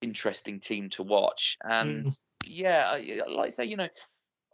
interesting 0.01 0.59
team 0.59 0.89
to 0.91 1.03
watch. 1.03 1.57
And 1.63 2.05
mm. 2.05 2.19
yeah, 2.45 2.97
like 3.29 3.47
I 3.47 3.49
say, 3.49 3.65
you 3.65 3.77
know, 3.77 3.89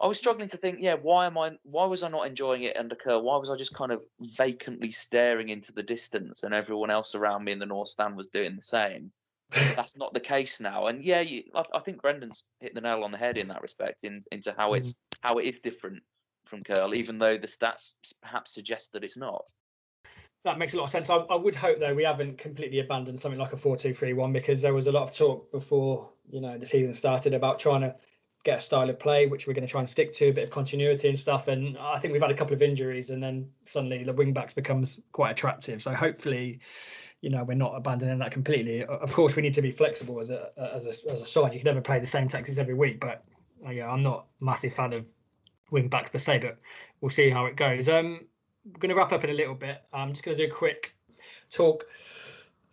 I 0.00 0.06
was 0.06 0.18
struggling 0.18 0.48
to 0.50 0.56
think, 0.56 0.78
yeah, 0.80 0.94
why 0.94 1.26
am 1.26 1.36
I? 1.36 1.58
Why 1.64 1.86
was 1.86 2.02
I 2.02 2.08
not 2.08 2.26
enjoying 2.26 2.62
it 2.62 2.76
under 2.76 2.94
Curle? 2.94 3.22
Why 3.22 3.36
was 3.36 3.50
I 3.50 3.56
just 3.56 3.74
kind 3.74 3.90
of 3.90 4.00
vacantly 4.20 4.92
staring 4.92 5.48
into 5.48 5.72
the 5.72 5.82
distance, 5.82 6.44
and 6.44 6.54
everyone 6.54 6.90
else 6.90 7.14
around 7.14 7.44
me 7.44 7.52
in 7.52 7.58
the 7.58 7.66
North 7.66 7.88
Stand 7.88 8.16
was 8.16 8.28
doing 8.28 8.54
the 8.54 8.62
same? 8.62 9.10
That's 9.50 9.96
not 9.96 10.14
the 10.14 10.20
case 10.20 10.60
now, 10.60 10.86
and 10.86 11.04
yeah, 11.04 11.20
you, 11.20 11.44
I, 11.54 11.64
I, 11.74 11.80
think 11.80 12.02
Brendan's 12.02 12.44
hit 12.60 12.74
the 12.74 12.80
nail 12.80 13.02
on 13.02 13.10
the 13.10 13.18
head 13.18 13.38
in 13.38 13.48
that 13.48 13.62
respect, 13.62 14.04
in, 14.04 14.20
into 14.30 14.54
how 14.56 14.74
it's 14.74 14.92
mm. 14.92 15.18
how 15.22 15.38
it 15.38 15.46
is 15.46 15.60
different 15.60 16.02
from 16.44 16.62
Curle, 16.62 16.94
even 16.94 17.18
though 17.18 17.36
the 17.36 17.46
stats 17.46 17.94
perhaps 18.22 18.54
suggest 18.54 18.92
that 18.92 19.04
it's 19.04 19.16
not. 19.16 19.50
That 20.44 20.58
makes 20.58 20.74
a 20.74 20.76
lot 20.76 20.84
of 20.84 20.90
sense. 20.90 21.10
I, 21.10 21.16
I 21.16 21.34
would 21.34 21.56
hope 21.56 21.80
though 21.80 21.94
we 21.94 22.04
haven't 22.04 22.38
completely 22.38 22.78
abandoned 22.78 23.18
something 23.18 23.40
like 23.40 23.52
a 23.52 23.56
four-two-three-one 23.56 24.32
because 24.32 24.62
there 24.62 24.74
was 24.74 24.86
a 24.86 24.92
lot 24.92 25.02
of 25.02 25.16
talk 25.16 25.50
before 25.50 26.10
you 26.30 26.40
know 26.40 26.56
the 26.56 26.66
season 26.66 26.94
started 26.94 27.34
about 27.34 27.58
trying 27.58 27.80
to 27.80 27.96
get 28.48 28.58
a 28.58 28.60
style 28.60 28.88
of 28.88 28.98
play 28.98 29.26
which 29.26 29.46
we're 29.46 29.52
going 29.52 29.66
to 29.66 29.70
try 29.70 29.80
and 29.80 29.90
stick 29.90 30.12
to, 30.12 30.28
a 30.28 30.32
bit 30.32 30.44
of 30.44 30.50
continuity 30.50 31.08
and 31.08 31.18
stuff. 31.18 31.48
And 31.48 31.76
I 31.76 31.98
think 31.98 32.12
we've 32.12 32.22
had 32.22 32.30
a 32.30 32.34
couple 32.34 32.54
of 32.54 32.62
injuries, 32.62 33.10
and 33.10 33.22
then 33.22 33.50
suddenly 33.66 34.04
the 34.04 34.12
wing 34.12 34.32
backs 34.32 34.54
becomes 34.54 34.98
quite 35.12 35.32
attractive. 35.32 35.82
So 35.82 35.92
hopefully, 35.92 36.60
you 37.20 37.30
know, 37.30 37.44
we're 37.44 37.54
not 37.54 37.74
abandoning 37.74 38.18
that 38.20 38.32
completely. 38.32 38.84
Of 38.84 39.12
course, 39.12 39.36
we 39.36 39.42
need 39.42 39.52
to 39.54 39.62
be 39.62 39.70
flexible 39.70 40.18
as 40.20 40.30
a 40.30 40.50
as 40.56 40.86
a 40.86 41.10
as 41.10 41.20
a 41.20 41.26
side. 41.26 41.52
You 41.52 41.60
can 41.60 41.66
never 41.66 41.82
play 41.82 41.98
the 41.98 42.06
same 42.06 42.28
tactics 42.28 42.58
every 42.58 42.74
week, 42.74 43.00
but 43.00 43.22
uh, 43.66 43.70
yeah, 43.70 43.90
I'm 43.90 44.02
not 44.02 44.26
a 44.40 44.44
massive 44.44 44.72
fan 44.72 44.94
of 44.94 45.06
wing 45.70 45.88
backs 45.88 46.10
per 46.10 46.18
se, 46.18 46.38
but 46.38 46.58
we'll 47.00 47.10
see 47.10 47.28
how 47.28 47.44
it 47.46 47.56
goes. 47.56 47.88
Um, 47.88 48.26
we're 48.64 48.80
going 48.80 48.90
to 48.90 48.94
wrap 48.94 49.12
up 49.12 49.24
in 49.24 49.30
a 49.30 49.34
little 49.34 49.54
bit. 49.54 49.82
I'm 49.92 50.12
just 50.12 50.24
going 50.24 50.36
to 50.36 50.46
do 50.46 50.50
a 50.50 50.54
quick 50.54 50.94
talk 51.50 51.84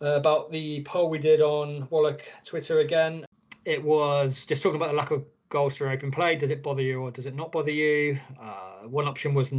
uh, 0.00 0.16
about 0.16 0.50
the 0.50 0.82
poll 0.84 1.10
we 1.10 1.18
did 1.18 1.40
on 1.40 1.86
WALOC 1.88 2.20
Twitter 2.44 2.80
again. 2.80 3.24
It 3.64 3.82
was 3.82 4.46
just 4.46 4.62
talking 4.62 4.76
about 4.76 4.90
the 4.90 4.96
lack 4.96 5.10
of 5.10 5.24
goals 5.48 5.76
through 5.76 5.90
open 5.90 6.10
play. 6.10 6.36
Does 6.36 6.50
it 6.50 6.62
bother 6.62 6.82
you 6.82 7.00
or 7.00 7.10
does 7.10 7.26
it 7.26 7.34
not 7.34 7.52
bother 7.52 7.70
you? 7.70 8.18
Uh, 8.40 8.88
one 8.88 9.06
option 9.06 9.34
was 9.34 9.52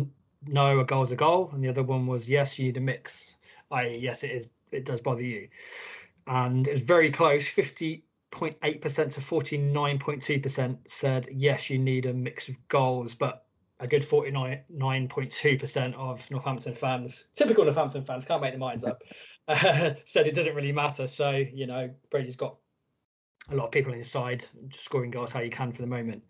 no, 0.48 0.80
a 0.80 0.86
goal's 0.86 1.12
a 1.12 1.16
goal, 1.16 1.50
and 1.54 1.64
the 1.64 1.70
other 1.70 1.84
one 1.84 2.06
was 2.08 2.28
yes, 2.28 2.58
you 2.58 2.66
need 2.66 2.78
a 2.78 2.82
mix. 2.82 3.36
I 3.72 3.88
yes, 3.88 4.24
it 4.24 4.32
is. 4.32 4.48
It 4.72 4.86
does 4.86 5.02
bother 5.02 5.24
you, 5.24 5.48
and 6.28 6.68
it 6.68 6.74
was 6.74 6.82
very 6.82 7.12
close. 7.12 7.48
Fifty 7.48 8.04
0.8% 8.32 9.14
to 9.14 9.22
49.2% 9.22 10.78
said 10.88 11.28
yes, 11.32 11.70
you 11.70 11.80
need 11.80 12.06
a 12.06 12.14
mix 12.14 12.50
of 12.50 12.68
goals, 12.68 13.16
but 13.16 13.46
a 13.80 13.88
good 13.88 14.02
49.2% 14.04 15.94
of 15.94 16.30
Northampton 16.32 16.74
fans, 16.74 17.26
typical 17.34 17.64
Northampton 17.64 18.04
fans, 18.04 18.26
can't 18.26 18.42
make 18.42 18.52
their 18.52 18.60
minds 18.60 18.84
up, 18.84 19.02
uh, 19.48 19.92
said 20.06 20.28
it 20.28 20.36
doesn't 20.36 20.56
really 20.56 20.72
matter. 20.72 21.08
So, 21.08 21.30
you 21.32 21.68
know, 21.68 21.90
Brady's 22.10 22.36
got 22.36 22.58
a 23.50 23.56
lot 23.56 23.66
of 23.66 23.72
people 23.72 23.94
inside 23.94 24.46
just 24.68 24.86
scoring 24.86 25.12
goals 25.12 25.32
how 25.32 25.40
you 25.40 25.50
can 25.50 25.72
for 25.72 25.82
the 25.82 25.88
moment. 25.88 26.24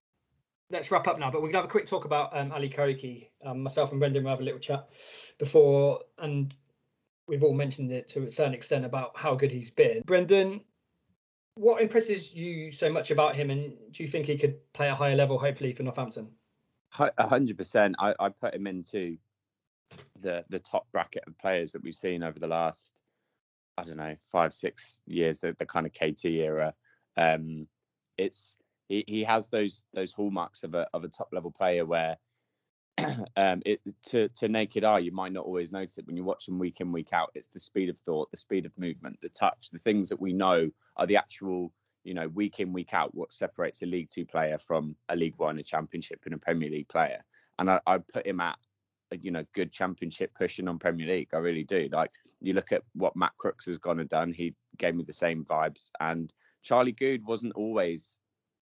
Let's 0.69 0.91
wrap 0.91 1.08
up 1.08 1.17
now, 1.17 1.32
but 1.32 1.41
we 1.41 1.49
can 1.49 1.56
have 1.56 1.65
a 1.65 1.69
quick 1.69 1.86
talk 1.86 2.06
about 2.06 2.36
um, 2.38 2.51
Ali 2.51 2.69
Koiki. 2.69 3.30
Um, 3.43 3.63
myself 3.63 3.91
and 3.91 3.99
Brendan 3.99 4.23
will 4.23 4.32
have 4.32 4.41
a 4.41 4.43
little 4.43 4.60
chat 4.60 4.89
before, 5.39 6.01
and 6.17 6.53
we've 7.27 7.43
all 7.43 7.53
mentioned 7.53 7.91
it 7.91 8.10
to 8.10 8.27
a 8.27 8.32
certain 8.32 8.53
extent 8.53 8.86
about 8.86 9.12
how 9.15 9.34
good 9.34 9.51
he's 9.51 9.69
been. 9.69 10.01
Brendan, 10.06 10.62
what 11.56 11.82
impresses 11.82 12.34
you 12.36 12.71
so 12.71 12.89
much 12.89 13.12
about 13.12 13.36
him, 13.36 13.49
and 13.49 13.73
do 13.91 14.03
you 14.03 14.10
think 14.10 14.25
he 14.25 14.38
could 14.38 14.56
play 14.73 14.89
a 14.89 14.95
higher 14.95 15.15
level, 15.15 15.39
hopefully, 15.39 15.73
for 15.73 15.84
Northampton? 15.84 16.30
Hundred 16.89 17.58
percent. 17.58 17.95
I, 17.99 18.13
I 18.19 18.30
put 18.30 18.53
him 18.53 18.67
into 18.67 19.17
the 20.19 20.43
the 20.49 20.60
top 20.60 20.88
bracket 20.91 21.23
of 21.27 21.38
players 21.38 21.71
that 21.73 21.84
we've 21.84 21.95
seen 21.95 22.23
over 22.23 22.39
the 22.39 22.47
last, 22.47 22.93
I 23.77 23.84
don't 23.84 23.97
know, 23.97 24.15
five 24.32 24.53
six 24.53 24.99
years, 25.06 25.41
the, 25.41 25.56
the 25.60 25.65
kind 25.65 25.86
of 25.86 25.93
KT 25.93 26.25
era. 26.25 26.73
Um, 27.17 27.67
it's 28.17 28.56
he, 28.88 29.03
he 29.08 29.23
has 29.23 29.49
those 29.49 29.84
those 29.93 30.13
hallmarks 30.13 30.63
of 30.63 30.73
a 30.75 30.88
of 30.93 31.03
a 31.03 31.10
top 31.10 31.30
level 31.34 31.51
player 31.51 31.86
where 31.86 32.17
um, 33.38 33.62
it 33.65 33.82
to 34.03 34.30
to 34.30 34.47
naked 34.47 34.84
eye 34.84 34.99
you 34.99 35.12
might 35.12 35.34
not 35.34 35.45
always 35.45 35.71
notice 35.71 35.97
it 35.97 36.08
when 36.08 36.17
you 36.17 36.23
watch 36.23 36.45
them 36.45 36.60
week 36.60 36.82
in 36.82 36.91
week 36.91 37.13
out. 37.13 37.32
It's 37.36 37.47
the 37.47 37.60
speed 37.60 37.89
of 37.89 37.97
thought, 37.97 38.32
the 38.32 38.38
speed 38.38 38.65
of 38.65 38.77
movement, 38.77 39.19
the 39.21 39.30
touch, 39.30 39.69
the 39.71 39.80
things 39.80 40.10
that 40.10 40.19
we 40.19 40.34
know 40.34 40.69
are 40.95 41.08
the 41.08 41.17
actual 41.17 41.71
you 42.03 42.13
know 42.13 42.27
week 42.30 42.60
in 42.60 42.71
week 42.73 42.93
out 42.93 43.13
what 43.13 43.34
separates 43.34 43.82
a 43.82 43.86
League 43.86 44.10
Two 44.10 44.25
player 44.25 44.58
from 44.58 44.95
a 45.10 45.15
League 45.15 45.38
One, 45.38 45.60
a 45.60 45.63
Championship, 45.63 46.21
and 46.25 46.34
a 46.34 46.38
Premier 46.38 46.69
League 46.69 46.88
player. 46.88 47.23
And 47.60 47.69
I, 47.69 47.80
I 47.86 47.97
put 47.97 48.25
him 48.25 48.39
at 48.39 48.58
you 49.21 49.32
know 49.32 49.43
good 49.53 49.71
Championship 49.71 50.32
pushing 50.36 50.67
on 50.67 50.80
Premier 50.80 51.08
League. 51.08 51.30
I 51.34 51.38
really 51.38 51.63
do. 51.63 51.89
Like 51.91 52.12
you 52.41 52.53
look 52.53 52.71
at 52.71 52.84
what 52.93 53.15
Matt 53.15 53.36
Crooks 53.38 53.65
has 53.65 53.77
gone 53.77 53.99
and 53.99 54.10
done. 54.10 54.32
He 54.32 54.53
gave 54.77 54.95
me 54.95 55.03
the 55.03 55.13
same 55.13 55.43
vibes. 55.43 55.89
And 55.99 56.32
Charlie 56.67 56.91
Goode 56.91 57.25
wasn't 57.25 57.53
always 57.53 58.19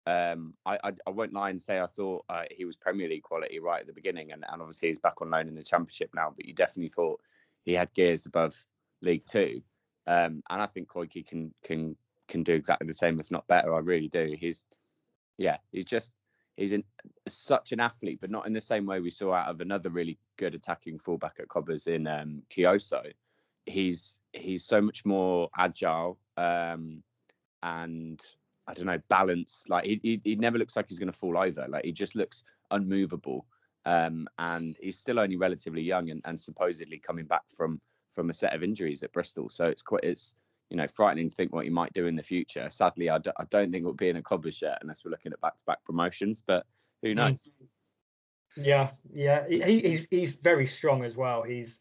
um, 0.08 0.54
I, 0.65 0.80
I, 0.84 0.91
I 1.06 1.10
won't 1.12 1.34
lie 1.34 1.49
and 1.49 1.62
say 1.62 1.80
I 1.80 1.86
thought 1.86 2.25
uh, 2.30 2.43
he 2.49 2.65
was 2.65 2.75
Premier 2.75 3.08
League 3.08 3.23
quality 3.23 3.60
right 3.60 3.82
at 3.82 3.88
the 3.88 3.93
beginning, 3.93 4.32
and, 4.32 4.43
and 4.49 4.62
obviously 4.62 4.88
he's 4.88 4.97
back 4.97 5.21
on 5.21 5.30
loan 5.30 5.47
in 5.47 5.56
the 5.56 5.63
Championship 5.63 6.10
now. 6.15 6.34
But 6.36 6.45
you 6.45 6.54
definitely 6.54 6.89
thought 6.89 7.21
he 7.63 7.73
had 7.73 7.93
gears 7.93 8.25
above 8.25 8.56
League 9.01 9.27
Two, 9.27 9.62
um, 10.08 10.41
and 10.49 10.62
I 10.62 10.65
think 10.65 10.88
Koiki 10.88 11.27
can 11.27 11.54
can 11.63 11.95
can 12.30 12.43
do 12.43 12.54
exactly 12.54 12.88
the 12.88 12.93
same, 12.93 13.19
if 13.19 13.30
not 13.30 13.47
better. 13.47 13.75
I 13.75 13.80
really 13.80 14.08
do. 14.08 14.36
He's 14.39 14.65
yeah, 15.38 15.58
he's 15.71 15.86
just 15.86 16.13
he's 16.58 16.73
such 17.27 17.71
an 17.71 17.80
athlete, 17.80 18.19
but 18.21 18.32
not 18.32 18.47
in 18.47 18.54
the 18.54 18.62
same 18.62 18.86
way 18.86 19.01
we 19.01 19.12
saw 19.12 19.34
out 19.34 19.49
of 19.49 19.62
another 19.62 19.89
really 19.89 20.17
good 20.38 20.56
attacking 20.56 20.97
fullback 20.97 21.36
at 21.39 21.49
Cobblers 21.49 21.88
in 21.88 22.08
um, 22.08 22.41
Kioso. 22.49 23.04
He's 23.67 24.19
he's 24.34 24.65
so 24.65 24.82
much 24.82 25.06
more 25.06 25.49
agile 25.56 26.17
um, 26.38 27.04
and 27.63 28.21
I 28.67 28.74
don't 28.74 28.86
know, 28.86 29.02
balance. 29.10 29.63
Like 29.67 29.86
he, 29.86 30.00
he, 30.04 30.21
he 30.24 30.36
never 30.36 30.58
looks 30.58 30.76
like 30.76 30.88
he's 30.88 31.00
going 31.00 31.12
to 31.12 31.17
fall 31.17 31.38
over. 31.38 31.67
Like 31.67 31.86
he 31.86 31.91
just 31.91 32.15
looks 32.15 32.43
unmovable. 32.71 33.45
Um, 33.86 34.28
and 34.38 34.78
he's 34.80 35.00
still 35.00 35.19
only 35.19 35.38
relatively 35.38 35.82
young 35.82 36.10
and, 36.12 36.21
and 36.26 36.39
supposedly 36.39 37.00
coming 37.00 37.26
back 37.26 37.43
from 37.50 37.82
from 38.13 38.30
a 38.30 38.34
set 38.34 38.54
of 38.54 38.63
injuries 38.63 39.04
at 39.04 39.13
Bristol. 39.13 39.50
So 39.50 39.65
it's 39.65 39.82
quite 39.82 40.04
it's 40.04 40.36
you 40.69 40.78
know 40.78 40.88
frightening 40.88 41.30
to 41.30 41.36
think 41.36 41.52
what 41.52 41.65
he 41.65 41.71
might 41.71 41.93
do 41.93 42.06
in 42.08 42.15
the 42.15 42.24
future. 42.24 42.69
Sadly, 42.69 43.10
I 43.10 43.17
d- 43.17 43.32
I 43.38 43.43
don't 43.50 43.71
think 43.71 43.84
it 43.84 43.88
will 43.88 43.93
be 43.93 44.10
in 44.10 44.17
a 44.17 44.21
Cobblers 44.21 44.62
yet 44.62 44.78
unless 44.82 45.04
we're 45.04 45.12
looking 45.12 45.34
at 45.34 45.41
back 45.41 45.58
to 45.58 45.63
back 45.65 45.84
promotions. 45.84 46.43
But 46.45 46.65
who 47.02 47.10
mm. 47.10 47.15
knows? 47.15 47.47
Yeah, 48.56 48.91
yeah, 49.13 49.47
he, 49.47 49.80
he's 49.80 50.06
he's 50.12 50.34
very 50.34 50.67
strong 50.67 51.04
as 51.04 51.15
well. 51.15 51.41
He's 51.41 51.80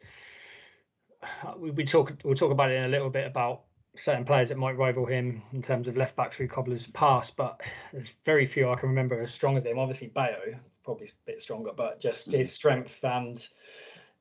we, 1.59 1.71
we 1.71 1.85
talk 1.85 2.13
we'll 2.25 2.35
talk 2.35 2.53
about 2.53 2.71
it 2.71 2.81
in 2.81 2.85
a 2.85 2.89
little 2.89 3.11
bit 3.11 3.27
about 3.27 3.65
certain 3.97 4.25
players 4.25 4.49
that 4.49 4.59
might 4.59 4.77
rival 4.77 5.07
him 5.07 5.43
in 5.53 5.63
terms 5.63 5.89
of 5.89 5.97
left 5.97 6.17
backs 6.17 6.37
through 6.37 6.49
Cobbler's 6.49 6.87
past, 6.89 7.37
but 7.37 7.61
there's 7.93 8.15
very 8.25 8.47
few 8.47 8.71
I 8.71 8.77
can 8.77 8.89
remember 8.89 9.21
as 9.21 9.33
strong 9.33 9.57
as 9.57 9.65
him. 9.65 9.79
Obviously, 9.79 10.09
Bayo 10.09 10.59
probably 10.85 11.07
a 11.07 11.11
bit 11.27 11.43
stronger, 11.43 11.73
but 11.77 12.01
just 12.01 12.31
mm. 12.31 12.39
his 12.39 12.53
strength 12.53 13.03
and 13.05 13.47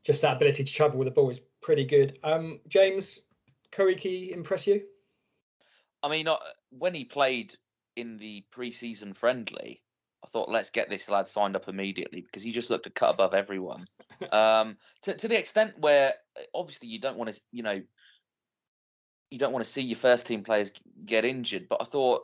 just 0.03 0.21
that 0.21 0.37
ability 0.37 0.63
to 0.63 0.73
travel 0.73 0.99
with 0.99 1.07
the 1.07 1.11
ball 1.11 1.29
is 1.29 1.39
pretty 1.61 1.85
good. 1.85 2.17
Um, 2.23 2.59
James, 2.67 3.19
Koiki 3.71 4.31
impress 4.31 4.67
you? 4.67 4.83
I 6.01 6.09
mean, 6.09 6.27
uh, 6.27 6.37
when 6.69 6.93
he 6.93 7.05
played 7.05 7.53
in 7.95 8.17
the 8.17 8.43
pre-season 8.51 9.13
friendly, 9.13 9.81
I 10.23 10.27
thought 10.27 10.49
let's 10.49 10.69
get 10.69 10.89
this 10.89 11.09
lad 11.09 11.27
signed 11.27 11.55
up 11.55 11.67
immediately 11.67 12.21
because 12.21 12.43
he 12.43 12.51
just 12.51 12.69
looked 12.69 12.87
a 12.87 12.89
cut 12.89 13.13
above 13.13 13.33
everyone. 13.33 13.85
um, 14.31 14.77
to, 15.03 15.15
to 15.15 15.27
the 15.27 15.37
extent 15.37 15.79
where 15.79 16.13
uh, 16.37 16.41
obviously 16.53 16.89
you 16.89 16.99
don't 16.99 17.17
want 17.17 17.33
to, 17.33 17.41
you 17.51 17.63
know, 17.63 17.81
you 19.31 19.39
don't 19.39 19.53
want 19.53 19.63
to 19.63 19.71
see 19.71 19.81
your 19.81 19.97
first 19.97 20.25
team 20.25 20.43
players 20.43 20.71
get 21.05 21.25
injured. 21.25 21.67
But 21.69 21.81
I 21.81 21.85
thought 21.85 22.23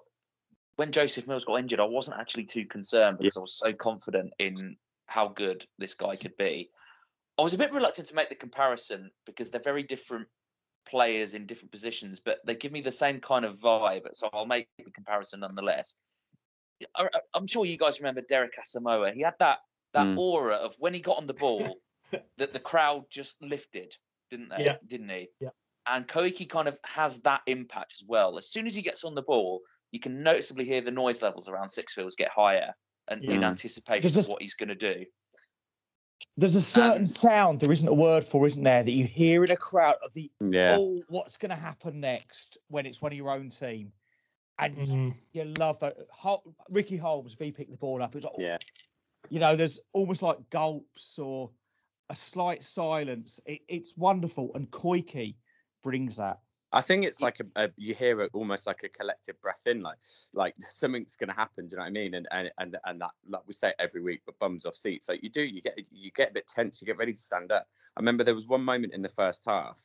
when 0.76 0.92
Joseph 0.92 1.28
Mills 1.28 1.46
got 1.46 1.60
injured, 1.60 1.80
I 1.80 1.86
wasn't 1.86 2.20
actually 2.20 2.46
too 2.46 2.66
concerned 2.66 3.18
because 3.18 3.36
yeah. 3.36 3.40
I 3.40 3.42
was 3.42 3.58
so 3.58 3.74
confident 3.74 4.34
in 4.40 4.78
how 5.08 5.28
good 5.28 5.66
this 5.78 5.94
guy 5.94 6.16
could 6.16 6.36
be. 6.38 6.70
I 7.38 7.42
was 7.42 7.54
a 7.54 7.58
bit 7.58 7.74
reluctant 7.74 8.08
to 8.10 8.16
make 8.16 8.30
the 8.30 8.36
comparison 8.36 9.12
because 9.26 9.50
they're 9.50 9.62
very 9.62 9.84
different 9.84 10.28
players 10.88 11.34
in 11.34 11.46
different 11.46 11.72
positions, 11.72 12.20
but 12.24 12.40
they 12.46 12.56
give 12.56 12.72
me 12.72 12.82
the 12.82 12.92
same 12.92 13.20
kind 13.20 13.46
of 13.46 13.58
vibe. 13.58 14.08
So 14.14 14.30
I'll 14.34 14.46
make 14.46 14.68
the 14.78 14.92
comparison 14.92 15.42
nonetheless. 15.42 15.98
I, 16.96 17.08
am 17.36 17.48
sure 17.48 17.66
you 17.66 17.78
guys 17.78 18.00
remember 18.00 18.22
Derek 18.22 18.54
Asamoah. 18.58 19.14
He 19.14 19.22
had 19.22 19.36
that 19.40 19.60
that 19.94 20.08
mm. 20.08 20.18
aura 20.18 20.56
of 20.56 20.76
when 20.78 20.94
he 20.94 21.00
got 21.00 21.18
on 21.18 21.26
the 21.26 21.34
ball, 21.34 21.78
that 22.38 22.54
the 22.54 22.60
crowd 22.60 23.06
just 23.10 23.42
lifted, 23.42 23.96
didn't 24.30 24.50
they? 24.50 24.66
Yeah. 24.66 24.76
Didn't 24.86 25.10
he? 25.10 25.30
Yeah. 25.40 25.50
And 25.88 26.08
Koiki 26.08 26.50
kind 26.50 26.68
of 26.68 26.80
has 26.84 27.20
that 27.22 27.42
impact 27.46 27.94
as 27.94 28.04
well. 28.08 28.38
As 28.38 28.50
soon 28.50 28.66
as 28.66 28.74
he 28.74 28.82
gets 28.82 29.04
on 29.04 29.16
the 29.16 29.22
ball, 29.22 29.62
you 29.92 30.00
can 30.00 30.24
noticeably 30.24 30.66
hear 30.66 30.82
the 30.82 30.92
noise 30.92 31.22
levels 31.22 31.48
around 31.48 31.68
Sixfields 31.68 32.18
get 32.18 32.30
higher, 32.30 32.74
and 33.08 33.24
yeah. 33.24 33.32
in 33.32 33.44
anticipation 33.44 34.20
of 34.20 34.28
what 34.28 34.42
he's 34.42 34.56
going 34.56 34.70
to 34.70 34.76
do. 34.76 35.06
There's 36.38 36.56
a 36.56 36.62
certain 36.62 37.00
and, 37.00 37.10
sound 37.10 37.60
there 37.60 37.72
isn't 37.72 37.88
a 37.88 37.94
word 37.94 38.26
for, 38.26 38.48
isn't 38.48 38.64
there, 38.64 38.84
that 38.84 38.92
you 38.92 39.06
hear 39.06 39.44
in 39.44 39.52
a 39.52 39.56
crowd 39.56 39.96
of 40.04 40.14
the 40.14 40.32
yeah. 40.42 40.78
oh, 40.80 41.02
what's 41.08 41.38
going 41.38 41.52
to 41.52 41.56
happen 41.56 42.00
next 42.00 42.58
when 42.70 42.86
it's 42.86 43.02
one 43.02 43.12
of 43.12 43.18
your 43.18 43.32
own 43.32 43.50
team, 43.50 43.92
and 44.60 44.76
mm-hmm. 44.76 45.10
you 45.34 45.54
love 45.60 45.80
that. 45.80 45.98
Ricky 46.72 46.98
Holmes, 46.98 47.34
if 47.34 47.46
he 47.46 47.52
picked 47.52 47.72
the 47.72 47.78
ball 47.78 48.02
up, 48.02 48.16
it's 48.16 48.26
like, 48.26 48.34
yeah, 48.38 48.58
you 49.30 49.40
know, 49.40 49.56
there's 49.56 49.80
almost 49.94 50.22
like 50.22 50.38
gulps 50.50 51.20
or 51.20 51.52
a 52.10 52.16
slight 52.16 52.64
silence. 52.64 53.40
It, 53.46 53.62
it's 53.68 53.96
wonderful, 53.96 54.52
and 54.56 54.70
Koiki 54.72 55.36
brings 55.86 56.18
that. 56.18 56.40
I 56.72 56.82
think 56.82 57.06
it's 57.06 57.22
like 57.22 57.40
a, 57.40 57.66
a, 57.66 57.70
you 57.78 57.94
hear 57.94 58.20
it 58.22 58.32
almost 58.34 58.66
like 58.66 58.84
a 58.84 58.90
collective 58.90 59.40
breath 59.40 59.62
in, 59.68 59.82
like 59.82 60.00
like 60.34 60.56
something's 60.68 61.16
going 61.16 61.30
to 61.30 61.36
happen. 61.36 61.68
Do 61.68 61.76
you 61.76 61.78
know 61.78 61.84
what 61.84 61.90
I 61.90 61.92
mean? 61.92 62.16
And 62.16 62.28
and 62.32 62.52
and 62.58 62.76
and 62.86 63.00
that 63.00 63.12
like 63.30 63.44
we 63.48 63.54
say 63.54 63.72
every 63.80 64.02
week, 64.02 64.24
but 64.26 64.38
bums 64.40 64.66
off 64.66 64.76
seats. 64.76 65.08
Like 65.08 65.24
you 65.24 65.30
do, 65.30 65.44
you 65.44 65.62
get 65.62 65.80
you 65.92 66.12
get 66.12 66.32
a 66.32 66.34
bit 66.34 66.48
tense, 66.48 66.82
you 66.82 66.88
get 66.88 66.98
ready 66.98 67.14
to 67.14 67.22
stand 67.22 67.52
up. 67.52 67.68
I 67.96 68.02
remember 68.02 68.24
there 68.24 68.36
was 68.36 68.48
one 68.48 68.66
moment 68.66 68.94
in 68.94 69.04
the 69.04 69.10
first 69.10 69.44
half, 69.46 69.78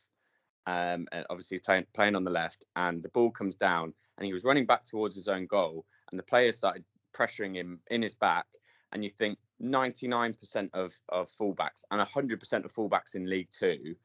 um, 0.65 1.07
and 1.11 1.25
obviously 1.29 1.59
playing 1.59 1.85
playing 1.93 2.15
on 2.15 2.23
the 2.23 2.31
left, 2.31 2.65
and 2.75 3.03
the 3.03 3.09
ball 3.09 3.29
comes 3.29 3.55
down, 3.55 3.93
and 4.17 4.25
he 4.25 4.33
was 4.33 4.43
running 4.43 4.65
back 4.65 4.83
towards 4.83 5.15
his 5.15 5.27
own 5.27 5.45
goal, 5.45 5.85
and 6.09 6.19
the 6.19 6.23
players 6.23 6.57
started 6.57 6.83
pressuring 7.15 7.55
him 7.55 7.79
in 7.91 8.01
his 8.01 8.15
back, 8.15 8.47
and 8.91 9.03
you 9.03 9.11
think 9.11 9.37
99% 9.61 10.69
of 10.73 10.93
of 11.09 11.29
fullbacks 11.39 11.83
and 11.91 12.01
100% 12.01 12.65
of 12.65 12.73
fullbacks 12.73 13.13
in 13.13 13.29
League 13.29 13.49
Two 13.51 13.95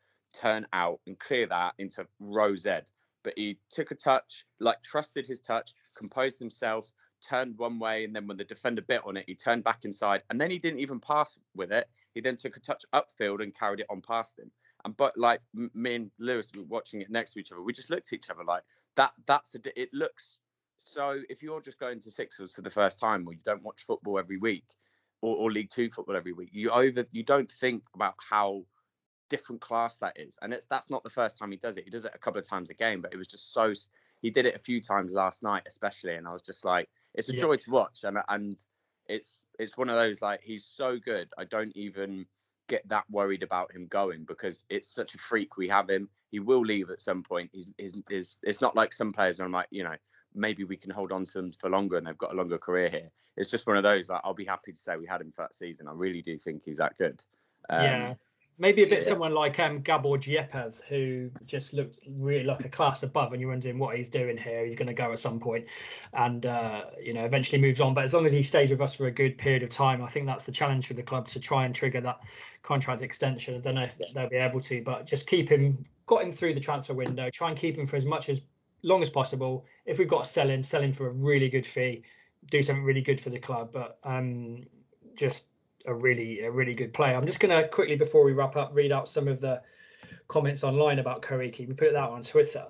turn 0.41 0.67
out 0.73 1.01
and 1.07 1.19
clear 1.19 1.47
that 1.47 1.75
into 1.79 2.07
row 2.21 2.57
Z. 2.57 2.71
But 3.25 3.35
he 3.37 3.59
took 3.71 3.91
a 3.91 3.95
touch, 3.95 4.45
like 4.61 4.83
trusted 4.83 5.27
his 5.27 5.41
touch, 5.41 5.75
composed 5.97 6.39
himself, 6.39 6.93
turned 7.27 7.59
one 7.59 7.79
way, 7.79 8.05
and 8.05 8.15
then 8.15 8.27
when 8.27 8.37
the 8.37 8.45
defender 8.45 8.83
bit 8.83 9.03
on 9.05 9.17
it, 9.17 9.25
he 9.27 9.35
turned 9.35 9.65
back 9.65 9.85
inside, 9.85 10.23
and 10.31 10.41
then 10.41 10.51
he 10.51 10.59
didn't 10.59 10.81
even 10.81 11.01
pass 11.01 11.39
with 11.55 11.73
it. 11.73 11.89
He 12.15 12.21
then 12.21 12.37
took 12.37 12.57
a 12.57 12.61
touch 12.61 12.85
upfield 12.95 13.43
and 13.43 13.55
carried 13.55 13.81
it 13.81 13.87
on 13.91 14.01
past 14.01 14.39
him. 14.39 14.51
And 14.85 14.97
but 14.97 15.17
like 15.19 15.41
me 15.53 15.95
and 15.97 16.11
Lewis 16.19 16.53
were 16.55 16.63
watching 16.65 17.01
it 17.01 17.11
next 17.11 17.33
to 17.33 17.41
each 17.41 17.53
other, 17.53 17.63
we 17.63 17.73
just 17.73 17.91
looked 17.91 18.13
at 18.13 18.17
each 18.17 18.31
other 18.31 18.45
like 18.45 18.63
that. 18.97 19.13
That's 19.27 19.55
a, 19.55 19.81
it 19.81 19.89
looks 19.93 20.39
so. 20.79 21.21
If 21.29 21.43
you're 21.43 21.61
just 21.61 21.81
going 21.81 22.01
to 22.01 22.11
Sixers 22.11 22.55
for 22.55 22.63
the 22.63 22.71
first 22.71 23.01
time, 23.01 23.27
or 23.27 23.33
you 23.33 23.41
don't 23.45 23.63
watch 23.63 23.85
football 23.87 24.19
every 24.19 24.37
week, 24.37 24.67
or, 25.23 25.37
or 25.37 25.51
League 25.51 25.71
Two 25.71 25.91
football 25.91 26.17
every 26.17 26.33
week, 26.33 26.51
you 26.53 26.71
over 26.71 27.05
you 27.11 27.25
don't 27.25 27.51
think 27.51 27.83
about 27.95 28.15
how 28.19 28.63
different 29.29 29.61
class 29.61 29.99
that 29.99 30.19
is. 30.19 30.39
And 30.43 30.53
it's 30.53 30.67
that's 30.67 30.91
not 30.91 31.03
the 31.03 31.11
first 31.11 31.39
time 31.39 31.51
he 31.51 31.57
does 31.57 31.77
it. 31.77 31.85
He 31.85 31.91
does 31.91 32.05
it 32.05 32.13
a 32.15 32.19
couple 32.19 32.39
of 32.39 32.49
times 32.49 32.71
a 32.71 32.75
game, 32.75 33.01
but 33.01 33.13
it 33.13 33.17
was 33.17 33.27
just 33.27 33.53
so. 33.53 33.73
He 34.23 34.31
did 34.31 34.47
it 34.47 34.57
a 34.57 34.59
few 34.59 34.81
times 34.81 35.13
last 35.13 35.43
night, 35.43 35.65
especially, 35.67 36.15
and 36.15 36.27
I 36.27 36.33
was 36.33 36.43
just 36.43 36.65
like, 36.65 36.89
it's 37.15 37.29
a 37.29 37.35
yeah. 37.35 37.41
joy 37.41 37.57
to 37.57 37.71
watch. 37.71 38.05
And 38.05 38.19
and 38.29 38.59
it's 39.09 39.47
it's 39.59 39.77
one 39.77 39.89
of 39.89 39.97
those 39.97 40.23
like 40.23 40.41
he's 40.43 40.65
so 40.65 40.99
good. 40.99 41.29
I 41.39 41.45
don't 41.45 41.77
even 41.77 42.27
get 42.69 42.89
that 42.89 43.05
worried 43.11 43.43
about 43.43 43.73
him 43.73 43.87
going 43.87 44.25
because 44.25 44.65
it's 44.69 44.89
such 44.89 45.15
a 45.15 45.19
freak. 45.19 45.57
We 45.57 45.69
have 45.69 45.89
him. 45.89 46.09
He 46.31 46.41
will 46.41 46.65
leave 46.65 46.91
at 46.91 47.01
some 47.01 47.23
point. 47.23 47.51
He's, 47.53 47.73
he's, 47.79 48.03
he's 48.09 48.39
it's 48.43 48.61
not 48.61 48.75
like 48.75 48.93
some 48.93 49.13
players. 49.13 49.39
And 49.39 49.47
I'm 49.47 49.53
like, 49.53 49.69
you 49.71 49.85
know, 49.85 49.95
maybe 50.35 50.65
we 50.65 50.77
can 50.77 50.91
hold 50.91 51.13
on 51.13 51.25
to 51.25 51.33
them 51.33 51.53
for 51.53 51.71
longer 51.71 51.97
and 51.97 52.07
they've 52.07 52.19
got 52.19 52.33
a 52.33 52.37
longer 52.37 52.59
career 52.59 52.89
here. 52.89 53.11
It's 53.37 53.51
just 53.51 53.67
one 53.67 53.77
of 53.77 53.83
those. 53.83 54.09
Like, 54.09 54.21
I'll 54.25 54.35
be 54.35 54.45
happy 54.45 54.73
to 54.73 54.79
say 54.79 54.97
we 54.97 55.07
had 55.07 55.21
him 55.21 55.33
for 55.35 55.43
that 55.43 55.55
season. 55.55 55.89
I 55.89 55.93
really 55.93 56.23
do 56.23 56.37
think 56.39 56.65
he's 56.65 56.79
that 56.79 56.99
good. 56.99 57.23
Um, 57.71 57.85
yeah, 57.85 58.15
Maybe 58.59 58.83
a 58.83 58.89
bit 58.89 59.03
someone 59.03 59.35
like 59.35 59.59
um, 59.59 59.81
Gabor 59.81 60.17
Djepev, 60.17 60.81
who 60.89 61.31
just 61.47 61.75
looks 61.75 62.01
really 62.09 62.45
like 62.45 62.65
a 62.65 62.71
class 62.71 63.03
above, 63.03 63.33
and 63.33 63.41
you're 63.41 63.51
wondering 63.51 63.79
what 63.79 63.97
he's 63.97 64.09
doing 64.09 64.39
here. 64.39 64.65
He's 64.65 64.77
going 64.77 64.87
to 64.87 64.95
go 64.95 65.13
at 65.13 65.19
some 65.19 65.39
point, 65.39 65.67
and 66.15 66.47
uh, 66.47 66.85
you 67.03 67.13
know, 67.13 67.27
eventually 67.27 67.61
moves 67.61 67.83
on. 67.83 67.93
But 67.93 68.05
as 68.05 68.15
long 68.15 68.25
as 68.25 68.33
he 68.33 68.43
stays 68.43 68.71
with 68.71 68.81
us 68.81 68.95
for 68.95 69.09
a 69.09 69.11
good 69.11 69.37
period 69.37 69.63
of 69.63 69.69
time, 69.69 70.03
I 70.03 70.09
think 70.09 70.25
that's 70.25 70.45
the 70.45 70.53
challenge 70.53 70.87
for 70.87 70.95
the 70.95 71.03
club 71.03 71.29
to 71.29 71.41
try 71.41 71.67
and 71.67 71.75
trigger 71.75 72.01
that 72.01 72.21
contract 72.63 73.03
extension. 73.03 73.57
I 73.57 73.59
don't 73.59 73.75
know 73.75 73.89
if 73.99 74.15
they'll 74.15 74.29
be 74.29 74.37
able 74.37 74.61
to, 74.63 74.83
but 74.83 75.07
just 75.07 75.27
keep 75.27 75.51
him, 75.51 75.85
got 76.07 76.23
him 76.23 76.33
through 76.33 76.55
the 76.55 76.61
transfer 76.61 76.95
window. 76.95 77.29
Try 77.29 77.51
and 77.51 77.59
keep 77.59 77.77
him 77.77 77.85
for 77.85 77.97
as 77.97 78.07
much 78.07 78.31
as 78.31 78.41
long 78.83 79.03
as 79.03 79.11
possible. 79.11 79.67
If 79.85 79.99
we've 79.99 80.09
got 80.09 80.25
to 80.25 80.31
sell 80.31 80.49
him, 80.49 80.65
sell 80.65 80.83
him 80.83 80.95
for 80.95 81.09
a 81.09 81.13
really 81.13 81.51
good 81.51 81.67
fee. 81.67 82.05
Do 82.51 82.63
something 82.63 82.85
really 82.85 83.03
good 83.03 83.21
for 83.21 83.29
the 83.29 83.39
club, 83.39 83.71
but 83.71 83.99
um, 84.03 84.65
just 85.15 85.45
a 85.87 85.95
really 85.95 86.41
a 86.41 86.51
really 86.51 86.75
good 86.75 86.93
player. 86.93 87.17
I'm 87.17 87.27
just 87.27 87.41
going 87.41 87.57
to 87.57 87.69
quickly 87.69 87.97
before 87.97 88.25
we 88.25 88.33
wrap 88.33 88.57
up 88.57 88.71
read 88.75 88.93
out 88.93 89.09
some 89.09 89.29
of 89.29 89.41
the 89.41 89.63
comments 90.29 90.65
online 90.65 90.99
about 90.99 91.23
Koiki. 91.23 91.67
We 91.67 91.75
put 91.75 91.93
that 91.93 92.09
on 92.09 92.23
Twitter 92.23 92.67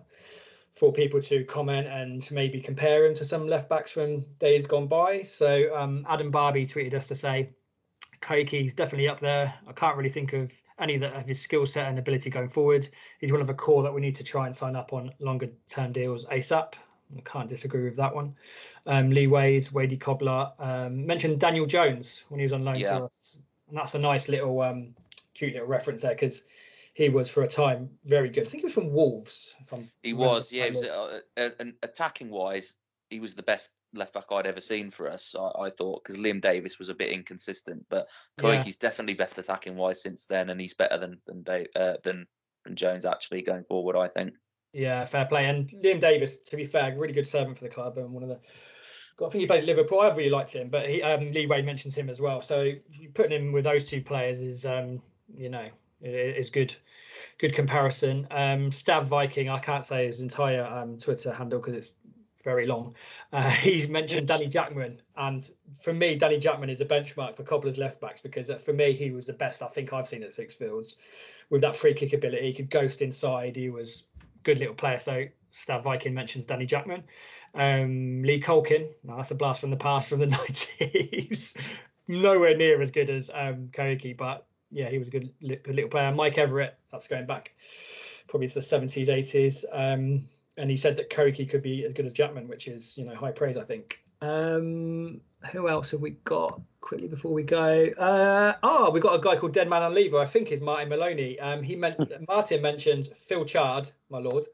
for 0.72 0.92
people 0.92 1.22
to 1.22 1.44
comment 1.44 1.86
and 1.86 2.30
maybe 2.30 2.60
compare 2.60 3.06
him 3.06 3.14
to 3.14 3.24
some 3.24 3.48
left 3.48 3.68
backs 3.68 3.92
from 3.92 4.20
days 4.38 4.66
gone 4.66 4.86
by. 4.86 5.22
So 5.22 5.74
um, 5.74 6.04
Adam 6.08 6.30
Barbie 6.30 6.66
tweeted 6.66 6.94
us 6.94 7.06
to 7.08 7.14
say 7.14 7.50
Koiki's 8.22 8.74
definitely 8.74 9.08
up 9.08 9.20
there. 9.20 9.54
I 9.66 9.72
can't 9.72 9.96
really 9.96 10.10
think 10.10 10.34
of 10.34 10.50
any 10.78 10.98
that 10.98 11.14
have 11.14 11.26
his 11.26 11.40
skill 11.40 11.64
set 11.64 11.88
and 11.88 11.98
ability 11.98 12.28
going 12.28 12.50
forward. 12.50 12.88
He's 13.20 13.32
one 13.32 13.40
of 13.40 13.46
the 13.46 13.54
core 13.54 13.82
that 13.82 13.94
we 13.94 14.02
need 14.02 14.14
to 14.16 14.24
try 14.24 14.46
and 14.46 14.54
sign 14.54 14.76
up 14.76 14.92
on 14.92 15.12
longer 15.18 15.48
term 15.66 15.92
deals 15.92 16.26
ASAP. 16.26 16.74
I 17.16 17.20
can't 17.20 17.48
disagree 17.48 17.84
with 17.84 17.96
that 17.96 18.14
one. 18.14 18.34
Um, 18.86 19.10
Lee 19.10 19.26
Wade, 19.26 19.68
Wadey 19.72 19.96
Cobbler 19.96 20.52
um, 20.58 21.06
mentioned 21.06 21.40
Daniel 21.40 21.66
Jones 21.66 22.24
when 22.28 22.40
he 22.40 22.44
was 22.44 22.52
on 22.52 22.64
loan 22.64 22.76
yeah. 22.76 22.98
to 22.98 23.04
us, 23.04 23.36
and 23.68 23.76
that's 23.76 23.94
a 23.94 23.98
nice 23.98 24.28
little 24.28 24.60
um, 24.60 24.94
cute 25.34 25.52
little 25.52 25.68
reference 25.68 26.02
there 26.02 26.12
because 26.12 26.42
he 26.94 27.08
was 27.08 27.30
for 27.30 27.42
a 27.42 27.48
time 27.48 27.90
very 28.04 28.30
good. 28.30 28.46
I 28.46 28.50
think 28.50 28.62
he 28.62 28.66
was 28.66 28.72
from 28.72 28.92
Wolves. 28.92 29.54
he 30.02 30.12
was, 30.12 30.52
yeah. 30.52 30.64
He 30.64 30.70
was, 30.70 30.84
uh, 30.84 31.20
uh, 31.36 31.64
attacking 31.82 32.30
wise, 32.30 32.74
he 33.10 33.20
was 33.20 33.34
the 33.34 33.42
best 33.42 33.70
left 33.94 34.14
back 34.14 34.24
I'd 34.30 34.46
ever 34.46 34.60
seen 34.60 34.90
for 34.90 35.10
us. 35.10 35.34
I, 35.38 35.64
I 35.64 35.70
thought 35.70 36.02
because 36.02 36.20
Liam 36.20 36.40
Davis 36.40 36.78
was 36.78 36.88
a 36.88 36.94
bit 36.94 37.10
inconsistent, 37.10 37.86
but 37.88 38.08
Koiki's 38.38 38.66
yeah. 38.66 38.72
definitely 38.80 39.14
best 39.14 39.38
attacking 39.38 39.76
wise 39.76 40.02
since 40.02 40.26
then, 40.26 40.50
and 40.50 40.60
he's 40.60 40.74
better 40.74 40.98
than 40.98 41.20
than 41.26 41.66
uh, 41.76 41.94
than, 42.02 42.26
than 42.64 42.76
Jones 42.76 43.04
actually 43.04 43.42
going 43.42 43.64
forward. 43.64 43.96
I 43.96 44.08
think. 44.08 44.34
Yeah, 44.76 45.06
fair 45.06 45.24
play. 45.24 45.46
And 45.46 45.70
Liam 45.82 45.98
Davis, 45.98 46.36
to 46.36 46.54
be 46.54 46.66
fair, 46.66 46.94
really 46.98 47.14
good 47.14 47.26
servant 47.26 47.56
for 47.56 47.64
the 47.64 47.70
club 47.70 47.96
and 47.96 48.10
one 48.10 48.22
of 48.22 48.28
the. 48.28 48.38
I 49.24 49.30
think 49.30 49.40
he 49.40 49.46
played 49.46 49.60
at 49.60 49.64
Liverpool. 49.64 50.00
I 50.00 50.08
really 50.08 50.28
liked 50.28 50.52
him, 50.52 50.68
but 50.68 50.90
he 50.90 51.02
um, 51.02 51.32
Lee 51.32 51.46
Wade 51.46 51.64
mentions 51.64 51.94
him 51.94 52.10
as 52.10 52.20
well. 52.20 52.42
So 52.42 52.72
putting 53.14 53.32
him 53.32 53.52
with 53.52 53.64
those 53.64 53.86
two 53.86 54.02
players 54.02 54.38
is, 54.38 54.66
um, 54.66 55.00
you 55.34 55.48
know, 55.48 55.70
is 56.02 56.50
good. 56.50 56.76
Good 57.38 57.54
comparison. 57.54 58.26
Um, 58.30 58.70
Stav 58.70 59.06
Viking, 59.06 59.48
I 59.48 59.58
can't 59.58 59.82
say 59.82 60.06
his 60.06 60.20
entire 60.20 60.66
um, 60.66 60.98
Twitter 60.98 61.32
handle 61.32 61.58
because 61.58 61.74
it's 61.74 61.90
very 62.44 62.66
long. 62.66 62.94
Uh, 63.32 63.48
he's 63.50 63.88
mentioned 63.88 64.28
Danny 64.28 64.46
Jackman, 64.46 65.00
and 65.16 65.50
for 65.80 65.94
me, 65.94 66.16
Danny 66.16 66.38
Jackman 66.38 66.68
is 66.68 66.82
a 66.82 66.84
benchmark 66.84 67.34
for 67.34 67.44
Cobbler's 67.44 67.78
left 67.78 67.98
backs 67.98 68.20
because 68.20 68.50
uh, 68.50 68.58
for 68.58 68.74
me, 68.74 68.92
he 68.92 69.10
was 69.10 69.24
the 69.24 69.32
best 69.32 69.62
I 69.62 69.68
think 69.68 69.94
I've 69.94 70.06
seen 70.06 70.22
at 70.22 70.32
Sixfields 70.32 70.96
with 71.48 71.62
that 71.62 71.74
free 71.74 71.94
kick 71.94 72.12
ability. 72.12 72.46
He 72.46 72.52
could 72.52 72.68
ghost 72.68 73.00
inside. 73.00 73.56
He 73.56 73.70
was 73.70 74.04
good 74.46 74.58
little 74.58 74.74
player. 74.74 74.98
So 74.98 75.26
Stav 75.52 75.82
Viking 75.82 76.14
mentions 76.14 76.46
Danny 76.46 76.64
Jackman. 76.64 77.02
Um, 77.54 78.22
Lee 78.22 78.40
Colkin, 78.40 78.88
no, 79.02 79.16
that's 79.16 79.30
a 79.30 79.34
blast 79.34 79.60
from 79.60 79.70
the 79.70 79.76
past 79.76 80.08
from 80.08 80.20
the 80.20 80.26
90s. 80.38 81.54
Nowhere 82.08 82.56
near 82.56 82.80
as 82.80 82.90
good 82.90 83.10
as 83.10 83.30
um, 83.34 83.68
Koiki, 83.72 84.16
but 84.16 84.46
yeah, 84.70 84.88
he 84.88 84.98
was 84.98 85.08
a 85.08 85.10
good, 85.10 85.32
good 85.40 85.74
little 85.74 85.90
player. 85.90 86.12
Mike 86.14 86.36
Everitt, 86.36 86.72
that's 86.92 87.08
going 87.08 87.26
back 87.26 87.52
probably 88.28 88.48
to 88.48 88.54
the 88.54 88.60
70s, 88.60 89.08
80s. 89.08 89.64
Um, 89.72 90.24
and 90.56 90.70
he 90.70 90.76
said 90.76 90.96
that 90.98 91.10
Koiki 91.10 91.48
could 91.48 91.62
be 91.62 91.84
as 91.84 91.92
good 91.92 92.06
as 92.06 92.12
Jackman, 92.12 92.48
which 92.48 92.68
is, 92.68 92.96
you 92.96 93.04
know, 93.04 93.14
high 93.14 93.32
praise, 93.32 93.56
I 93.56 93.64
think. 93.64 93.98
Um, 94.20 95.20
who 95.52 95.68
else 95.68 95.90
have 95.90 96.00
we 96.00 96.10
got 96.24 96.60
quickly 96.80 97.08
before 97.08 97.32
we 97.32 97.42
go? 97.42 97.86
Uh, 97.98 98.54
oh, 98.62 98.90
we 98.90 99.00
got 99.00 99.14
a 99.14 99.18
guy 99.18 99.36
called 99.36 99.52
Dead 99.52 99.68
Man 99.68 99.82
on 99.82 99.94
Lever. 99.94 100.18
I 100.18 100.26
think 100.26 100.52
is 100.52 100.60
Martin 100.60 100.88
Maloney. 100.88 101.38
Um, 101.40 101.62
he 101.62 101.76
meant 101.76 102.00
Martin 102.28 102.62
mentioned 102.62 103.08
Phil 103.16 103.44
Chard, 103.44 103.90
my 104.10 104.18
lord. 104.18 104.44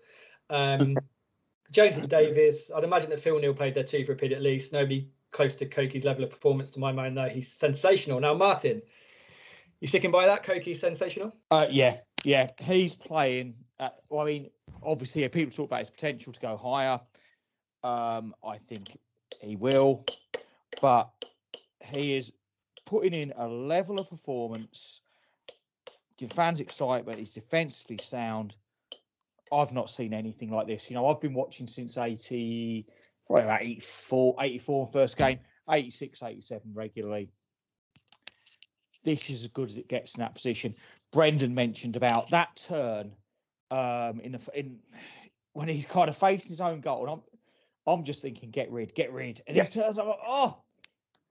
Um, 0.50 0.96
Jonesy 1.70 2.06
Davis. 2.06 2.70
I'd 2.74 2.84
imagine 2.84 3.10
that 3.10 3.20
Phil 3.20 3.38
Neal 3.38 3.54
played 3.54 3.74
there 3.74 3.84
too 3.84 4.04
for 4.04 4.12
a 4.12 4.16
period 4.16 4.36
at 4.36 4.42
least. 4.42 4.72
Nobody 4.72 5.08
close 5.30 5.56
to 5.56 5.66
Koiki's 5.66 6.04
level 6.04 6.22
of 6.22 6.30
performance 6.30 6.70
to 6.72 6.80
my 6.80 6.92
mind, 6.92 7.16
though. 7.16 7.28
He's 7.28 7.50
sensational. 7.50 8.20
Now, 8.20 8.34
Martin, 8.34 8.82
you 9.80 9.88
sticking 9.88 10.10
by 10.10 10.26
that? 10.26 10.44
Koiki's 10.44 10.80
sensational. 10.80 11.32
Uh, 11.50 11.66
yeah, 11.70 11.96
yeah. 12.24 12.46
He's 12.62 12.94
playing. 12.94 13.54
At, 13.80 13.98
well, 14.10 14.22
I 14.22 14.26
mean, 14.26 14.50
obviously, 14.82 15.26
people 15.28 15.52
talk 15.52 15.66
about 15.66 15.80
his 15.80 15.90
potential 15.90 16.32
to 16.32 16.40
go 16.40 16.56
higher. 16.56 17.00
Um, 17.82 18.34
I 18.44 18.58
think 18.58 18.96
he 19.40 19.56
will, 19.56 20.04
but 20.82 21.10
he 21.94 22.14
is 22.14 22.32
putting 22.84 23.14
in 23.14 23.32
a 23.36 23.46
level 23.46 23.98
of 24.00 24.10
performance, 24.10 25.00
give 26.18 26.32
fans 26.32 26.60
excitement. 26.60 27.16
He's 27.16 27.32
defensively 27.32 27.98
sound. 28.02 28.54
I've 29.52 29.72
not 29.72 29.88
seen 29.88 30.12
anything 30.12 30.50
like 30.50 30.66
this. 30.66 30.90
You 30.90 30.96
know, 30.96 31.06
I've 31.06 31.20
been 31.20 31.34
watching 31.34 31.68
since 31.68 31.96
80, 31.96 32.84
probably 33.26 33.44
about 33.44 33.62
84, 33.62 34.36
84 34.40 34.86
first 34.92 35.16
game, 35.16 35.38
86, 35.70 36.22
87 36.22 36.72
regularly. 36.74 37.30
This 39.04 39.30
is 39.30 39.44
as 39.44 39.52
good 39.52 39.68
as 39.68 39.78
it 39.78 39.88
gets 39.88 40.16
in 40.16 40.20
that 40.20 40.34
position. 40.34 40.74
Brendan 41.12 41.54
mentioned 41.54 41.96
about 41.96 42.30
that 42.30 42.56
turn 42.56 43.12
um, 43.70 44.20
in 44.20 44.32
the 44.32 44.48
in 44.54 44.78
when 45.52 45.68
he's 45.68 45.86
kind 45.86 46.08
of 46.08 46.16
facing 46.16 46.50
his 46.50 46.60
own 46.60 46.80
goal, 46.80 47.02
and 47.02 47.10
I'm 47.10 47.22
I'm 47.86 48.04
just 48.04 48.22
thinking, 48.22 48.50
get 48.50 48.70
rid, 48.70 48.94
get 48.94 49.12
rid, 49.12 49.42
and 49.46 49.56
he 49.56 49.62
turns. 49.64 49.98
I'm 49.98 50.06
oh, 50.06 50.62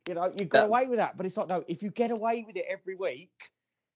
you 0.08 0.16
know, 0.16 0.32
you 0.38 0.46
got 0.46 0.68
away 0.68 0.88
with 0.88 1.00
that, 1.00 1.18
but 1.18 1.26
it's 1.26 1.38
like 1.38 1.48
no. 1.48 1.64
If 1.68 1.84
you 1.84 1.92
get 1.92 2.12
away 2.12 2.44
with 2.46 2.58
it 2.58 2.66
every 2.70 2.96
week, 2.96 3.32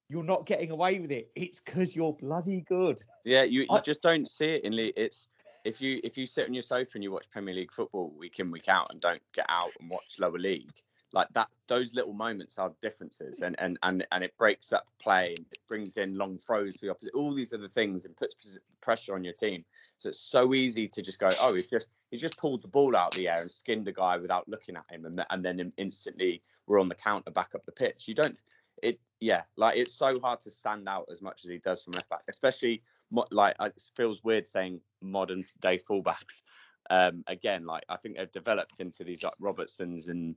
you're 0.09 0.23
not 0.23 0.45
getting 0.45 0.71
away 0.71 0.99
with 0.99 1.11
it. 1.11 1.31
It's 1.35 1.59
because 1.59 1.95
you're 1.95 2.13
bloody 2.13 2.61
good. 2.61 3.01
Yeah, 3.23 3.43
you, 3.43 3.61
you 3.61 3.67
I, 3.69 3.79
just 3.79 4.01
don't 4.01 4.29
see 4.29 4.45
it 4.45 4.63
in 4.63 4.75
league. 4.75 4.93
It's 4.95 5.27
if 5.63 5.81
you 5.81 5.99
if 6.03 6.17
you 6.17 6.25
sit 6.25 6.47
on 6.47 6.53
your 6.53 6.63
sofa 6.63 6.91
and 6.95 7.03
you 7.03 7.11
watch 7.11 7.25
Premier 7.31 7.55
League 7.55 7.71
football 7.71 8.13
week 8.17 8.39
in 8.39 8.51
week 8.51 8.67
out 8.67 8.87
and 8.91 9.01
don't 9.01 9.21
get 9.33 9.45
out 9.49 9.71
and 9.79 9.89
watch 9.89 10.17
lower 10.19 10.37
league, 10.37 10.71
like 11.13 11.27
that 11.33 11.47
those 11.67 11.95
little 11.95 12.13
moments 12.13 12.57
are 12.57 12.73
differences 12.81 13.41
and 13.41 13.55
and 13.59 13.77
and, 13.83 14.05
and 14.11 14.23
it 14.23 14.35
breaks 14.37 14.73
up 14.73 14.87
play 14.99 15.35
and 15.37 15.45
it 15.51 15.59
brings 15.67 15.97
in 15.97 16.17
long 16.17 16.37
throws 16.37 16.75
for 16.75 16.85
the 16.85 16.91
opposite 16.91 17.13
all 17.13 17.33
these 17.33 17.53
other 17.53 17.67
things 17.67 18.05
and 18.05 18.15
puts 18.17 18.57
pressure 18.81 19.15
on 19.15 19.23
your 19.23 19.33
team. 19.33 19.63
So 19.97 20.09
it's 20.09 20.19
so 20.19 20.53
easy 20.53 20.87
to 20.87 21.01
just 21.01 21.19
go 21.19 21.29
oh 21.41 21.53
he 21.53 21.63
just 21.63 21.87
he 22.11 22.17
just 22.17 22.39
pulled 22.39 22.61
the 22.61 22.67
ball 22.67 22.95
out 22.95 23.09
of 23.09 23.17
the 23.17 23.29
air 23.29 23.41
and 23.41 23.49
skinned 23.49 23.87
a 23.87 23.91
guy 23.91 24.17
without 24.17 24.47
looking 24.47 24.75
at 24.75 24.85
him 24.89 25.05
and, 25.05 25.23
and 25.29 25.43
then 25.43 25.71
instantly 25.77 26.41
we're 26.67 26.79
on 26.79 26.89
the 26.89 26.95
counter 26.95 27.31
back 27.31 27.55
up 27.55 27.65
the 27.65 27.71
pitch. 27.71 28.07
You 28.07 28.15
don't 28.15 28.39
it 28.83 28.99
yeah 29.19 29.43
like 29.55 29.77
it's 29.77 29.93
so 29.93 30.11
hard 30.21 30.41
to 30.41 30.51
stand 30.51 30.89
out 30.89 31.07
as 31.11 31.21
much 31.21 31.45
as 31.45 31.49
he 31.49 31.57
does 31.59 31.83
from 31.83 31.93
left 31.93 32.09
back 32.09 32.23
especially 32.27 32.83
like 33.31 33.55
it 33.61 33.81
feels 33.95 34.23
weird 34.23 34.45
saying 34.45 34.81
modern 35.01 35.45
day 35.61 35.77
fullbacks. 35.77 36.41
Um 36.89 37.23
again 37.27 37.65
like 37.65 37.83
i 37.89 37.95
think 37.95 38.17
they've 38.17 38.31
developed 38.31 38.79
into 38.79 39.03
these 39.03 39.23
like 39.23 39.33
robertsons 39.39 40.07
and 40.07 40.35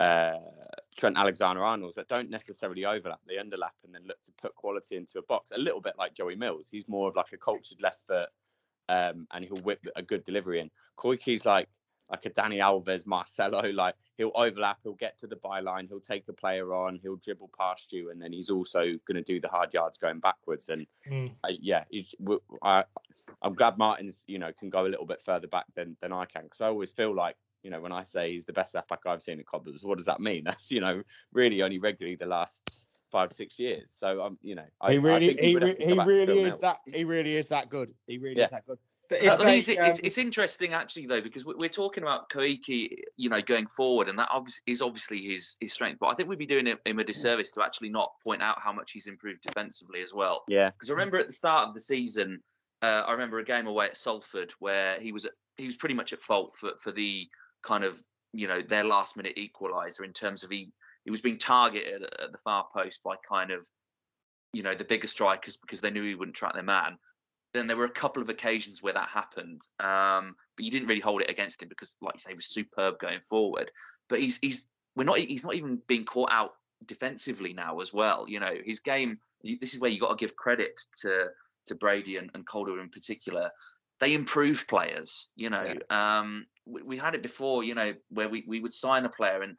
uh, 0.00 0.38
Trent 0.96 1.16
Alexander 1.16 1.64
Arnold's 1.64 1.96
that 1.96 2.08
don't 2.08 2.30
necessarily 2.30 2.84
overlap. 2.84 3.20
They 3.26 3.34
underlap 3.34 3.76
and 3.84 3.94
then 3.94 4.02
look 4.06 4.22
to 4.24 4.32
put 4.40 4.54
quality 4.54 4.96
into 4.96 5.18
a 5.18 5.22
box. 5.22 5.50
A 5.52 5.58
little 5.58 5.80
bit 5.80 5.94
like 5.98 6.14
Joey 6.14 6.34
Mills. 6.34 6.68
He's 6.70 6.88
more 6.88 7.08
of 7.08 7.16
like 7.16 7.32
a 7.32 7.36
cultured 7.36 7.80
left 7.80 8.02
foot, 8.06 8.28
um, 8.88 9.26
and 9.32 9.44
he'll 9.44 9.62
whip 9.62 9.84
a 9.96 10.02
good 10.02 10.24
delivery 10.24 10.60
in. 10.60 10.70
Koiki's 10.98 11.46
like 11.46 11.68
like 12.10 12.24
a 12.24 12.30
Dani 12.30 12.56
Alves, 12.58 13.06
Marcelo. 13.06 13.70
Like 13.70 13.94
he'll 14.16 14.32
overlap, 14.34 14.78
he'll 14.82 14.94
get 14.94 15.18
to 15.18 15.26
the 15.26 15.36
byline, 15.36 15.88
he'll 15.88 16.00
take 16.00 16.24
a 16.28 16.32
player 16.32 16.74
on, 16.74 16.98
he'll 17.02 17.16
dribble 17.16 17.50
past 17.58 17.92
you, 17.92 18.10
and 18.10 18.20
then 18.20 18.32
he's 18.32 18.50
also 18.50 18.80
going 18.80 19.16
to 19.16 19.22
do 19.22 19.40
the 19.40 19.48
hard 19.48 19.74
yards 19.74 19.98
going 19.98 20.18
backwards. 20.20 20.68
And 20.68 20.86
mm. 21.08 21.30
uh, 21.44 21.52
yeah, 21.60 21.84
I, 22.62 22.84
I'm 23.42 23.54
glad 23.54 23.78
Martins, 23.78 24.24
you 24.26 24.38
know, 24.38 24.52
can 24.58 24.70
go 24.70 24.86
a 24.86 24.88
little 24.88 25.06
bit 25.06 25.22
further 25.22 25.46
back 25.46 25.66
than 25.74 25.96
than 26.00 26.12
I 26.12 26.24
can 26.24 26.44
because 26.44 26.60
I 26.60 26.66
always 26.66 26.92
feel 26.92 27.14
like 27.14 27.36
you 27.62 27.70
know, 27.70 27.80
when 27.80 27.92
I 27.92 28.04
say 28.04 28.32
he's 28.32 28.44
the 28.44 28.52
best 28.52 28.74
left 28.74 28.88
back 28.88 29.00
I've 29.06 29.22
seen 29.22 29.40
at 29.40 29.46
Cobblers, 29.46 29.82
what 29.82 29.98
does 29.98 30.06
that 30.06 30.20
mean? 30.20 30.44
That's 30.46 30.70
you 30.70 30.80
know 30.80 31.02
really 31.32 31.62
only 31.62 31.78
regularly 31.78 32.16
the 32.16 32.26
last 32.26 32.62
five 33.10 33.32
six 33.32 33.58
years. 33.58 33.92
So 33.96 34.22
um, 34.22 34.38
you 34.42 34.54
know, 34.54 34.66
I, 34.80 34.92
he 34.92 34.98
really 34.98 35.36
he, 35.40 35.56
re- 35.56 35.76
he 35.78 35.92
really 35.92 36.42
is 36.42 36.58
that 36.58 36.78
he 36.86 37.04
really 37.04 37.36
is 37.36 37.48
that 37.48 37.70
good. 37.70 37.92
He 38.06 38.18
really 38.18 38.38
yeah. 38.38 38.46
is 38.46 38.50
that 38.50 38.66
good. 38.66 38.78
But 39.08 39.22
I 39.22 39.44
mean, 39.44 39.58
it's, 39.58 39.68
it's, 39.68 40.00
it's, 40.00 40.18
interesting 40.18 40.74
actually 40.74 41.06
though 41.06 41.22
because 41.22 41.44
we're 41.44 41.70
talking 41.70 42.02
about 42.02 42.28
Koiki, 42.28 43.04
you 43.16 43.30
know, 43.30 43.40
going 43.40 43.66
forward, 43.66 44.08
and 44.08 44.18
that 44.18 44.28
is 44.66 44.82
obviously 44.82 45.22
his 45.22 45.56
his 45.60 45.72
strength. 45.72 45.98
But 45.98 46.08
I 46.08 46.14
think 46.14 46.28
we'd 46.28 46.38
be 46.38 46.46
doing 46.46 46.66
him 46.66 46.98
a 46.98 47.04
disservice 47.04 47.50
to 47.52 47.64
actually 47.64 47.88
not 47.88 48.12
point 48.22 48.42
out 48.42 48.60
how 48.60 48.72
much 48.72 48.92
he's 48.92 49.06
improved 49.06 49.40
defensively 49.40 50.02
as 50.02 50.12
well. 50.12 50.44
Yeah. 50.46 50.70
Because 50.70 50.90
I 50.90 50.92
remember 50.92 51.18
at 51.18 51.26
the 51.26 51.32
start 51.32 51.68
of 51.68 51.74
the 51.74 51.80
season, 51.80 52.42
uh, 52.82 53.04
I 53.06 53.12
remember 53.12 53.38
a 53.38 53.44
game 53.44 53.66
away 53.66 53.86
at 53.86 53.96
Salford 53.96 54.52
where 54.58 55.00
he 55.00 55.12
was 55.12 55.26
he 55.56 55.66
was 55.66 55.76
pretty 55.76 55.94
much 55.94 56.12
at 56.12 56.20
fault 56.20 56.54
for 56.54 56.72
for 56.78 56.92
the 56.92 57.28
kind 57.62 57.84
of 57.84 58.00
you 58.32 58.46
know 58.46 58.62
their 58.62 58.84
last 58.84 59.16
minute 59.16 59.36
equaliser 59.36 60.04
in 60.04 60.12
terms 60.12 60.44
of 60.44 60.50
he 60.50 60.70
he 61.04 61.10
was 61.10 61.20
being 61.20 61.38
targeted 61.38 62.02
at 62.02 62.32
the 62.32 62.38
far 62.38 62.66
post 62.72 63.02
by 63.02 63.16
kind 63.28 63.50
of 63.50 63.66
you 64.52 64.62
know 64.62 64.74
the 64.74 64.84
bigger 64.84 65.06
strikers 65.06 65.56
because 65.56 65.80
they 65.80 65.90
knew 65.90 66.04
he 66.04 66.14
wouldn't 66.14 66.36
track 66.36 66.54
their 66.54 66.62
man. 66.62 66.98
Then 67.54 67.66
there 67.66 67.76
were 67.76 67.86
a 67.86 67.90
couple 67.90 68.22
of 68.22 68.28
occasions 68.28 68.82
where 68.82 68.92
that 68.92 69.08
happened, 69.08 69.62
um, 69.80 70.36
but 70.56 70.64
you 70.64 70.70
didn't 70.70 70.88
really 70.88 71.00
hold 71.00 71.22
it 71.22 71.30
against 71.30 71.62
him 71.62 71.70
because, 71.70 71.96
like 72.02 72.14
you 72.14 72.18
say, 72.18 72.30
he 72.30 72.36
was 72.36 72.46
superb 72.46 72.98
going 72.98 73.20
forward. 73.20 73.70
But 74.08 74.20
he's 74.20 74.38
he's 74.38 74.70
we're 74.94 75.04
not 75.04 75.18
he's 75.18 75.44
not 75.44 75.54
even 75.54 75.80
being 75.86 76.04
caught 76.04 76.30
out 76.30 76.52
defensively 76.84 77.54
now 77.54 77.80
as 77.80 77.92
well. 77.92 78.26
You 78.28 78.40
know 78.40 78.54
his 78.64 78.80
game. 78.80 79.18
This 79.42 79.74
is 79.74 79.80
where 79.80 79.90
you 79.90 80.00
got 80.00 80.18
to 80.18 80.22
give 80.22 80.36
credit 80.36 80.78
to 81.00 81.28
to 81.66 81.74
Brady 81.74 82.16
and, 82.16 82.30
and 82.34 82.46
Calder 82.46 82.80
in 82.80 82.88
particular 82.90 83.50
they 84.00 84.14
improve 84.14 84.66
players. 84.66 85.28
You 85.36 85.50
know, 85.50 85.74
yeah. 85.90 86.18
um, 86.20 86.46
we, 86.66 86.82
we, 86.82 86.96
had 86.96 87.14
it 87.14 87.22
before. 87.22 87.64
You 87.64 87.74
know, 87.74 87.94
where 88.10 88.28
we, 88.28 88.44
we 88.46 88.60
would 88.60 88.74
sign 88.74 89.04
a 89.04 89.08
player 89.08 89.42
and 89.42 89.56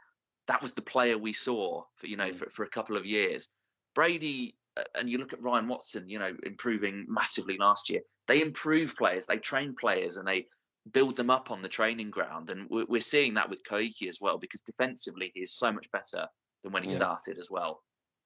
that 0.47 0.61
was 0.61 0.73
the 0.73 0.81
player 0.81 1.17
we 1.17 1.33
saw 1.33 1.83
for 1.95 2.07
you 2.07 2.17
know 2.17 2.29
mm. 2.29 2.35
for, 2.35 2.49
for 2.49 2.63
a 2.63 2.69
couple 2.69 2.97
of 2.97 3.05
years. 3.05 3.47
Brady 3.95 4.55
uh, 4.77 4.83
and 4.95 5.09
you 5.09 5.17
look 5.17 5.33
at 5.33 5.43
Ryan 5.43 5.67
Watson. 5.67 6.09
You 6.09 6.19
know, 6.19 6.35
improving 6.43 7.05
massively 7.09 7.57
last 7.57 7.89
year. 7.89 8.01
They 8.27 8.41
improve 8.41 8.95
players. 8.95 9.25
They 9.25 9.37
train 9.37 9.75
players 9.79 10.17
and 10.17 10.27
they 10.27 10.47
build 10.91 11.15
them 11.15 11.29
up 11.29 11.51
on 11.51 11.61
the 11.61 11.69
training 11.69 12.11
ground. 12.11 12.49
And 12.49 12.69
we're, 12.69 12.85
we're 12.87 13.01
seeing 13.01 13.35
that 13.35 13.49
with 13.49 13.63
Koiki 13.63 14.07
as 14.07 14.19
well 14.21 14.37
because 14.37 14.61
defensively 14.61 15.31
he 15.33 15.41
is 15.41 15.53
so 15.53 15.71
much 15.71 15.91
better 15.91 16.27
than 16.63 16.71
when 16.71 16.83
he 16.83 16.89
yeah. 16.89 16.95
started 16.95 17.37
as 17.37 17.49
well. 17.49 17.81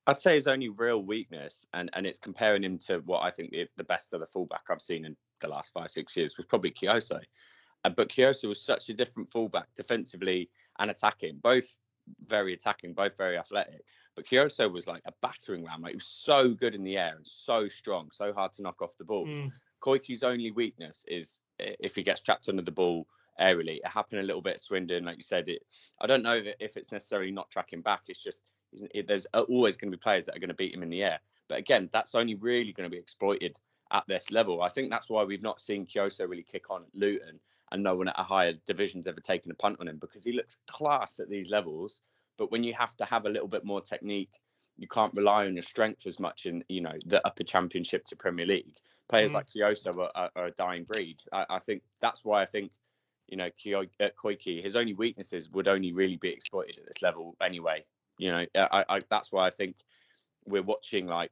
I'd 0.06 0.20
say 0.20 0.36
his 0.36 0.48
only 0.48 0.68
real 0.68 1.02
weakness, 1.02 1.66
and, 1.74 1.90
and 1.94 2.06
it's 2.06 2.20
comparing 2.20 2.64
him 2.64 2.78
to 2.88 2.98
what 3.06 3.24
I 3.24 3.32
think 3.32 3.52
the, 3.52 3.68
the 3.78 3.86
best 3.86 4.12
the 4.12 4.26
fullback 4.26 4.64
I've 4.70 4.82
seen 4.82 5.06
in 5.06 5.16
the 5.42 5.48
last 5.48 5.74
five, 5.74 5.90
six 5.90 6.16
years, 6.16 6.38
was 6.38 6.46
probably 6.46 6.72
Kioso. 6.72 7.20
Uh, 7.84 7.90
but 7.90 8.10
Kioso 8.10 8.48
was 8.48 8.62
such 8.62 8.90
a 8.90 8.94
different 8.94 9.32
fullback 9.32 9.68
defensively 9.76 10.50
and 10.80 10.90
attacking, 10.90 11.40
both 11.42 11.78
very 12.28 12.54
attacking, 12.54 12.94
both 12.94 13.18
very 13.18 13.38
athletic. 13.38 13.84
But 14.16 14.26
Kioso 14.26 14.72
was 14.72 14.88
like 14.88 15.02
a 15.06 15.14
battering 15.22 15.66
ram. 15.66 15.82
Like 15.82 15.92
he 15.92 15.98
was 15.98 16.08
so 16.08 16.50
good 16.50 16.76
in 16.76 16.84
the 16.84 16.98
air 16.98 17.14
and 17.16 17.26
so 17.26 17.68
strong, 17.68 18.10
so 18.12 18.34
hard 18.34 18.54
to 18.54 18.62
knock 18.62 18.82
off 18.82 18.98
the 18.98 19.06
ball. 19.06 19.26
Mm. 19.26 19.52
Koiki's 19.82 20.24
only 20.24 20.52
weakness 20.52 21.04
is 21.08 21.42
if 21.60 21.96
he 21.96 22.04
gets 22.04 22.22
trapped 22.22 22.48
under 22.48 22.62
the 22.62 22.72
ball 22.72 23.08
aerially. 23.40 23.78
It 23.78 23.88
happened 23.88 24.22
a 24.22 24.24
little 24.24 24.42
bit 24.42 24.54
at 24.54 24.62
Swindon, 24.62 25.06
like 25.06 25.18
you 25.18 25.24
said. 25.24 25.50
It. 25.50 25.64
I 26.00 26.08
don't 26.08 26.24
know 26.24 26.42
if 26.60 26.78
it's 26.78 26.92
necessarily 26.92 27.32
not 27.32 27.50
tracking 27.50 27.82
back. 27.82 28.04
It's 28.08 28.24
just 28.24 28.44
there's 29.08 29.26
always 29.34 29.78
going 29.78 29.92
to 29.92 29.98
be 29.98 30.02
players 30.02 30.26
that 30.26 30.36
are 30.36 30.40
going 30.40 30.50
to 30.50 30.56
beat 30.56 30.74
him 30.74 30.84
in 30.84 30.90
the 30.90 31.04
air. 31.04 31.20
But 31.48 31.60
again, 31.60 31.90
that's 31.92 32.16
only 32.16 32.36
really 32.36 32.74
going 32.74 32.90
to 32.90 32.96
be 32.96 33.00
exploited 33.00 33.60
at 33.94 34.04
this 34.08 34.32
level. 34.32 34.62
I 34.62 34.70
think 34.70 34.90
that's 34.90 35.10
why 35.10 35.24
we've 35.24 35.42
not 35.42 35.62
seen 35.62 35.86
Kioso 35.86 36.28
really 36.28 36.44
kick 36.44 36.70
on 36.72 36.84
at 36.84 36.96
Luton 37.00 37.40
and 37.72 37.84
no 37.84 37.96
one 37.96 38.08
at 38.08 38.20
a 38.20 38.24
higher 38.24 38.54
division's 38.66 39.08
ever 39.08 39.22
taken 39.22 39.52
a 39.52 39.56
punt 39.56 39.78
on 39.80 39.88
him 39.88 39.98
because 40.00 40.24
he 40.24 40.34
looks 40.34 40.58
class 40.68 41.20
at 41.20 41.30
these 41.30 41.50
levels. 41.50 42.02
But 42.38 42.52
when 42.52 42.64
you 42.64 42.74
have 42.74 42.98
to 42.98 43.06
have 43.06 43.26
a 43.26 43.30
little 43.30 43.48
bit 43.48 43.64
more 43.64 43.82
technique, 43.82 44.32
you 44.78 44.88
can't 44.88 45.14
rely 45.14 45.46
on 45.46 45.54
your 45.54 45.64
strength 45.64 46.08
as 46.08 46.20
much 46.20 46.48
in 46.48 46.64
you 46.68 46.82
know 46.82 46.94
the 47.06 47.26
upper 47.28 47.44
championship 47.44 48.04
to 48.06 48.16
Premier 48.16 48.48
League. 48.48 48.76
Players 49.08 49.32
mm. 49.32 49.36
like 49.36 49.48
Kioso 49.56 49.96
are, 50.00 50.10
are, 50.16 50.32
are, 50.36 50.46
a 50.48 50.52
dying 50.52 50.84
breed. 50.84 51.18
I, 51.32 51.46
I, 51.48 51.60
think 51.60 51.84
that's 52.02 52.26
why 52.26 52.42
I 52.42 52.46
think 52.46 52.72
you 53.28 53.38
know 53.38 53.50
Koiki, 53.64 54.64
his 54.64 54.76
only 54.76 54.94
weaknesses 54.94 55.48
would 55.52 55.68
only 55.68 55.94
really 55.94 56.18
be 56.18 56.30
exploited 56.30 56.80
at 56.80 56.88
this 56.88 57.04
level 57.04 57.36
anyway. 57.40 57.86
You 58.18 58.32
know, 58.32 58.46
I, 58.56 58.86
I 58.90 59.00
that's 59.10 59.32
why 59.32 59.46
I 59.46 59.52
think 59.52 59.76
we're 60.46 60.64
watching 60.64 61.06
like 61.06 61.32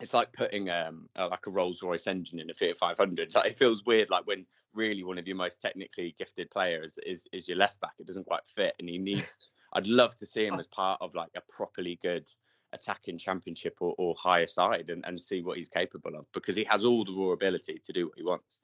it's 0.00 0.14
like 0.14 0.32
putting 0.32 0.70
um 0.70 1.08
like 1.16 1.46
a 1.46 1.50
Rolls 1.50 1.82
Royce 1.82 2.06
engine 2.06 2.40
in 2.40 2.50
a 2.50 2.54
Fiat 2.54 2.76
500. 2.76 3.34
Like, 3.34 3.50
it 3.52 3.58
feels 3.58 3.84
weird, 3.84 4.10
like 4.10 4.26
when 4.26 4.46
really 4.72 5.04
one 5.04 5.18
of 5.18 5.26
your 5.26 5.36
most 5.36 5.60
technically 5.60 6.14
gifted 6.18 6.50
players 6.50 6.98
is 7.06 7.26
is 7.32 7.48
your 7.48 7.58
left 7.58 7.80
back. 7.80 7.92
It 7.98 8.06
doesn't 8.06 8.26
quite 8.26 8.46
fit, 8.46 8.74
and 8.78 8.88
he 8.88 8.98
needs. 8.98 9.38
I'd 9.72 9.86
love 9.86 10.16
to 10.16 10.26
see 10.26 10.44
him 10.44 10.58
as 10.58 10.66
part 10.66 10.98
of 11.00 11.14
like 11.14 11.30
a 11.36 11.42
properly 11.52 11.96
good 12.02 12.28
attacking 12.72 13.18
championship 13.18 13.76
or, 13.80 13.94
or 13.98 14.14
higher 14.18 14.46
side 14.46 14.90
and, 14.90 15.04
and 15.06 15.20
see 15.20 15.42
what 15.42 15.56
he's 15.58 15.68
capable 15.68 16.16
of 16.16 16.26
because 16.32 16.56
he 16.56 16.64
has 16.64 16.84
all 16.84 17.04
the 17.04 17.12
raw 17.12 17.32
ability 17.32 17.80
to 17.84 17.92
do 17.92 18.06
what 18.06 18.16
he 18.16 18.24
wants. 18.24 18.60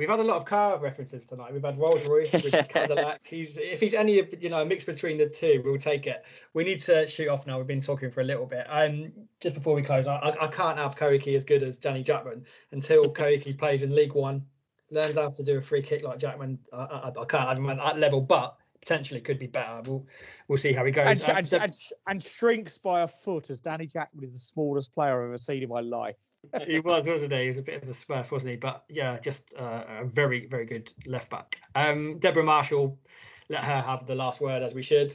We've 0.00 0.08
had 0.08 0.18
a 0.18 0.24
lot 0.24 0.38
of 0.38 0.46
car 0.46 0.78
references 0.78 1.26
tonight. 1.26 1.52
We've 1.52 1.62
had 1.62 1.78
Rolls 1.78 2.08
Royce, 2.08 2.32
we've 2.32 2.54
had 2.54 2.70
Cadillac. 2.70 3.20
He's 3.26 3.58
if 3.58 3.80
he's 3.80 3.92
any 3.92 4.22
you 4.40 4.48
know 4.48 4.62
a 4.62 4.64
mix 4.64 4.82
between 4.82 5.18
the 5.18 5.28
two, 5.28 5.60
we'll 5.62 5.76
take 5.76 6.06
it. 6.06 6.24
We 6.54 6.64
need 6.64 6.80
to 6.84 7.06
shoot 7.06 7.28
off 7.28 7.46
now. 7.46 7.58
We've 7.58 7.66
been 7.66 7.82
talking 7.82 8.10
for 8.10 8.22
a 8.22 8.24
little 8.24 8.46
bit. 8.46 8.64
Um, 8.70 9.12
just 9.40 9.54
before 9.54 9.74
we 9.74 9.82
close, 9.82 10.06
I, 10.06 10.34
I 10.40 10.46
can't 10.46 10.78
have 10.78 10.96
Koiki 10.96 11.36
as 11.36 11.44
good 11.44 11.62
as 11.62 11.76
Danny 11.76 12.02
Jackman 12.02 12.46
until 12.72 13.10
Koiki 13.12 13.58
plays 13.58 13.82
in 13.82 13.94
League 13.94 14.14
One, 14.14 14.46
learns 14.90 15.16
how 15.16 15.28
to 15.28 15.42
do 15.42 15.58
a 15.58 15.60
free 15.60 15.82
kick 15.82 16.02
like 16.02 16.18
Jackman. 16.18 16.58
I, 16.72 16.76
I, 16.76 17.08
I 17.08 17.24
can't 17.26 17.48
have 17.50 17.58
him 17.58 17.68
at 17.68 17.76
that 17.76 17.98
level, 17.98 18.22
but 18.22 18.56
potentially 18.80 19.20
could 19.20 19.38
be 19.38 19.48
better. 19.48 19.82
We'll 19.84 20.06
we'll 20.48 20.56
see 20.56 20.72
how 20.72 20.86
he 20.86 20.92
goes. 20.92 21.08
And, 21.08 21.22
and, 21.28 21.52
and, 21.52 21.76
and 22.06 22.22
shrinks 22.22 22.78
by 22.78 23.02
a 23.02 23.08
foot 23.08 23.50
as 23.50 23.60
Danny 23.60 23.86
Jackman 23.86 24.24
is 24.24 24.32
the 24.32 24.38
smallest 24.38 24.94
player 24.94 25.20
I've 25.20 25.28
ever 25.28 25.36
seen 25.36 25.62
in 25.62 25.68
my 25.68 25.80
life 25.80 26.16
he 26.66 26.80
was, 26.80 27.06
wasn't 27.06 27.32
he? 27.32 27.40
He 27.42 27.46
was 27.48 27.56
a 27.56 27.62
bit 27.62 27.82
of 27.82 27.88
a 27.88 27.92
smurf, 27.92 28.30
wasn't 28.30 28.50
he? 28.50 28.56
But 28.56 28.84
yeah, 28.88 29.18
just 29.18 29.54
uh, 29.58 29.84
a 30.00 30.04
very, 30.04 30.46
very 30.46 30.66
good 30.66 30.92
left 31.06 31.30
back. 31.30 31.56
Um, 31.74 32.18
Deborah 32.18 32.44
Marshall, 32.44 32.98
let 33.48 33.64
her 33.64 33.80
have 33.80 34.06
the 34.06 34.14
last 34.14 34.40
word 34.40 34.62
as 34.62 34.74
we 34.74 34.82
should. 34.82 35.14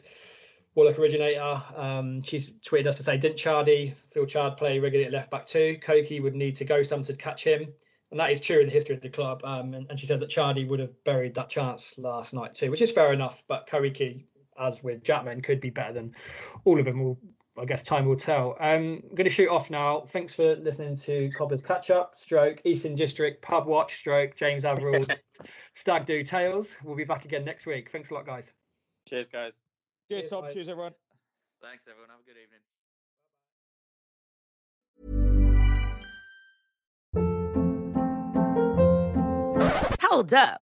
WALOC 0.75 0.99
originator. 0.99 1.63
Um, 1.75 2.21
she's 2.21 2.51
tweeted 2.51 2.87
us 2.87 2.97
to 2.97 3.03
say, 3.03 3.17
didn't 3.17 3.37
Chardy, 3.37 3.93
Phil 4.11 4.25
Chard 4.25 4.57
play 4.57 4.79
regularly 4.79 5.07
at 5.07 5.13
left 5.13 5.31
back 5.31 5.45
too? 5.45 5.77
Koiki 5.81 6.21
would 6.21 6.35
need 6.35 6.55
to 6.55 6.65
go 6.65 6.83
some 6.83 7.01
to 7.03 7.15
catch 7.15 7.43
him. 7.43 7.73
and 8.11 8.19
that 8.19 8.31
is 8.31 8.41
true 8.41 8.59
in 8.59 8.67
the 8.67 8.73
history 8.73 8.95
of 8.95 9.01
the 9.01 9.09
club. 9.09 9.41
Um, 9.45 9.73
and, 9.73 9.89
and, 9.89 9.99
she 9.99 10.05
says 10.05 10.19
that 10.19 10.29
Chardy 10.29 10.67
would 10.67 10.79
have 10.79 11.03
buried 11.05 11.33
that 11.35 11.49
chance 11.49 11.93
last 11.97 12.33
night 12.33 12.53
too, 12.53 12.71
which 12.71 12.81
is 12.81 12.91
fair 12.91 13.13
enough. 13.13 13.43
But 13.47 13.67
Koiki, 13.69 14.25
as 14.59 14.83
with 14.83 15.03
Jackman, 15.03 15.41
could 15.41 15.61
be 15.61 15.69
better 15.69 15.93
than 15.93 16.13
all 16.65 16.77
of 16.77 16.85
them. 16.85 17.01
Will 17.01 17.17
I 17.57 17.63
guess 17.63 17.83
time 17.83 18.05
will 18.05 18.17
tell. 18.17 18.57
Um, 18.59 19.01
I'm 19.09 19.15
going 19.15 19.23
to 19.23 19.29
shoot 19.29 19.47
off 19.49 19.69
now. 19.69 20.01
Thanks 20.07 20.33
for 20.33 20.57
listening 20.57 20.95
to 20.97 21.29
Cobblers 21.37 21.61
Catch 21.61 21.89
Up, 21.89 22.13
Stroke, 22.15 22.61
Eastern 22.65 22.95
District, 22.95 23.41
Pub 23.41 23.65
Watch, 23.65 23.95
Stroke, 23.97 24.35
James 24.35 24.65
Averill, 24.65 25.05
Stag 25.75 26.05
Do 26.05 26.21
Tales. 26.23 26.75
We'll 26.83 26.97
be 26.97 27.05
back 27.05 27.23
again 27.23 27.45
next 27.45 27.65
week. 27.65 27.89
Thanks 27.91 28.11
a 28.11 28.13
lot, 28.13 28.25
guys. 28.25 28.51
Cheers, 29.07 29.29
guys. 29.29 29.61
Cheers, 30.09 30.23
Cheers 30.23 30.31
Tom. 30.31 30.45
Cheers, 30.51 30.69
everyone. 30.69 30.93
Thanks, 31.61 31.87
everyone. 31.87 32.09
Have 32.09 32.19
a 32.19 32.23
good 32.25 32.35
evening. 32.41 32.59
Hold 40.01 40.33
up. 40.33 40.64